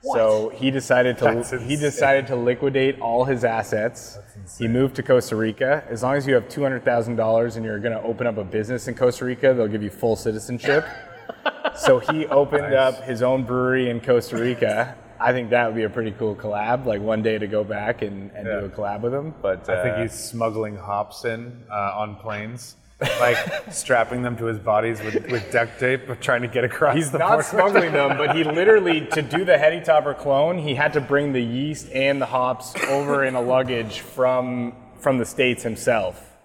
what? 0.02 0.16
So 0.16 0.48
he 0.50 0.70
decided 0.70 1.18
to 1.18 1.24
That's 1.24 1.50
he 1.50 1.56
insane. 1.56 1.78
decided 1.80 2.26
to 2.28 2.36
liquidate 2.36 3.00
all 3.00 3.24
his 3.24 3.42
assets. 3.44 4.18
He 4.60 4.68
moved 4.68 4.94
to 4.94 5.02
Costa 5.02 5.34
Rica. 5.34 5.82
As 5.90 6.04
long 6.04 6.14
as 6.14 6.24
you 6.24 6.34
have 6.34 6.48
two 6.48 6.62
hundred 6.62 6.84
thousand 6.84 7.16
dollars 7.16 7.56
and 7.56 7.64
you're 7.66 7.80
going 7.80 7.94
to 7.94 8.02
open 8.02 8.28
up 8.28 8.36
a 8.38 8.44
business 8.44 8.86
in 8.86 8.94
Costa 8.94 9.24
Rica, 9.24 9.52
they'll 9.52 9.66
give 9.66 9.82
you 9.82 9.90
full 9.90 10.14
citizenship. 10.14 10.86
so 11.76 11.98
he 11.98 12.26
opened 12.26 12.70
Nice. 12.70 12.94
up 12.94 13.02
his 13.02 13.22
own 13.22 13.42
brewery 13.42 13.90
in 13.90 14.00
Costa 14.00 14.36
Rica. 14.36 14.94
I 15.20 15.32
think 15.32 15.50
that 15.50 15.66
would 15.66 15.74
be 15.76 15.84
a 15.84 15.90
pretty 15.90 16.12
cool 16.12 16.34
collab. 16.36 16.84
Like 16.86 17.00
one 17.00 17.22
day 17.22 17.38
to 17.38 17.46
go 17.46 17.64
back 17.64 18.02
and, 18.02 18.30
and 18.34 18.46
Yeah. 18.46 18.60
do 18.60 18.66
a 18.66 18.68
collab 18.68 19.00
with 19.00 19.14
him. 19.14 19.34
But 19.42 19.68
I 19.68 19.82
think 19.82 19.96
uh, 19.96 20.02
he's 20.02 20.12
smuggling 20.12 20.76
hops 20.76 21.24
in 21.24 21.64
uh, 21.70 21.92
on 21.96 22.16
planes, 22.16 22.76
like 23.20 23.36
strapping 23.70 24.22
them 24.22 24.36
to 24.38 24.44
his 24.46 24.58
bodies 24.58 25.00
with, 25.02 25.30
with 25.30 25.50
duct 25.52 25.78
tape, 25.80 26.20
trying 26.20 26.42
to 26.42 26.48
get 26.48 26.64
across 26.64 26.94
He's 26.96 27.10
the 27.10 27.18
not 27.18 27.28
border. 27.28 27.42
smuggling 27.42 27.92
them, 27.92 28.16
but 28.16 28.36
he 28.36 28.44
literally, 28.60 29.06
to 29.08 29.22
do 29.22 29.44
the 29.44 29.58
Heady 29.58 29.80
Topper 29.82 30.14
clone, 30.14 30.58
he 30.58 30.74
had 30.74 30.92
to 30.94 31.00
bring 31.00 31.32
the 31.32 31.42
yeast 31.42 31.90
and 31.92 32.20
the 32.20 32.26
hops 32.26 32.74
over 32.88 33.24
in 33.24 33.34
a 33.34 33.40
luggage 33.40 34.00
from 34.00 34.74
from 35.00 35.18
the 35.18 35.26
states 35.26 35.62
himself 35.62 36.35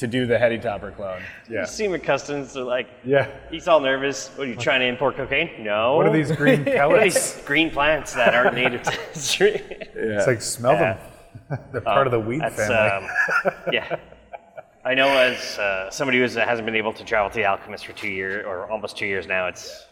to 0.00 0.06
do 0.06 0.26
the 0.26 0.38
Heady 0.38 0.58
Topper 0.58 0.90
clone. 0.90 1.22
Yeah. 1.48 1.60
You 1.60 1.66
see 1.66 1.84
him 1.84 1.94
at 1.94 2.02
customs, 2.02 2.54
they're 2.54 2.64
like, 2.64 2.88
Yeah. 3.04 3.28
he's 3.50 3.68
all 3.68 3.80
nervous. 3.80 4.28
What 4.36 4.46
are 4.46 4.50
you 4.50 4.56
trying 4.56 4.80
to 4.80 4.86
import 4.86 5.16
cocaine? 5.16 5.50
No. 5.62 5.96
What 5.96 6.06
are 6.06 6.12
these 6.12 6.32
green 6.32 6.60
What 6.64 6.68
are 6.74 6.76
pellets? 6.76 7.32
these 7.34 7.44
green 7.46 7.70
plants 7.70 8.14
that 8.14 8.34
aren't 8.34 8.54
native 8.54 8.82
to 8.82 8.98
the 9.14 9.18
street? 9.18 9.62
It's 9.94 10.26
like 10.26 10.42
smell 10.42 10.76
them. 10.76 10.98
They're 11.72 11.80
part 11.80 12.06
of 12.06 12.10
the 12.12 12.20
weed 12.20 12.40
That's 12.40 12.56
family. 12.56 13.08
um, 13.44 13.52
yeah. 13.72 13.96
I 14.84 14.94
know 14.94 15.08
as 15.08 15.58
uh, 15.58 15.90
somebody 15.90 16.18
who 16.18 16.24
hasn't 16.24 16.64
been 16.64 16.76
able 16.76 16.92
to 16.94 17.04
travel 17.04 17.28
to 17.28 17.36
the 17.36 17.44
Alchemist 17.44 17.84
for 17.86 17.92
two 17.92 18.08
years 18.08 18.46
or 18.46 18.70
almost 18.70 18.96
two 18.96 19.06
years 19.06 19.26
now, 19.26 19.46
it's 19.48 19.86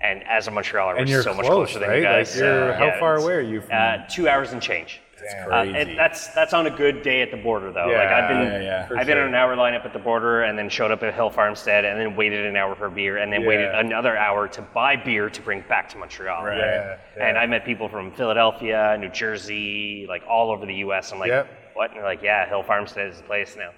and 0.00 0.24
as 0.24 0.48
a 0.48 0.50
Montrealer, 0.50 0.94
we're 0.94 0.96
And 0.96 1.08
you're 1.08 1.22
so 1.22 1.32
much 1.32 1.46
close, 1.46 1.68
closer 1.70 1.78
than 1.78 1.88
right? 1.90 1.98
you 1.98 2.04
Like, 2.04 2.12
guys. 2.26 2.36
you're- 2.36 2.72
how 2.74 2.86
yeah, 2.86 2.98
far 2.98 3.14
it's, 3.16 3.24
away 3.24 3.34
are 3.34 3.40
you 3.40 3.60
from- 3.60 3.70
Uh, 3.72 3.98
two 4.08 4.28
hours 4.28 4.52
and 4.52 4.60
change. 4.60 5.00
Damn. 5.22 5.46
Uh, 5.52 5.62
Crazy. 5.62 5.78
and 5.90 5.98
that's 5.98 6.28
that's 6.28 6.52
on 6.52 6.66
a 6.66 6.70
good 6.70 7.02
day 7.02 7.22
at 7.22 7.30
the 7.30 7.36
border 7.36 7.70
though. 7.72 7.88
Yeah, 7.90 7.98
like 7.98 8.08
I've 8.08 8.28
been 8.28 8.62
yeah, 8.62 8.86
yeah, 8.90 8.98
I've 8.98 9.06
been 9.06 9.16
sure. 9.16 9.22
on 9.22 9.28
an 9.28 9.34
hour 9.34 9.54
lineup 9.56 9.84
at 9.84 9.92
the 9.92 9.98
border 9.98 10.42
and 10.42 10.58
then 10.58 10.68
showed 10.68 10.90
up 10.90 11.02
at 11.02 11.14
Hill 11.14 11.30
Farmstead 11.30 11.84
and 11.84 11.98
then 12.00 12.16
waited 12.16 12.44
an 12.46 12.56
hour 12.56 12.74
for 12.74 12.90
beer 12.90 13.18
and 13.18 13.32
then 13.32 13.44
waited 13.46 13.74
another 13.74 14.16
hour 14.16 14.48
to 14.48 14.62
buy 14.62 14.96
beer 14.96 15.30
to 15.30 15.40
bring 15.42 15.62
back 15.68 15.88
to 15.90 15.98
Montreal. 15.98 16.44
Right. 16.44 16.58
Yeah, 16.58 16.96
yeah. 17.16 17.26
And 17.28 17.38
I 17.38 17.46
met 17.46 17.64
people 17.64 17.88
from 17.88 18.12
Philadelphia, 18.12 18.96
New 18.98 19.10
Jersey, 19.10 20.06
like 20.08 20.22
all 20.28 20.50
over 20.50 20.66
the 20.66 20.74
U.S. 20.86 21.12
I'm 21.12 21.18
like, 21.18 21.28
Yep. 21.28 21.48
what? 21.74 21.90
And 21.90 21.98
they're 21.98 22.04
like, 22.04 22.22
yeah, 22.22 22.48
Hill 22.48 22.62
Farmstead 22.62 23.08
is 23.10 23.18
the 23.18 23.24
place 23.24 23.56
now. 23.56 23.70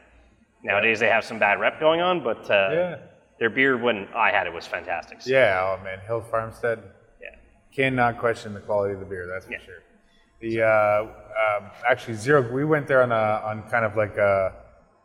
Nowadays 0.63 0.99
they 1.01 1.09
have 1.09 1.25
some 1.25 1.39
bad 1.39 1.61
rep 1.61 1.79
going 1.79 2.01
on, 2.01 2.25
but 2.25 2.51
uh, 2.51 2.69
Yeah. 2.73 2.97
their 3.39 3.51
beer 3.51 3.77
when 3.77 4.09
I 4.17 4.31
had 4.31 4.47
it 4.47 4.53
was 4.53 4.67
fantastic. 4.67 5.21
So, 5.23 5.31
Yeah, 5.31 5.77
oh 5.79 5.85
man, 5.85 5.99
Hill 6.07 6.23
Farmstead 6.23 6.79
yeah. 7.21 7.37
cannot 7.75 8.19
question 8.19 8.55
the 8.55 8.61
quality 8.61 8.95
of 8.95 9.01
the 9.01 9.07
beer. 9.07 9.27
That's 9.31 9.45
for 9.45 9.53
Yeah. 9.53 9.59
sure. 9.59 9.83
The 10.41 10.63
uh, 10.63 11.07
um, 11.35 11.71
actually 11.89 12.15
zero. 12.15 12.53
We 12.53 12.65
went 12.65 12.87
there 12.87 13.03
on 13.03 13.13
a 13.13 13.41
on 13.45 13.63
kind 13.71 13.85
of 13.85 13.97
like 13.97 14.17
a 14.17 14.53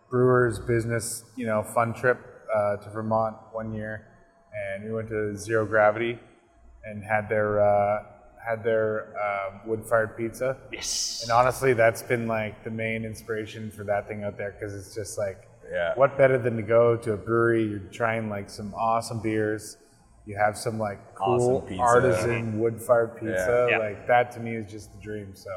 brewers 0.10 0.60
business, 0.60 1.24
you 1.36 1.46
know, 1.46 1.64
fun 1.64 1.94
trip 1.94 2.20
uh, 2.56 2.78
to 2.78 2.90
Vermont 2.90 3.36
one 3.52 3.74
year, 3.74 4.08
and 4.54 4.84
we 4.86 4.92
went 4.92 5.10
to 5.10 5.36
Zero 5.38 5.66
Gravity 5.66 6.20
and 6.86 7.04
had 7.04 7.30
their 7.30 7.60
uh, 7.62 8.04
had 8.48 8.64
their 8.64 9.14
um, 9.20 9.68
wood 9.68 9.86
fired 9.86 10.16
pizza. 10.18 10.58
Yes. 10.72 11.22
And 11.24 11.32
honestly, 11.32 11.74
that's 11.74 12.02
been 12.02 12.28
like 12.28 12.64
the 12.64 12.72
main 12.72 13.06
inspiration 13.06 13.70
for 13.72 13.84
that 13.84 14.08
thing 14.08 14.24
out 14.24 14.38
there 14.38 14.52
because 14.52 14.74
it's 14.74 14.96
just 14.96 15.18
like, 15.18 15.48
Yeah. 15.72 15.94
what 15.96 16.18
better 16.18 16.38
than 16.38 16.56
to 16.56 16.64
go 16.64 16.96
to 16.98 17.14
a 17.14 17.18
brewery? 17.18 17.64
You're 17.64 17.80
trying 17.92 18.30
like 18.30 18.50
some 18.50 18.74
awesome 18.74 19.22
beers. 19.22 19.78
You 20.26 20.38
have 20.38 20.58
some 20.58 20.80
like 20.80 21.16
cool 21.16 21.64
Awesome 21.66 21.80
artisan 21.80 22.60
wood 22.60 22.82
fired 22.82 23.16
pizza. 23.20 23.68
Yeah. 23.70 23.78
Like 23.80 24.08
that 24.08 24.32
to 24.34 24.40
me 24.40 24.56
is 24.56 24.72
just 24.72 24.94
the 24.94 25.00
dream. 25.02 25.36
So 25.36 25.50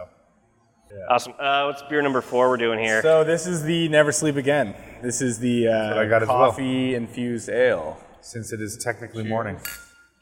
Awesome. 1.08 1.32
Uh, 1.38 1.64
what's 1.64 1.82
beer 1.82 2.02
number 2.02 2.20
four 2.20 2.48
we're 2.48 2.56
doing 2.56 2.78
here? 2.78 3.02
So 3.02 3.24
this 3.24 3.46
is 3.46 3.62
the 3.62 3.88
Never 3.88 4.12
Sleep 4.12 4.36
Again. 4.36 4.74
This 5.02 5.20
is 5.20 5.38
the 5.38 5.66
what 5.66 5.74
I 5.74 6.04
uh, 6.04 6.08
got 6.08 6.22
as 6.22 6.28
well. 6.28 6.50
coffee 6.50 6.94
infused 6.94 7.48
ale. 7.48 7.98
since 8.20 8.52
it 8.52 8.60
is 8.60 8.76
technically 8.76 9.24
morning, 9.24 9.58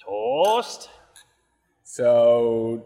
Toast. 0.05 0.89
So 1.85 2.85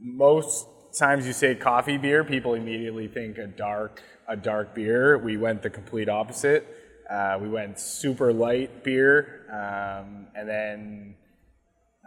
most 0.00 0.66
times 0.98 1.26
you 1.26 1.32
say 1.32 1.54
coffee 1.54 1.96
beer, 1.96 2.24
people 2.24 2.54
immediately 2.54 3.08
think 3.08 3.38
a 3.38 3.46
dark 3.46 4.02
a 4.28 4.36
dark 4.36 4.74
beer. 4.74 5.18
We 5.18 5.36
went 5.36 5.62
the 5.62 5.70
complete 5.70 6.08
opposite. 6.08 6.66
Uh, 7.10 7.38
we 7.40 7.48
went 7.48 7.78
super 7.78 8.32
light 8.32 8.84
beer, 8.84 9.46
um, 9.50 10.28
and 10.34 10.48
then 10.48 11.14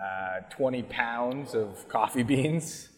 uh, 0.01 0.41
20 0.49 0.83
pounds 0.83 1.53
of 1.53 1.87
coffee 1.87 2.23
beans, 2.31 2.89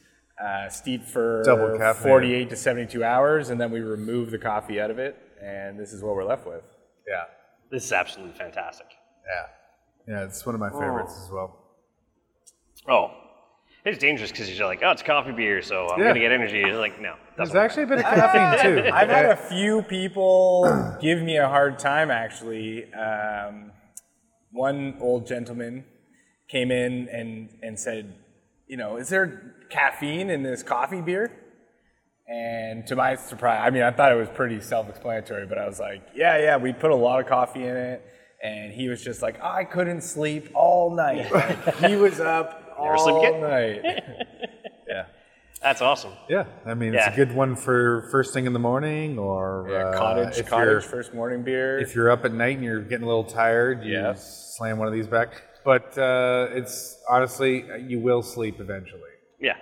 uh, 0.44 0.70
steeped 0.70 1.06
for 1.08 1.44
Double 1.44 1.70
caffeinated. 1.78 1.96
48 2.04 2.50
to 2.52 2.56
72 2.56 3.04
hours, 3.04 3.50
and 3.50 3.60
then 3.60 3.72
we 3.72 3.80
remove 3.80 4.32
the 4.32 4.38
coffee 4.38 4.80
out 4.80 4.92
of 4.92 5.00
it, 5.00 5.18
and 5.42 5.80
this 5.80 5.94
is 5.94 6.04
what 6.04 6.16
we're 6.16 6.24
left 6.26 6.46
with. 6.48 6.64
yeah, 7.08 7.24
This 7.72 7.86
is 7.86 7.92
absolutely 7.92 8.38
fantastic. 8.38 8.88
yeah, 9.26 10.14
yeah. 10.16 10.24
It's 10.26 10.46
one 10.46 10.56
of 10.56 10.62
my 10.62 10.70
favorites 10.70 11.20
as 11.24 11.30
well. 11.32 11.58
Oh, 12.88 13.12
it's 13.84 13.98
dangerous 13.98 14.32
because 14.32 14.50
you're 14.58 14.68
like, 14.68 14.82
oh, 14.84 14.92
it's 14.92 15.02
coffee 15.02 15.32
beer, 15.32 15.62
so 15.62 15.88
I'm 15.90 16.00
Yeah. 16.00 16.08
gonna 16.10 16.20
get 16.20 16.32
energy. 16.32 16.58
You're 16.60 16.76
like, 16.78 17.00
no, 17.02 17.16
There's 17.36 17.50
doesn't. 17.50 17.62
actually 17.62 17.84
a 17.84 17.88
bit 17.88 17.98
of 18.00 18.04
caffeine 18.06 18.62
too. 18.84 18.90
I've 18.94 19.10
had 19.10 19.26
a 19.26 19.36
few 19.36 19.82
people 19.84 20.98
give 21.02 21.22
me 21.22 21.38
a 21.38 21.48
hard 21.48 21.80
time 21.80 22.12
actually. 22.12 22.92
Um, 22.94 23.72
one 24.52 24.98
old 25.02 25.28
gentleman 25.28 25.84
came 26.48 26.72
in 26.72 27.10
and, 27.10 27.50
and 27.62 27.78
said, 27.80 28.14
you 28.68 28.78
know, 28.78 28.98
is 28.98 29.10
there 29.10 29.56
caffeine 29.70 30.30
in 30.30 30.44
this 30.44 30.64
coffee 30.64 31.02
beer? 31.02 31.32
And 32.30 32.86
to 32.88 32.96
my 32.96 33.16
surprise, 33.16 33.62
I 33.66 33.70
mean, 33.70 33.84
I 33.84 33.92
thought 33.92 34.12
it 34.12 34.16
was 34.16 34.28
pretty 34.30 34.60
self 34.60 34.90
explanatory, 34.90 35.46
but 35.48 35.58
I 35.58 35.66
was 35.66 35.80
like, 35.80 36.02
yeah, 36.14 36.38
yeah, 36.38 36.58
we 36.58 36.74
put 36.74 36.92
a 36.92 36.96
lot 36.96 37.22
of 37.22 37.28
coffee 37.28 37.64
in 37.64 37.76
it. 37.78 38.04
And 38.44 38.72
he 38.72 38.90
was 38.90 39.02
just 39.04 39.22
like, 39.22 39.42
I 39.42 39.64
couldn't 39.64 40.02
sleep 40.02 40.50
all 40.54 40.94
night. 40.94 41.32
Like, 41.32 41.76
he 41.78 41.96
was 41.96 42.20
up 42.20 42.76
Never 42.80 42.96
all 42.96 43.04
sleep 43.04 43.16
again? 43.18 43.42
night. 43.42 43.82
yeah. 44.88 45.06
That's 45.62 45.82
awesome. 45.82 46.12
Yeah, 46.30 46.46
I 46.68 46.76
mean 46.76 46.94
it's 46.94 47.08
a 47.08 47.16
good 47.16 47.34
one 47.34 47.56
for 47.56 48.08
first 48.12 48.32
thing 48.34 48.46
in 48.46 48.54
the 48.54 48.60
morning 48.60 49.18
or 49.18 49.66
Yeah, 49.72 49.76
uh, 49.88 49.98
cottage, 49.98 50.38
if 50.38 50.48
cottage 50.50 50.68
you're 50.68 50.82
first 50.82 51.16
morning 51.16 51.42
beer. 51.44 51.80
if 51.80 51.96
you're 51.96 52.12
up 52.12 52.26
at 52.26 52.34
night 52.34 52.58
and 52.58 52.64
you're 52.64 52.82
getting 52.82 53.04
a 53.06 53.08
little 53.08 53.24
tired, 53.24 53.84
you 53.84 53.94
Yeah. 53.94 54.14
slam 54.14 54.78
one 54.78 54.88
of 54.88 54.94
these 54.94 55.08
back. 55.08 55.42
But 55.68 55.98
uh, 55.98 56.48
it's 56.52 56.98
honestly, 57.10 57.66
you 57.90 58.00
will 58.00 58.22
sleep 58.22 58.62
eventually. 58.62 59.02
Yeah. 59.38 59.58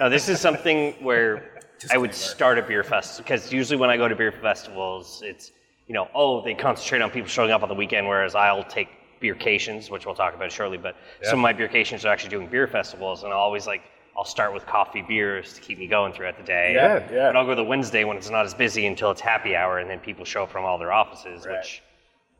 Now 0.00 0.08
this 0.08 0.30
is 0.30 0.40
something 0.40 0.94
where 1.04 1.60
I 1.90 1.98
would 1.98 2.14
start 2.14 2.58
a 2.58 2.62
beer 2.62 2.82
festival 2.82 3.24
because 3.24 3.52
usually 3.52 3.78
when 3.78 3.90
I 3.90 3.98
go 3.98 4.08
to 4.08 4.16
beer 4.16 4.32
festivals, 4.32 5.20
it's 5.22 5.52
you 5.86 5.92
know, 5.92 6.08
oh, 6.14 6.42
they 6.42 6.54
concentrate 6.54 7.02
on 7.02 7.10
people 7.10 7.28
showing 7.28 7.50
up 7.50 7.62
on 7.62 7.68
the 7.68 7.74
weekend, 7.74 8.08
whereas 8.08 8.34
I'll 8.34 8.64
take 8.64 8.88
beercations, 9.20 9.90
which 9.90 10.06
we'll 10.06 10.14
talk 10.14 10.34
about 10.34 10.50
shortly. 10.50 10.78
But 10.78 10.96
some 11.22 11.40
of 11.40 11.42
my 11.42 11.52
beercations 11.52 12.06
are 12.06 12.08
actually 12.08 12.30
doing 12.30 12.46
beer 12.46 12.66
festivals, 12.66 13.24
and 13.24 13.34
I'll 13.34 13.40
always 13.40 13.66
like 13.66 13.82
I'll 14.16 14.24
start 14.24 14.54
with 14.54 14.64
coffee 14.64 15.02
beers 15.02 15.52
to 15.52 15.60
keep 15.60 15.78
me 15.78 15.86
going 15.86 16.14
throughout 16.14 16.38
the 16.38 16.42
day. 16.44 16.72
Yeah, 16.74 17.06
yeah. 17.12 17.28
And 17.28 17.36
I'll 17.36 17.44
go 17.44 17.54
the 17.54 17.62
Wednesday 17.62 18.04
when 18.04 18.16
it's 18.16 18.30
not 18.30 18.46
as 18.46 18.54
busy 18.54 18.86
until 18.86 19.10
it's 19.10 19.20
happy 19.20 19.54
hour, 19.54 19.78
and 19.78 19.90
then 19.90 20.00
people 20.00 20.24
show 20.24 20.44
up 20.44 20.50
from 20.50 20.64
all 20.64 20.78
their 20.78 20.94
offices, 20.94 21.46
which 21.46 21.82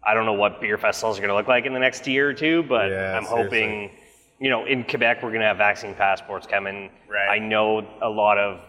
I 0.07 0.15
don't 0.15 0.27
know 0.27 0.33
what 0.35 0.61
beer 0.61 0.79
festivals 0.79 1.19
are 1.19 1.21
going 1.21 1.29
to 1.31 1.35
look 1.35 1.49
like 1.49 1.67
in 1.67 1.73
the 1.73 1.79
next 1.79 2.07
year 2.07 2.29
or 2.31 2.35
two, 2.35 2.63
but 2.63 2.91
Yeah, 2.91 3.17
I'm 3.17 3.25
seriously. 3.25 3.61
hoping, 3.61 3.91
you 4.41 4.51
know, 4.51 4.65
in 4.65 4.85
Quebec 4.85 5.23
we're 5.23 5.31
going 5.31 5.41
to 5.41 5.47
have 5.47 5.59
vaccine 5.59 5.95
passports 5.95 6.47
coming. 6.47 6.91
Right. 7.11 7.29
I 7.29 7.39
know 7.39 7.87
a 8.03 8.09
lot 8.09 8.39
of 8.39 8.61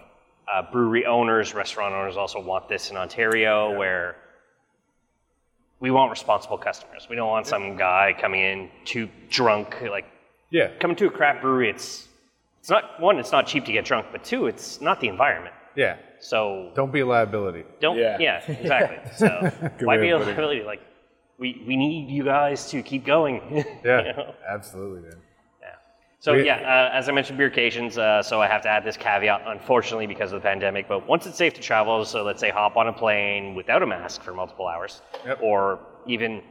uh, 0.51 0.63
brewery 0.71 1.05
owners, 1.05 1.53
restaurant 1.53 1.93
owners 1.93 2.17
also 2.17 2.39
want 2.41 2.67
this 2.67 2.89
in 2.91 2.97
Ontario, 2.97 3.77
where 3.77 4.15
we 5.79 5.91
want 5.91 6.11
responsible 6.11 6.57
customers. 6.57 7.07
We 7.09 7.15
don't 7.15 7.29
want 7.29 7.47
some 7.47 7.77
guy 7.77 8.13
coming 8.19 8.41
in 8.41 8.69
too 8.85 9.07
drunk, 9.29 9.75
like 9.89 10.05
Yeah, 10.49 10.71
coming 10.79 10.97
to 10.97 11.07
a 11.07 11.11
crap 11.11 11.41
brewery. 11.41 11.69
It's 11.69 12.07
it's 12.59 12.69
not 12.69 12.99
one, 12.99 13.17
it's 13.19 13.31
not 13.31 13.47
cheap 13.47 13.63
to 13.65 13.71
get 13.71 13.85
drunk, 13.85 14.07
but 14.11 14.23
two, 14.23 14.47
it's 14.47 14.81
not 14.81 14.99
the 14.99 15.07
environment. 15.07 15.55
yeah. 15.75 15.97
So 16.21 16.71
Don't 16.75 16.91
be 16.91 16.99
a 16.99 17.05
liability. 17.05 17.63
don't 17.79 17.97
Yeah. 17.97 18.17
yeah, 18.19 18.43
exactly. 18.51 18.97
So 19.15 19.49
why 19.85 19.95
be 19.97 20.09
a 20.09 20.17
liability? 20.17 20.63
Like 20.63 20.81
we 21.39 21.63
we 21.65 21.75
need 21.75 22.09
you 22.09 22.23
guys 22.23 22.69
to 22.71 22.81
keep 22.83 23.05
going. 23.05 23.41
Yeah, 23.83 24.05
You 24.05 24.13
know? 24.13 24.33
absolutely, 24.49 25.01
man. 25.09 25.17
Yeah. 25.61 25.67
So 26.19 26.33
We- 26.33 26.45
yeah, 26.45 26.57
uh, 26.91 26.97
as 26.97 27.07
I 27.09 27.11
mentioned, 27.13 27.37
beercations. 27.37 27.97
Uh, 27.97 28.21
so 28.21 28.41
I 28.41 28.47
have 28.47 28.61
to 28.63 28.69
add 28.69 28.83
this 28.83 28.97
caveat, 28.97 29.41
unfortunately, 29.45 30.07
because 30.07 30.31
of 30.33 30.41
the 30.41 30.47
pandemic. 30.47 30.87
But 30.87 31.07
once 31.07 31.25
it's 31.25 31.37
safe 31.37 31.53
to 31.55 31.61
travel, 31.61 32.03
so 32.05 32.23
let's 32.23 32.39
say 32.41 32.49
hop 32.49 32.75
on 32.77 32.87
a 32.87 32.93
plane 32.93 33.55
without 33.55 33.81
a 33.83 33.87
mask 33.87 34.21
for 34.21 34.33
multiple 34.33 34.67
hours, 34.67 35.01
Yep. 35.25 35.39
or 35.41 35.79
even 36.05 36.41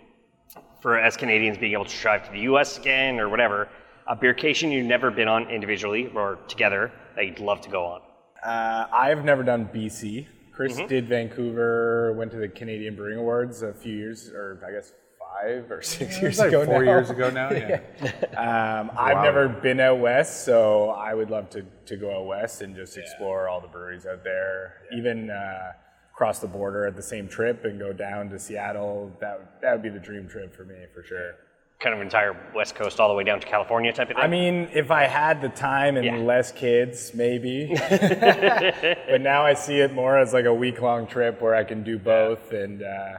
for 0.81 0.99
as 0.99 1.17
Canadians 1.17 1.59
being 1.59 1.73
able 1.73 1.85
to 1.85 1.97
drive 2.01 2.25
to 2.27 2.31
the 2.33 2.41
U.S. 2.53 2.79
again 2.79 3.19
or 3.21 3.29
whatever, 3.29 3.69
a 4.07 4.17
beercation 4.17 4.73
you've 4.73 4.87
never 4.87 5.11
been 5.11 5.29
on 5.29 5.51
individually 5.51 6.11
or 6.15 6.37
together 6.49 6.91
that 7.17 7.27
you'd 7.27 7.41
love 7.41 7.61
to 7.63 7.69
go 7.69 7.85
on? 7.85 8.01
Uh, 8.43 8.87
I've 8.93 9.25
never 9.25 9.43
done 9.43 9.69
BC. 9.75 10.27
Chris 10.59 10.77
Mm-hmm. 10.77 10.87
did 10.89 11.09
Vancouver, 11.09 12.13
went 12.15 12.33
to 12.33 12.37
the 12.37 12.49
Canadian 12.49 12.97
Brewing 12.97 13.21
Awards 13.21 13.63
a 13.63 13.73
few 13.73 13.95
years, 13.97 14.29
or 14.31 14.61
I 14.67 14.73
guess 14.73 14.93
five 15.21 15.71
or 15.71 15.81
six 15.83 16.17
It 16.17 16.21
years 16.23 16.39
like 16.41 16.49
ago 16.49 16.65
four 16.65 16.83
now. 16.83 16.91
years 16.91 17.11
ago 17.11 17.31
now. 17.31 17.49
Yeah. 17.53 18.81
Um, 18.81 18.91
I've 18.99 19.23
never 19.23 19.49
been 19.49 19.79
out 19.79 20.01
west, 20.01 20.45
so 20.45 20.91
I 20.91 21.15
would 21.15 21.31
love 21.31 21.49
to, 21.51 21.65
to 21.87 21.97
go 21.97 22.13
out 22.13 22.27
west 22.27 22.61
and 22.63 22.75
just 22.75 22.99
explore 22.99 23.49
all 23.49 23.61
the 23.61 23.69
breweries 23.69 24.05
out 24.05 24.25
there. 24.25 24.79
Even 24.97 25.31
uh, 25.31 25.75
cross 26.13 26.41
the 26.41 26.49
border 26.49 26.87
at 26.87 26.97
the 26.97 27.03
same 27.03 27.29
trip 27.29 27.65
and 27.65 27.79
go 27.79 27.93
down 27.93 28.29
to 28.31 28.37
Seattle. 28.41 29.13
That 29.21 29.61
that 29.63 29.73
would 29.75 29.83
be 29.85 29.91
the 29.91 30.01
dream 30.01 30.27
trip 30.29 30.53
for 30.53 30.65
me 30.65 30.75
for 30.93 31.05
sure. 31.05 31.37
Kind 31.81 31.95
of 31.95 32.01
entire 32.01 32.37
West 32.57 32.75
Coast 32.75 32.99
all 32.99 33.09
the 33.09 33.15
way 33.15 33.23
down 33.23 33.39
to 33.39 33.47
California 33.47 33.93
type 33.93 34.11
of 34.11 34.17
thing? 34.17 34.25
I 34.25 34.27
mean, 34.27 34.69
if 34.75 34.91
I 34.91 35.05
had 35.05 35.41
the 35.41 35.49
time 35.49 35.97
and 35.97 36.05
Yeah. 36.05 36.17
less 36.17 36.51
kids, 36.51 37.13
maybe. 37.15 37.69
but 37.89 39.21
now 39.21 39.45
I 39.45 39.55
see 39.55 39.79
it 39.79 39.93
more 39.93 40.19
as 40.19 40.33
like 40.33 40.45
a 40.45 40.53
week 40.55 40.81
long 40.81 41.07
trip 41.07 41.41
where 41.41 41.55
I 41.55 41.63
can 41.63 41.85
do 41.85 41.97
both. 41.97 42.53
And 42.53 42.83
uh, 42.83 43.19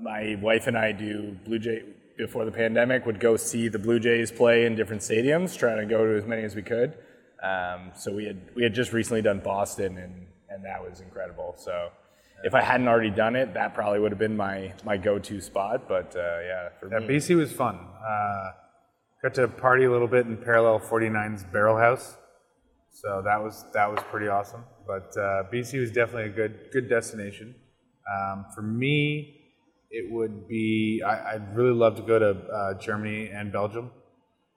my 0.00 0.36
wife 0.42 0.66
and 0.66 0.76
I 0.76 0.90
do 0.90 1.36
Blue 1.44 1.60
Jay 1.60 1.82
before 2.18 2.44
the 2.44 2.50
pandemic 2.50 3.06
would 3.06 3.20
go 3.20 3.36
see 3.36 3.68
the 3.68 3.78
Blue 3.78 4.00
Jays 4.00 4.32
play 4.32 4.66
in 4.66 4.74
different 4.74 5.02
stadiums, 5.02 5.56
trying 5.56 5.78
to 5.78 5.86
go 5.86 6.04
to 6.04 6.16
as 6.16 6.26
many 6.26 6.42
as 6.42 6.56
we 6.56 6.62
could. 6.62 6.94
Um, 7.42 7.92
so 7.94 8.12
we 8.12 8.24
had 8.24 8.40
we 8.56 8.62
had 8.64 8.74
just 8.74 8.92
recently 8.92 9.22
done 9.22 9.38
Boston, 9.38 9.98
and 9.98 10.26
and 10.48 10.64
that 10.64 10.82
was 10.82 11.00
incredible. 11.00 11.54
So. 11.58 11.90
If 12.44 12.54
I 12.54 12.60
hadn't 12.60 12.88
already 12.88 13.10
done 13.10 13.36
it, 13.36 13.54
that 13.54 13.74
probably 13.74 14.00
would 14.00 14.12
have 14.12 14.18
been 14.18 14.36
my, 14.36 14.74
my 14.84 14.98
go-to 14.98 15.40
spot. 15.40 15.88
But 15.88 16.14
uh, 16.14 16.20
yeah, 16.20 16.68
for 16.78 16.90
Yeah, 16.92 16.98
me, 17.00 17.16
BC 17.16 17.36
was 17.36 17.50
fun. 17.50 17.76
Uh, 17.76 18.50
got 19.22 19.34
to 19.34 19.48
party 19.48 19.84
a 19.84 19.90
little 19.90 20.06
bit 20.06 20.26
in 20.26 20.36
Parallel 20.36 20.78
49's 20.78 21.44
Barrel 21.44 21.78
House, 21.78 22.18
so 22.90 23.22
that 23.24 23.42
was 23.42 23.64
that 23.72 23.90
was 23.90 23.98
pretty 24.10 24.28
awesome. 24.28 24.62
But 24.86 25.16
uh, 25.16 25.44
BC 25.50 25.80
was 25.80 25.90
definitely 25.90 26.30
a 26.30 26.34
good 26.34 26.70
good 26.70 26.88
destination. 26.88 27.54
Um, 28.14 28.44
for 28.54 28.60
me, 28.60 29.40
it 29.90 30.12
would 30.12 30.46
be 30.46 31.02
I, 31.04 31.34
I'd 31.36 31.56
really 31.56 31.74
love 31.74 31.96
to 31.96 32.02
go 32.02 32.18
to 32.18 32.30
uh, 32.30 32.74
Germany 32.78 33.28
and 33.28 33.50
Belgium 33.50 33.90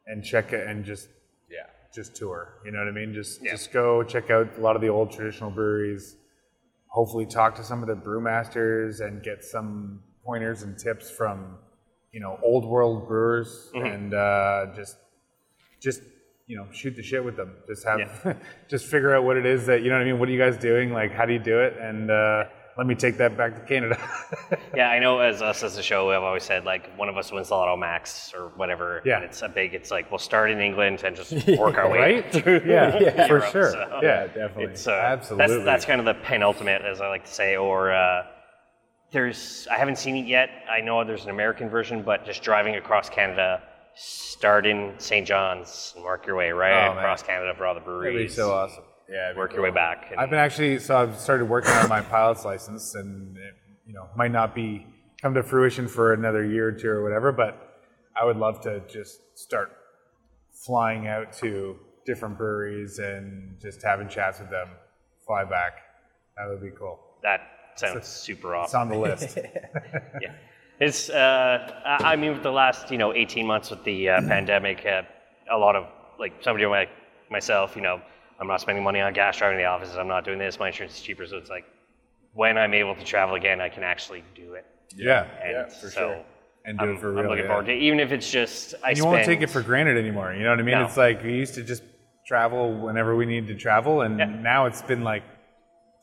and 0.08 0.24
check 0.24 0.52
it 0.52 0.68
and 0.68 0.84
just 0.84 1.08
yeah. 1.50 1.68
just 1.96 2.16
tour. 2.16 2.60
You 2.66 2.72
know 2.72 2.80
what 2.80 2.90
I 2.90 2.92
mean? 2.92 3.14
Just 3.14 3.44
just 3.44 3.72
go 3.72 4.04
check 4.04 4.30
out 4.30 4.58
a 4.58 4.62
lot 4.62 4.76
of 4.76 4.82
the 4.82 4.90
old 4.90 5.12
traditional 5.12 5.52
breweries. 5.52 6.18
Hopefully, 6.98 7.28
talk 7.28 7.54
to 7.54 7.64
some 7.64 7.84
of 7.84 7.88
the 7.88 7.94
brewmasters 7.94 9.06
and 9.06 9.22
get 9.22 9.44
some 9.44 10.00
pointers 10.26 10.64
and 10.64 10.80
tips 10.80 11.12
from 11.12 11.56
you 12.12 12.20
know 12.20 12.40
old 12.42 12.66
world 12.66 13.08
brewers 13.08 13.70
and 13.76 14.16
uh, 14.16 14.66
just 14.76 14.98
just 15.80 16.02
you 16.48 16.58
know 16.58 16.66
shoot 16.72 16.96
the 16.96 17.04
shit 17.04 17.24
with 17.24 17.38
them. 17.38 17.54
Just 17.68 17.86
have 17.86 18.36
just 18.68 18.88
figure 18.88 19.16
out 19.16 19.24
what 19.26 19.38
it 19.38 19.46
is 19.46 19.68
that 19.68 19.84
you 19.84 19.90
know 19.92 19.96
what 19.98 20.02
I 20.02 20.06
mean. 20.06 20.18
What 20.18 20.28
are 20.28 20.32
you 20.32 20.40
guys 20.40 20.58
doing? 20.58 20.92
Like, 20.92 21.12
how 21.12 21.28
do 21.28 21.34
you 21.34 21.40
do 21.54 21.60
it? 21.60 21.78
And 21.80 22.10
uh, 22.10 22.46
let 22.78 22.86
me 22.88 22.96
take 22.96 23.18
that 23.18 23.36
back 23.38 23.56
to 23.56 23.62
Canada. 23.62 23.98
Yeah, 24.76 24.90
I 24.92 25.00
know 25.00 25.20
as 25.20 25.42
us 25.42 25.64
as 25.64 25.78
a 25.78 25.82
show, 25.84 26.12
I've 26.12 26.22
always 26.24 26.44
said 26.44 26.64
like 26.64 26.96
one 26.98 27.10
of 27.10 27.18
us 27.18 27.32
wins 27.32 27.48
the 27.50 27.56
Lotto 27.56 27.76
Max 27.76 28.32
or 28.36 28.50
whatever. 28.56 29.02
Yeah. 29.06 29.22
It's 29.22 29.42
a 29.42 29.50
big. 29.50 29.74
It's 29.74 29.90
like 29.90 30.12
we'll 30.12 30.20
start 30.20 30.52
in 30.52 30.60
England 30.60 31.02
and 31.04 31.16
just 31.16 31.32
work 31.58 31.78
our 31.78 31.90
way 31.90 31.98
right? 32.00 32.32
through. 32.34 32.62
yeah, 32.66 32.92
for 33.28 33.38
Europe, 33.40 33.52
sure. 33.52 33.72
so- 33.72 34.00
yeah, 34.04 34.28
definitely. 34.28 34.66
It's 34.66 34.88
uh, 34.88 34.92
Absolutely. 34.92 35.48
That's 35.56 35.66
that's 35.66 35.86
kind 35.86 36.00
of 36.00 36.06
the 36.06 36.14
penultimate, 36.24 36.84
as 36.84 37.02
I 37.02 37.08
like 37.10 37.26
to 37.26 37.34
say. 37.34 37.56
Or 37.58 37.92
uh, 37.92 38.24
there's 39.12 39.68
I 39.72 39.78
haven't 39.78 39.98
seen 39.98 40.16
it 40.16 40.28
yet. 40.28 40.50
I 40.70 40.82
know 40.82 41.04
there's 41.04 41.24
an 41.24 41.32
American 41.32 41.70
version, 41.70 42.04
but 42.04 42.26
just 42.26 42.44
driving 42.44 42.76
across 42.76 43.10
Canada, 43.10 43.64
start 43.96 44.68
in 44.68 44.94
St. 45.00 45.26
John's 45.26 45.94
and 45.96 46.04
work 46.06 46.28
your 46.28 46.36
way 46.36 46.52
right 46.52 46.88
Oh, 46.88 46.90
man. 46.94 46.98
across 47.00 47.24
Canada 47.24 47.54
for 47.58 47.66
all 47.66 47.74
the 47.74 47.80
breweries. 47.80 48.14
That'd 48.14 48.28
be 48.28 48.34
so 48.34 48.52
awesome. 48.54 48.84
Yeah, 49.10 49.26
it'd 49.26 49.36
be 49.36 49.40
Work 49.40 49.54
your 49.54 49.64
way 49.64 49.72
back. 49.72 50.08
and- 50.12 50.20
I've 50.20 50.30
been 50.30 50.40
actually 50.40 50.80
so 50.80 50.98
I've 50.98 51.18
started 51.20 51.46
working 51.46 51.72
on 51.72 51.88
my 51.90 52.02
pilot's 52.02 52.44
license, 52.46 52.96
and 52.96 53.38
it, 53.38 53.54
you 53.86 53.94
know 53.94 54.08
might 54.16 54.32
not 54.32 54.54
be 54.56 54.86
come 55.22 55.34
to 55.34 55.44
fruition 55.44 55.88
for 55.88 56.14
another 56.14 56.44
year 56.46 56.68
or 56.68 56.72
two 56.72 56.90
or 56.90 57.04
whatever, 57.04 57.32
but 57.32 57.80
I 58.20 58.26
would 58.26 58.38
love 58.38 58.62
to 58.62 58.82
just 58.88 59.20
start 59.38 59.72
flying 60.52 61.08
out 61.08 61.32
to 61.34 61.78
different 62.06 62.38
breweries 62.38 63.00
and 63.00 63.60
just 63.62 63.82
having 63.84 64.08
chats 64.10 64.40
with 64.40 64.50
them, 64.50 64.70
fly 65.26 65.44
back. 65.44 65.74
That 66.38 66.50
would 66.50 66.62
be 66.62 66.72
cool. 66.78 67.00
that 67.24 67.42
sounds 67.76 68.08
super 68.08 68.56
awesome. 68.56 68.64
It's 68.66 68.74
awesome. 68.76 68.82
on 68.82 68.90
the 68.90 68.98
list. 68.98 69.38
yeah. 70.22 70.34
It's, 70.80 71.10
uh, 71.10 71.82
I 71.86 72.14
I 72.14 72.16
mean, 72.16 72.34
with 72.34 72.44
the 72.44 72.52
last, 72.52 72.92
you 72.92 72.98
know, 72.98 73.14
18 73.14 73.46
months 73.48 73.70
with 73.72 73.84
the 73.84 74.10
uh, 74.10 74.22
pandemic, 74.28 74.86
uh, 74.86 75.02
a 75.52 75.58
lot 75.58 75.76
of, 75.76 75.86
like, 76.20 76.34
somebody 76.42 76.66
like 76.68 76.90
myself, 77.32 77.76
you 77.76 77.82
know, 77.82 78.00
I'm 78.40 78.48
not 78.48 78.62
spending 78.62 78.84
money 78.84 79.00
on 79.02 79.14
gas 79.14 79.38
driving 79.38 79.58
to 79.58 79.62
the 79.64 79.68
offices, 79.68 79.98
I'm 79.98 80.08
not 80.08 80.24
doing 80.26 80.38
this, 80.40 80.60
my 80.60 80.68
insurance 80.68 80.96
is 80.96 81.02
cheaper, 81.02 81.26
so 81.26 81.38
it's 81.38 81.50
like, 81.50 81.66
when 82.34 82.58
I'm 82.58 82.74
able 82.74 82.96
to 82.96 83.04
travel 83.04 83.36
again, 83.36 83.60
I 83.62 83.70
can 83.70 83.84
actually 83.84 84.24
do 84.36 84.54
it. 84.54 84.66
yeah, 84.96 85.26
And 85.44 85.52
Yeah, 85.54 85.66
for 85.70 85.90
so 85.90 85.90
sure. 85.90 86.26
and 86.66 86.78
do 86.78 86.86
I'm, 86.86 86.92
it 86.96 87.00
for 87.00 87.12
real. 87.12 87.20
I'm 87.24 87.28
looking 87.30 87.44
yeah. 87.46 87.48
forward 87.50 87.66
to 87.68 87.74
it, 87.74 87.82
even 87.82 88.00
if 88.00 88.12
it's 88.12 88.30
just, 88.30 88.76
I 88.84 88.92
you 88.92 88.98
spend, 88.98 89.12
won't 89.12 89.26
take 89.26 89.42
it 89.42 89.50
for 89.50 89.62
granted 89.64 89.98
anymore. 89.98 90.34
You 90.34 90.44
know 90.44 90.52
what 90.52 90.60
I 90.60 90.64
mean? 90.64 90.76
No. 90.76 90.86
It's 90.86 90.98
like 90.98 91.24
we 91.24 91.34
used 91.34 91.56
to 91.56 91.64
just 91.64 91.82
travel 92.28 92.74
whenever 92.78 93.16
we 93.16 93.26
needed 93.26 93.48
to 93.48 93.56
travel, 93.56 94.02
and 94.02 94.20
Yeah. 94.20 94.26
now 94.26 94.66
it's 94.68 94.82
been 94.82 95.04
like 95.04 95.24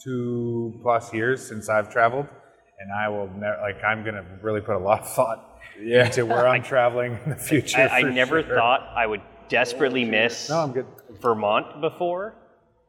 two 0.03 0.79
plus 0.83 1.13
years 1.13 1.47
since 1.47 1.69
I've 1.69 1.91
traveled, 1.91 2.27
and 2.81 2.93
I 2.93 3.09
will 3.09 3.29
never 3.29 3.59
like 3.63 3.83
I'm 3.85 4.05
gonna 4.05 4.25
really 4.43 4.61
put 4.61 4.75
a 4.77 4.79
lot 4.79 5.03
of 5.03 5.09
thought 5.15 5.61
Yeah. 5.81 6.07
into 6.07 6.27
where 6.27 6.49
I'm 6.53 6.63
traveling 6.63 7.19
in 7.25 7.31
the 7.31 7.37
future. 7.37 7.79
I, 7.79 7.99
I 7.99 8.01
for 8.03 8.11
never 8.11 8.43
sure. 8.43 8.55
thought 8.57 8.89
I 8.97 9.07
would 9.07 9.23
desperately 9.49 10.05
miss 10.05 10.49
No, 10.51 10.61
I'm 10.61 10.73
good. 10.73 10.87
Vermont 11.21 11.81
before, 11.81 12.35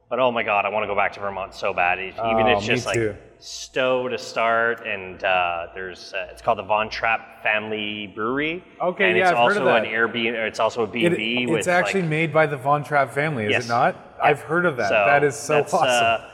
but 0.09 0.19
oh 0.19 0.31
my 0.31 0.43
god, 0.43 0.65
I 0.65 0.69
want 0.69 0.83
to 0.83 0.87
go 0.87 0.95
back 0.95 1.13
to 1.13 1.19
Vermont 1.19 1.53
so 1.53 1.73
bad. 1.73 1.99
Even 1.99 2.13
Oh, 2.19 2.47
it's 2.57 2.61
me 2.61 2.67
just 2.75 2.85
like 2.85 2.95
too. 2.95 3.15
Stowe 3.37 4.07
to 4.07 4.17
start, 4.17 4.87
and 4.87 5.21
uh, 5.23 5.67
there's 5.75 6.13
uh, 6.13 6.27
it's 6.31 6.41
called 6.41 6.57
the 6.57 6.63
Von 6.63 6.89
Trapp 6.89 7.43
Family 7.43 8.07
Brewery. 8.07 8.63
Okay, 8.81 9.09
and 9.09 9.17
yeah, 9.17 9.23
it's 9.23 9.31
I've 9.31 9.37
heard 9.37 9.57
also 9.57 9.67
of 9.67 9.75
an 9.75 9.83
that. 9.83 9.91
Airbnb. 9.91 10.33
Or 10.33 10.45
it's 10.47 10.59
also 10.59 10.83
a 10.83 10.87
B 10.87 11.03
It- 11.03 11.07
and 11.07 11.17
B 11.17 11.45
with 11.45 11.59
it's 11.59 11.67
actually 11.67 12.01
like, 12.01 12.09
made 12.09 12.33
by 12.33 12.45
the 12.45 12.57
Von 12.57 12.83
Trapp 12.83 13.11
family, 13.13 13.45
is 13.45 13.51
Yes. 13.51 13.65
it 13.65 13.69
not? 13.69 13.95
I've 14.21 14.39
heard 14.41 14.65
of 14.65 14.77
that. 14.77 14.89
that 14.89 15.23
is 15.23 15.35
so 15.35 15.55
that's, 15.55 15.73
awesome. 15.73 15.87
Uh, 16.25 16.29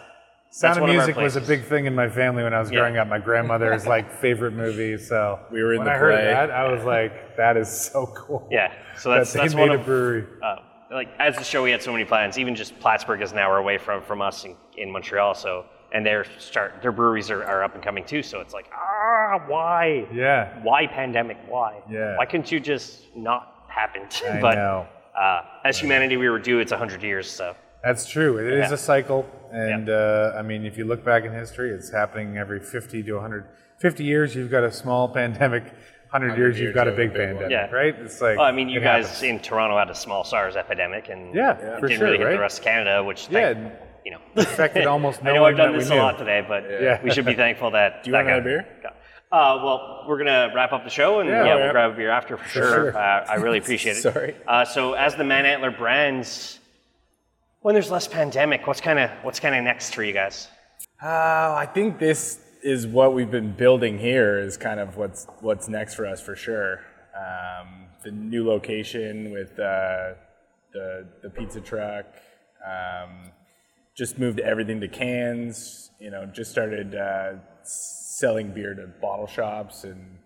Sound 0.54 0.78
of 0.78 0.82
one 0.82 0.90
of 0.90 0.96
Music 0.98 1.16
was 1.16 1.38
a 1.38 1.42
big 1.42 1.64
thing 1.64 1.86
in 1.86 1.96
my 1.96 2.10
family 2.10 2.44
when 2.44 2.54
I 2.54 2.60
was 2.60 2.70
Yeah. 2.70 2.80
growing 2.80 2.98
up. 2.98 3.08
My 3.08 3.20
grandmother's 3.20 3.88
like 3.88 4.12
favorite 4.12 4.52
movie. 4.52 4.98
So 4.98 5.40
We 5.50 5.64
were 5.64 5.74
in 5.74 5.80
when 5.80 5.86
the 5.88 5.94
I 5.94 5.98
heard 5.98 6.26
that, 6.26 6.52
I 6.52 6.70
was 6.70 6.84
like, 6.84 7.38
"That 7.38 7.56
is 7.56 7.70
so 7.70 8.08
cool." 8.08 8.48
yeah, 8.52 8.74
so 8.98 9.10
that 9.12 9.20
that's 9.20 9.34
they 9.34 9.40
that's 9.40 9.56
one 9.56 9.70
a 9.70 9.76
of 9.76 9.86
brewery. 9.86 10.26
uh, 10.44 10.58
like 10.92 11.08
as 11.20 11.38
the 11.38 11.44
show 11.46 11.64
we 11.64 11.72
had 11.72 11.82
so 11.82 11.94
many 11.94 12.04
plans. 12.04 12.38
Even 12.38 12.54
just 12.54 12.78
Plattsburgh 12.82 13.22
is 13.22 13.32
an 13.32 13.38
hour 13.38 13.58
away 13.60 13.78
from 13.78 14.02
from 14.02 14.22
us 14.22 14.44
in, 14.44 14.58
in 14.78 14.92
Montreal. 14.92 15.36
So 15.36 15.64
and 15.94 16.06
their 16.06 16.26
start 16.38 16.82
their 16.82 16.92
breweries 16.92 17.32
are, 17.32 17.46
are 17.46 17.64
up 17.64 17.74
and 17.76 17.82
coming 17.84 18.04
too. 18.04 18.22
So 18.22 18.42
it's 18.42 18.54
like 18.54 18.70
ah 18.76 19.40
why 19.48 20.06
Yeah, 20.12 20.50
why 20.64 20.86
pandemic? 20.86 21.38
Why? 21.48 21.80
Yeah. 21.90 22.18
Why 22.18 22.26
couldn't 22.26 22.52
you 22.52 22.60
just 22.60 23.16
not 23.16 23.64
happened? 23.70 24.22
I 24.30 24.42
but 24.42 24.56
know. 24.56 24.86
Uh, 25.18 25.44
as 25.64 25.80
humanity, 25.80 26.18
we 26.18 26.28
were 26.30 26.40
due. 26.40 26.60
It's 26.60 26.74
hundred 26.74 27.04
years. 27.04 27.30
So 27.32 27.56
That's 27.84 28.08
true. 28.08 28.38
It 28.38 28.54
is 28.54 28.70
Yeah. 28.70 28.74
a 28.74 28.78
cycle, 28.78 29.26
and 29.52 29.90
uh, 29.90 30.34
I 30.38 30.42
mean, 30.44 30.66
if 30.66 30.78
you 30.78 30.86
look 30.86 31.04
back 31.04 31.24
in 31.26 31.34
history, 31.34 31.72
it's 31.72 31.92
happening 31.92 32.38
every 32.38 32.60
50 32.60 33.02
to 33.04 33.14
100. 33.14 33.46
50 33.80 34.04
years, 34.04 34.36
you've 34.36 34.52
got 34.52 34.64
a 34.64 34.72
small 34.72 35.08
pandemic. 35.20 35.64
100 36.12 36.38
years, 36.38 36.60
you've 36.60 36.76
got 36.76 36.88
a 36.88 36.92
big 36.92 37.10
a 37.12 37.14
big 37.14 37.18
pandemic, 37.30 37.52
Yeah. 37.52 37.72
right? 37.72 37.96
It's 37.98 38.20
like 38.22 38.38
well, 38.38 38.46
I 38.46 38.52
mean, 38.52 38.68
you 38.70 38.82
guys 38.82 39.06
happens. 39.06 39.24
in 39.24 39.40
Toronto 39.40 39.78
had 39.78 39.90
a 39.90 39.96
small 39.96 40.24
SARS 40.26 40.56
epidemic, 40.58 41.08
and 41.10 41.34
Yeah, 41.34 41.54
it 41.54 41.80
for 41.80 41.88
didn't 41.88 42.00
sure, 42.00 42.08
really 42.08 42.18
hit 42.18 42.26
right? 42.26 42.34
the 42.34 42.40
rest 42.40 42.60
of 42.60 42.66
Canada, 42.66 43.04
which 43.04 43.30
Yeah. 43.30 43.54
thank- 43.54 43.74
you 44.04 44.12
know 44.12 44.20
affected 44.36 44.88
almost 44.88 45.24
no 45.24 45.30
I 45.32 45.34
know 45.36 45.46
I've 45.46 45.58
done 45.58 45.78
this 45.78 45.90
a 45.92 45.96
lot 45.96 46.18
today, 46.18 46.44
but 46.48 46.64
Yeah. 46.70 47.00
we 47.04 47.12
should 47.12 47.26
be 47.26 47.36
thankful 47.36 47.72
that. 47.72 48.04
Do 48.04 48.10
you 48.10 48.12
that 48.14 48.26
want 48.26 48.28
another 48.30 48.44
beer? 48.44 48.66
got- 48.84 48.96
Uh, 49.32 49.62
well, 49.64 50.04
we're 50.08 50.18
gonna 50.18 50.52
wrap 50.54 50.74
up 50.74 50.84
the 50.84 50.90
show, 50.90 51.20
and 51.22 51.30
Yeah, 51.30 51.46
yeah, 51.46 51.56
we'll 51.56 51.72
grab 51.72 51.92
a 51.92 51.96
beer 51.96 52.10
after 52.12 52.36
for 52.36 52.50
sure. 52.50 52.68
sure. 52.92 52.98
Uh, 52.98 53.26
I 53.30 53.36
really 53.36 53.60
appreciate 53.60 53.96
it. 53.98 54.02
Sorry. 54.02 54.36
Uh, 54.46 54.66
so, 54.66 54.94
as 54.94 55.16
the 55.16 55.24
Manantler 55.24 55.76
brands, 55.78 56.60
when 57.62 57.74
there's 57.76 57.92
less 57.92 58.08
pandemic, 58.08 58.68
what's 58.68 58.82
kind 58.82 59.00
of 59.00 59.10
what's 59.24 59.40
kind 59.40 59.56
of 59.56 59.64
next 59.64 59.94
for 59.96 60.04
you 60.04 60.14
guys? 60.14 60.48
Uh, 61.02 61.08
I 61.58 61.68
think 61.74 62.00
this 62.00 62.40
is 62.64 62.86
what 62.86 63.14
we've 63.14 63.32
been 63.32 63.54
building 63.54 63.98
here. 63.98 64.40
Is 64.40 64.58
kind 64.58 64.80
of 64.80 64.98
what's 64.98 65.28
what's 65.40 65.68
next 65.68 65.96
for 65.96 66.06
us 66.06 66.22
for 66.22 66.36
sure. 66.36 66.80
Um, 67.16 67.86
the 68.04 68.12
new 68.12 68.48
location 68.48 69.32
with 69.32 69.52
uh, 69.60 70.14
the 70.74 71.08
the 71.24 71.30
pizza 71.30 71.62
truck. 71.62 72.06
Um, 72.66 73.32
just 73.98 74.18
moved 74.20 74.40
everything 74.40 74.80
to 74.82 74.88
cans. 74.88 75.92
You 76.00 76.12
know, 76.12 76.26
just 76.26 76.52
started 76.52 76.96
uh, 76.96 77.34
selling 77.64 78.54
beer 78.54 78.74
to 78.74 78.88
bottle 79.02 79.28
shops 79.28 79.84
and 79.84 80.18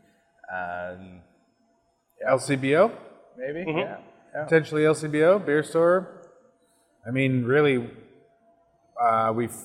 um, 0.53 1.21
LCBO, 2.29 2.91
maybe 3.37 3.59
Mm-hmm. 3.65 3.79
yeah. 3.79 3.97
yeah. 4.33 4.43
potentially 4.43 4.83
LCBO, 4.83 5.45
beer 5.45 5.63
store. 5.63 6.21
I 7.07 7.11
mean, 7.11 7.43
really, 7.43 7.89
uh, 9.01 9.31
we've 9.35 9.55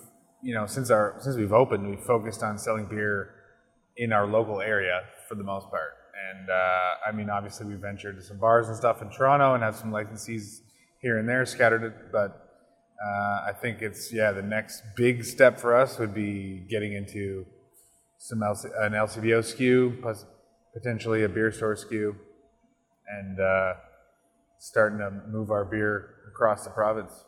you 0.43 0.55
know 0.55 0.67
since 0.67 0.91
our 0.91 1.17
since 1.21 1.37
we've 1.37 1.53
opened, 1.53 1.89
we've 1.89 2.01
focused 2.01 2.43
on 2.43 2.59
selling 2.59 2.87
beer 2.87 3.35
in 3.97 4.13
our 4.13 4.27
local 4.27 4.61
area 4.61 5.03
for 5.29 5.35
the 5.35 5.45
most 5.45 5.69
part, 5.71 5.93
And 6.31 6.51
uh, 6.51 7.09
I 7.09 7.13
mean, 7.13 7.31
obviously, 7.31 7.67
we 7.67 7.75
ventured 7.75 8.17
to 8.17 8.23
some 8.23 8.39
bars 8.39 8.69
and 8.69 8.77
stuff 8.77 9.03
in 9.03 9.11
Toronto 9.11 9.55
and 9.55 9.63
have 9.63 9.77
some 9.77 9.93
licensees 9.93 10.61
here 11.01 11.19
and 11.19 11.29
there 11.29 11.45
scattered. 11.47 12.11
But 12.13 12.51
uh, 13.03 13.49
I 13.49 13.53
think 13.61 13.81
it's 13.81 14.13
yeah, 14.13 14.33
the 14.33 14.43
next 14.43 14.83
big 14.97 15.25
step 15.25 15.59
for 15.59 15.75
us 15.75 15.99
would 15.99 16.15
be 16.15 16.67
getting 16.69 16.93
into 16.93 17.47
some 18.19 18.41
LC, 18.41 18.67
an 18.81 18.93
LCBO 18.93 19.41
SKU, 19.41 20.03
plus 20.03 20.27
potentially 20.75 21.25
a 21.25 21.29
beer 21.29 21.51
store 21.53 21.75
SKU, 21.75 22.15
and 23.09 23.41
uh, 23.41 23.75
starting 24.59 24.99
to 24.99 25.11
move 25.29 25.51
our 25.51 25.65
beer 25.65 26.17
across 26.29 26.65
the 26.65 26.71
province. 26.71 27.25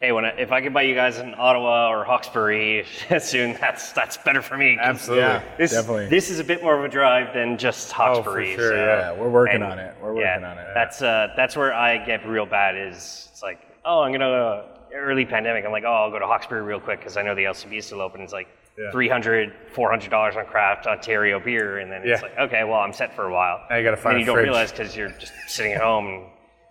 Hey, 0.00 0.12
when 0.12 0.26
I, 0.26 0.28
if 0.32 0.52
I 0.52 0.60
could 0.60 0.74
buy 0.74 0.82
you 0.82 0.94
guys 0.94 1.16
in 1.18 1.34
Ottawa 1.38 1.88
or 1.88 2.04
Hawkesbury 2.04 2.84
soon, 3.18 3.56
that's 3.58 3.92
that's 3.92 4.18
better 4.18 4.42
for 4.42 4.58
me. 4.58 4.76
Absolutely. 4.78 5.24
Yeah. 5.24 5.42
This, 5.56 5.72
Definitely. 5.72 6.08
this 6.08 6.28
is 6.28 6.38
a 6.38 6.44
bit 6.44 6.62
more 6.62 6.78
of 6.78 6.84
a 6.84 6.88
drive 6.88 7.32
than 7.32 7.56
just 7.56 7.92
Hawkesbury. 7.92 8.54
sure, 8.56 8.68
so- 8.70 8.74
yeah. 8.74 8.98
Yeah, 9.12 9.18
we're 9.18 9.30
working 9.30 9.56
and- 9.56 9.64
on 9.64 9.78
it. 9.78 9.94
We're 10.02 10.20
yeah, 10.20 10.34
working 10.34 10.44
on 10.44 10.58
it. 10.58 10.66
That's 10.74 11.00
uh, 11.00 11.28
that's 11.34 11.56
where 11.56 11.72
I 11.72 12.04
get 12.04 12.26
real 12.28 12.44
bad. 12.44 12.76
Is 12.76 13.28
it's 13.32 13.42
like, 13.42 13.58
oh, 13.86 14.02
I'm 14.02 14.12
gonna 14.12 14.28
uh, 14.30 14.66
early 14.94 15.24
pandemic. 15.24 15.64
I'm 15.64 15.72
like, 15.72 15.84
oh, 15.86 15.92
I'll 15.92 16.10
go 16.10 16.18
to 16.18 16.26
Hawkesbury 16.26 16.62
real 16.62 16.80
quick 16.80 16.98
because 17.00 17.16
I 17.16 17.22
know 17.22 17.34
the 17.34 17.44
LCB 17.44 17.78
is 17.78 17.86
still 17.86 18.02
open. 18.02 18.20
It's 18.20 18.34
like 18.34 18.48
Yeah. 18.78 18.90
300 18.92 19.54
400 19.72 20.10
dollars 20.10 20.36
on 20.36 20.44
craft 20.44 20.86
Ontario 20.86 21.40
beer, 21.40 21.78
and 21.78 21.90
then 21.90 22.02
it's 22.04 22.20
Yeah. 22.20 22.28
like, 22.28 22.38
okay, 22.38 22.64
well, 22.64 22.80
I'm 22.80 22.92
set 22.92 23.16
for 23.16 23.24
a 23.28 23.32
while. 23.32 23.62
Now 23.70 23.76
you 23.76 23.82
gotta 23.82 23.94
And 23.96 24.02
find 24.02 24.12
then 24.12 24.18
a 24.18 24.20
you 24.20 24.26
don't 24.26 24.34
fridge. 24.36 24.44
realize 24.44 24.72
because 24.72 24.94
you're 24.94 25.08
just 25.18 25.32
sitting 25.48 25.72
at 25.72 25.80
home. 25.80 26.26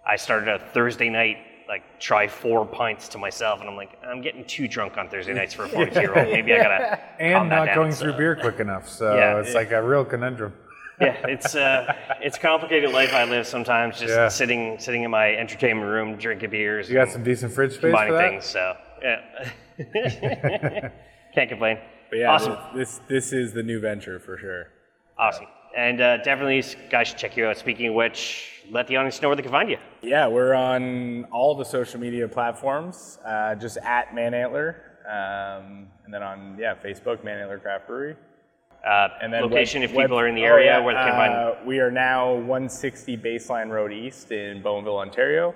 I 0.07 0.15
started 0.15 0.47
a 0.47 0.59
Thursday 0.73 1.09
night. 1.09 1.37
Like 1.67 1.99
try 1.99 2.27
four 2.27 2.65
pints 2.65 3.07
to 3.09 3.17
myself, 3.17 3.59
and 3.59 3.67
I'm 3.69 3.75
like, 3.75 3.97
I'm 4.07 4.21
getting 4.21 4.45
too 4.45 4.67
drunk 4.67 4.97
on 4.97 5.09
Thursday 5.09 5.33
nights 5.33 5.53
for 5.53 5.65
a 5.65 5.69
42 5.75 5.99
year 5.99 6.17
old. 6.17 6.29
Maybe 6.31 6.53
I 6.53 6.57
gotta 6.57 6.99
And 7.19 7.49
not 7.49 7.65
down. 7.65 7.75
going 7.75 7.91
So- 7.91 8.03
through 8.05 8.17
beer 8.17 8.35
quick 8.35 8.59
enough, 8.59 8.87
so 8.87 9.15
Yeah. 9.17 9.39
it's 9.39 9.55
like 9.55 9.71
a 9.71 9.81
real 9.81 10.05
conundrum. 10.05 10.53
yeah, 11.01 11.15
it's 11.27 11.55
uh, 11.55 11.91
it's 12.21 12.37
complicated 12.37 12.91
life 12.91 13.13
I 13.13 13.25
live 13.25 13.45
sometimes. 13.47 13.99
Just 13.99 14.13
Yeah. 14.13 14.27
sitting 14.29 14.77
sitting 14.79 15.03
in 15.03 15.11
my 15.11 15.33
entertainment 15.35 15.89
room, 15.89 16.15
drinking 16.17 16.51
beers, 16.51 16.87
You 16.87 16.95
got 16.95 17.09
some 17.09 17.23
decent 17.23 17.51
fridge 17.51 17.73
space 17.73 17.93
for 17.93 18.11
that. 18.13 18.29
things. 18.29 18.45
So 18.45 18.77
yeah, 19.01 20.89
can't 21.33 21.49
complain. 21.49 21.79
But 22.09 22.19
yeah, 22.19 22.31
awesome, 22.31 22.57
This 22.75 23.01
this 23.07 23.33
is 23.33 23.53
the 23.53 23.63
new 23.63 23.79
venture 23.79 24.19
for 24.19 24.37
sure. 24.37 24.67
awesome, 25.17 25.47
and 25.75 25.99
uh, 25.99 26.17
definitely 26.17 26.63
guys 26.89 27.07
should 27.09 27.17
check 27.17 27.35
you 27.35 27.47
out. 27.47 27.57
Speaking 27.57 27.87
of 27.87 27.95
which, 27.95 28.54
let 28.71 28.87
the 28.87 28.95
audience 28.97 29.21
know 29.21 29.29
where 29.29 29.35
they 29.35 29.41
can 29.43 29.51
find 29.51 29.69
you. 29.69 29.77
Yeah, 30.01 30.27
we're 30.27 30.53
on 30.53 31.25
all 31.25 31.55
the 31.55 31.65
social 31.65 31.99
media 31.99 32.27
platforms, 32.27 33.19
uh, 33.25 33.55
just 33.55 33.77
at 33.77 34.09
Manantler, 34.13 34.75
um, 35.07 35.87
and 36.05 36.13
then 36.13 36.23
on 36.23 36.57
yeah 36.59 36.75
Facebook 36.75 37.17
Manantler 37.23 37.61
Craft 37.61 37.87
Brewery. 37.87 38.15
Uh, 38.85 39.07
And 39.21 39.33
then 39.33 39.41
location 39.41 39.81
web- 39.81 39.89
if 39.89 39.95
people 39.97 40.15
web- 40.17 40.25
are 40.25 40.27
in 40.27 40.35
the 40.35 40.43
oh, 40.43 40.53
area 40.53 40.65
yeah, 40.77 40.79
where 40.79 40.93
they 40.93 41.01
can 41.01 41.11
find. 41.13 41.33
uh, 41.33 41.55
We 41.65 41.79
are 41.79 41.89
now 41.89 42.33
160 42.35 43.17
Baseline 43.17 43.69
Road 43.71 43.91
East 43.91 44.31
in 44.31 44.61
Bowmanville, 44.61 44.99
Ontario, 44.99 45.55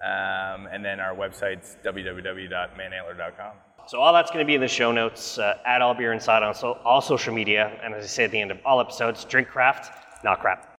um, 0.00 0.68
and 0.70 0.84
then 0.84 1.00
our 1.00 1.12
website's 1.14 1.76
www.manantler.com. 1.84 3.52
So 3.88 3.98
all 4.00 4.12
that's 4.12 4.30
going 4.30 4.44
to 4.44 4.46
be 4.46 4.54
in 4.54 4.60
the 4.60 4.68
show 4.68 4.92
notes. 4.92 5.38
Uh, 5.38 5.58
at 5.66 5.80
all 5.82 5.94
beer 5.94 6.12
inside 6.12 6.42
on 6.44 6.54
so, 6.54 6.74
all 6.84 7.00
social 7.00 7.34
media, 7.34 7.72
and 7.82 7.94
as 7.94 8.04
I 8.04 8.06
say 8.06 8.24
at 8.24 8.30
the 8.30 8.40
end 8.40 8.50
of 8.52 8.58
all 8.64 8.80
episodes, 8.80 9.24
drink 9.24 9.48
craft, 9.48 9.90
not 10.22 10.38
crap. 10.40 10.77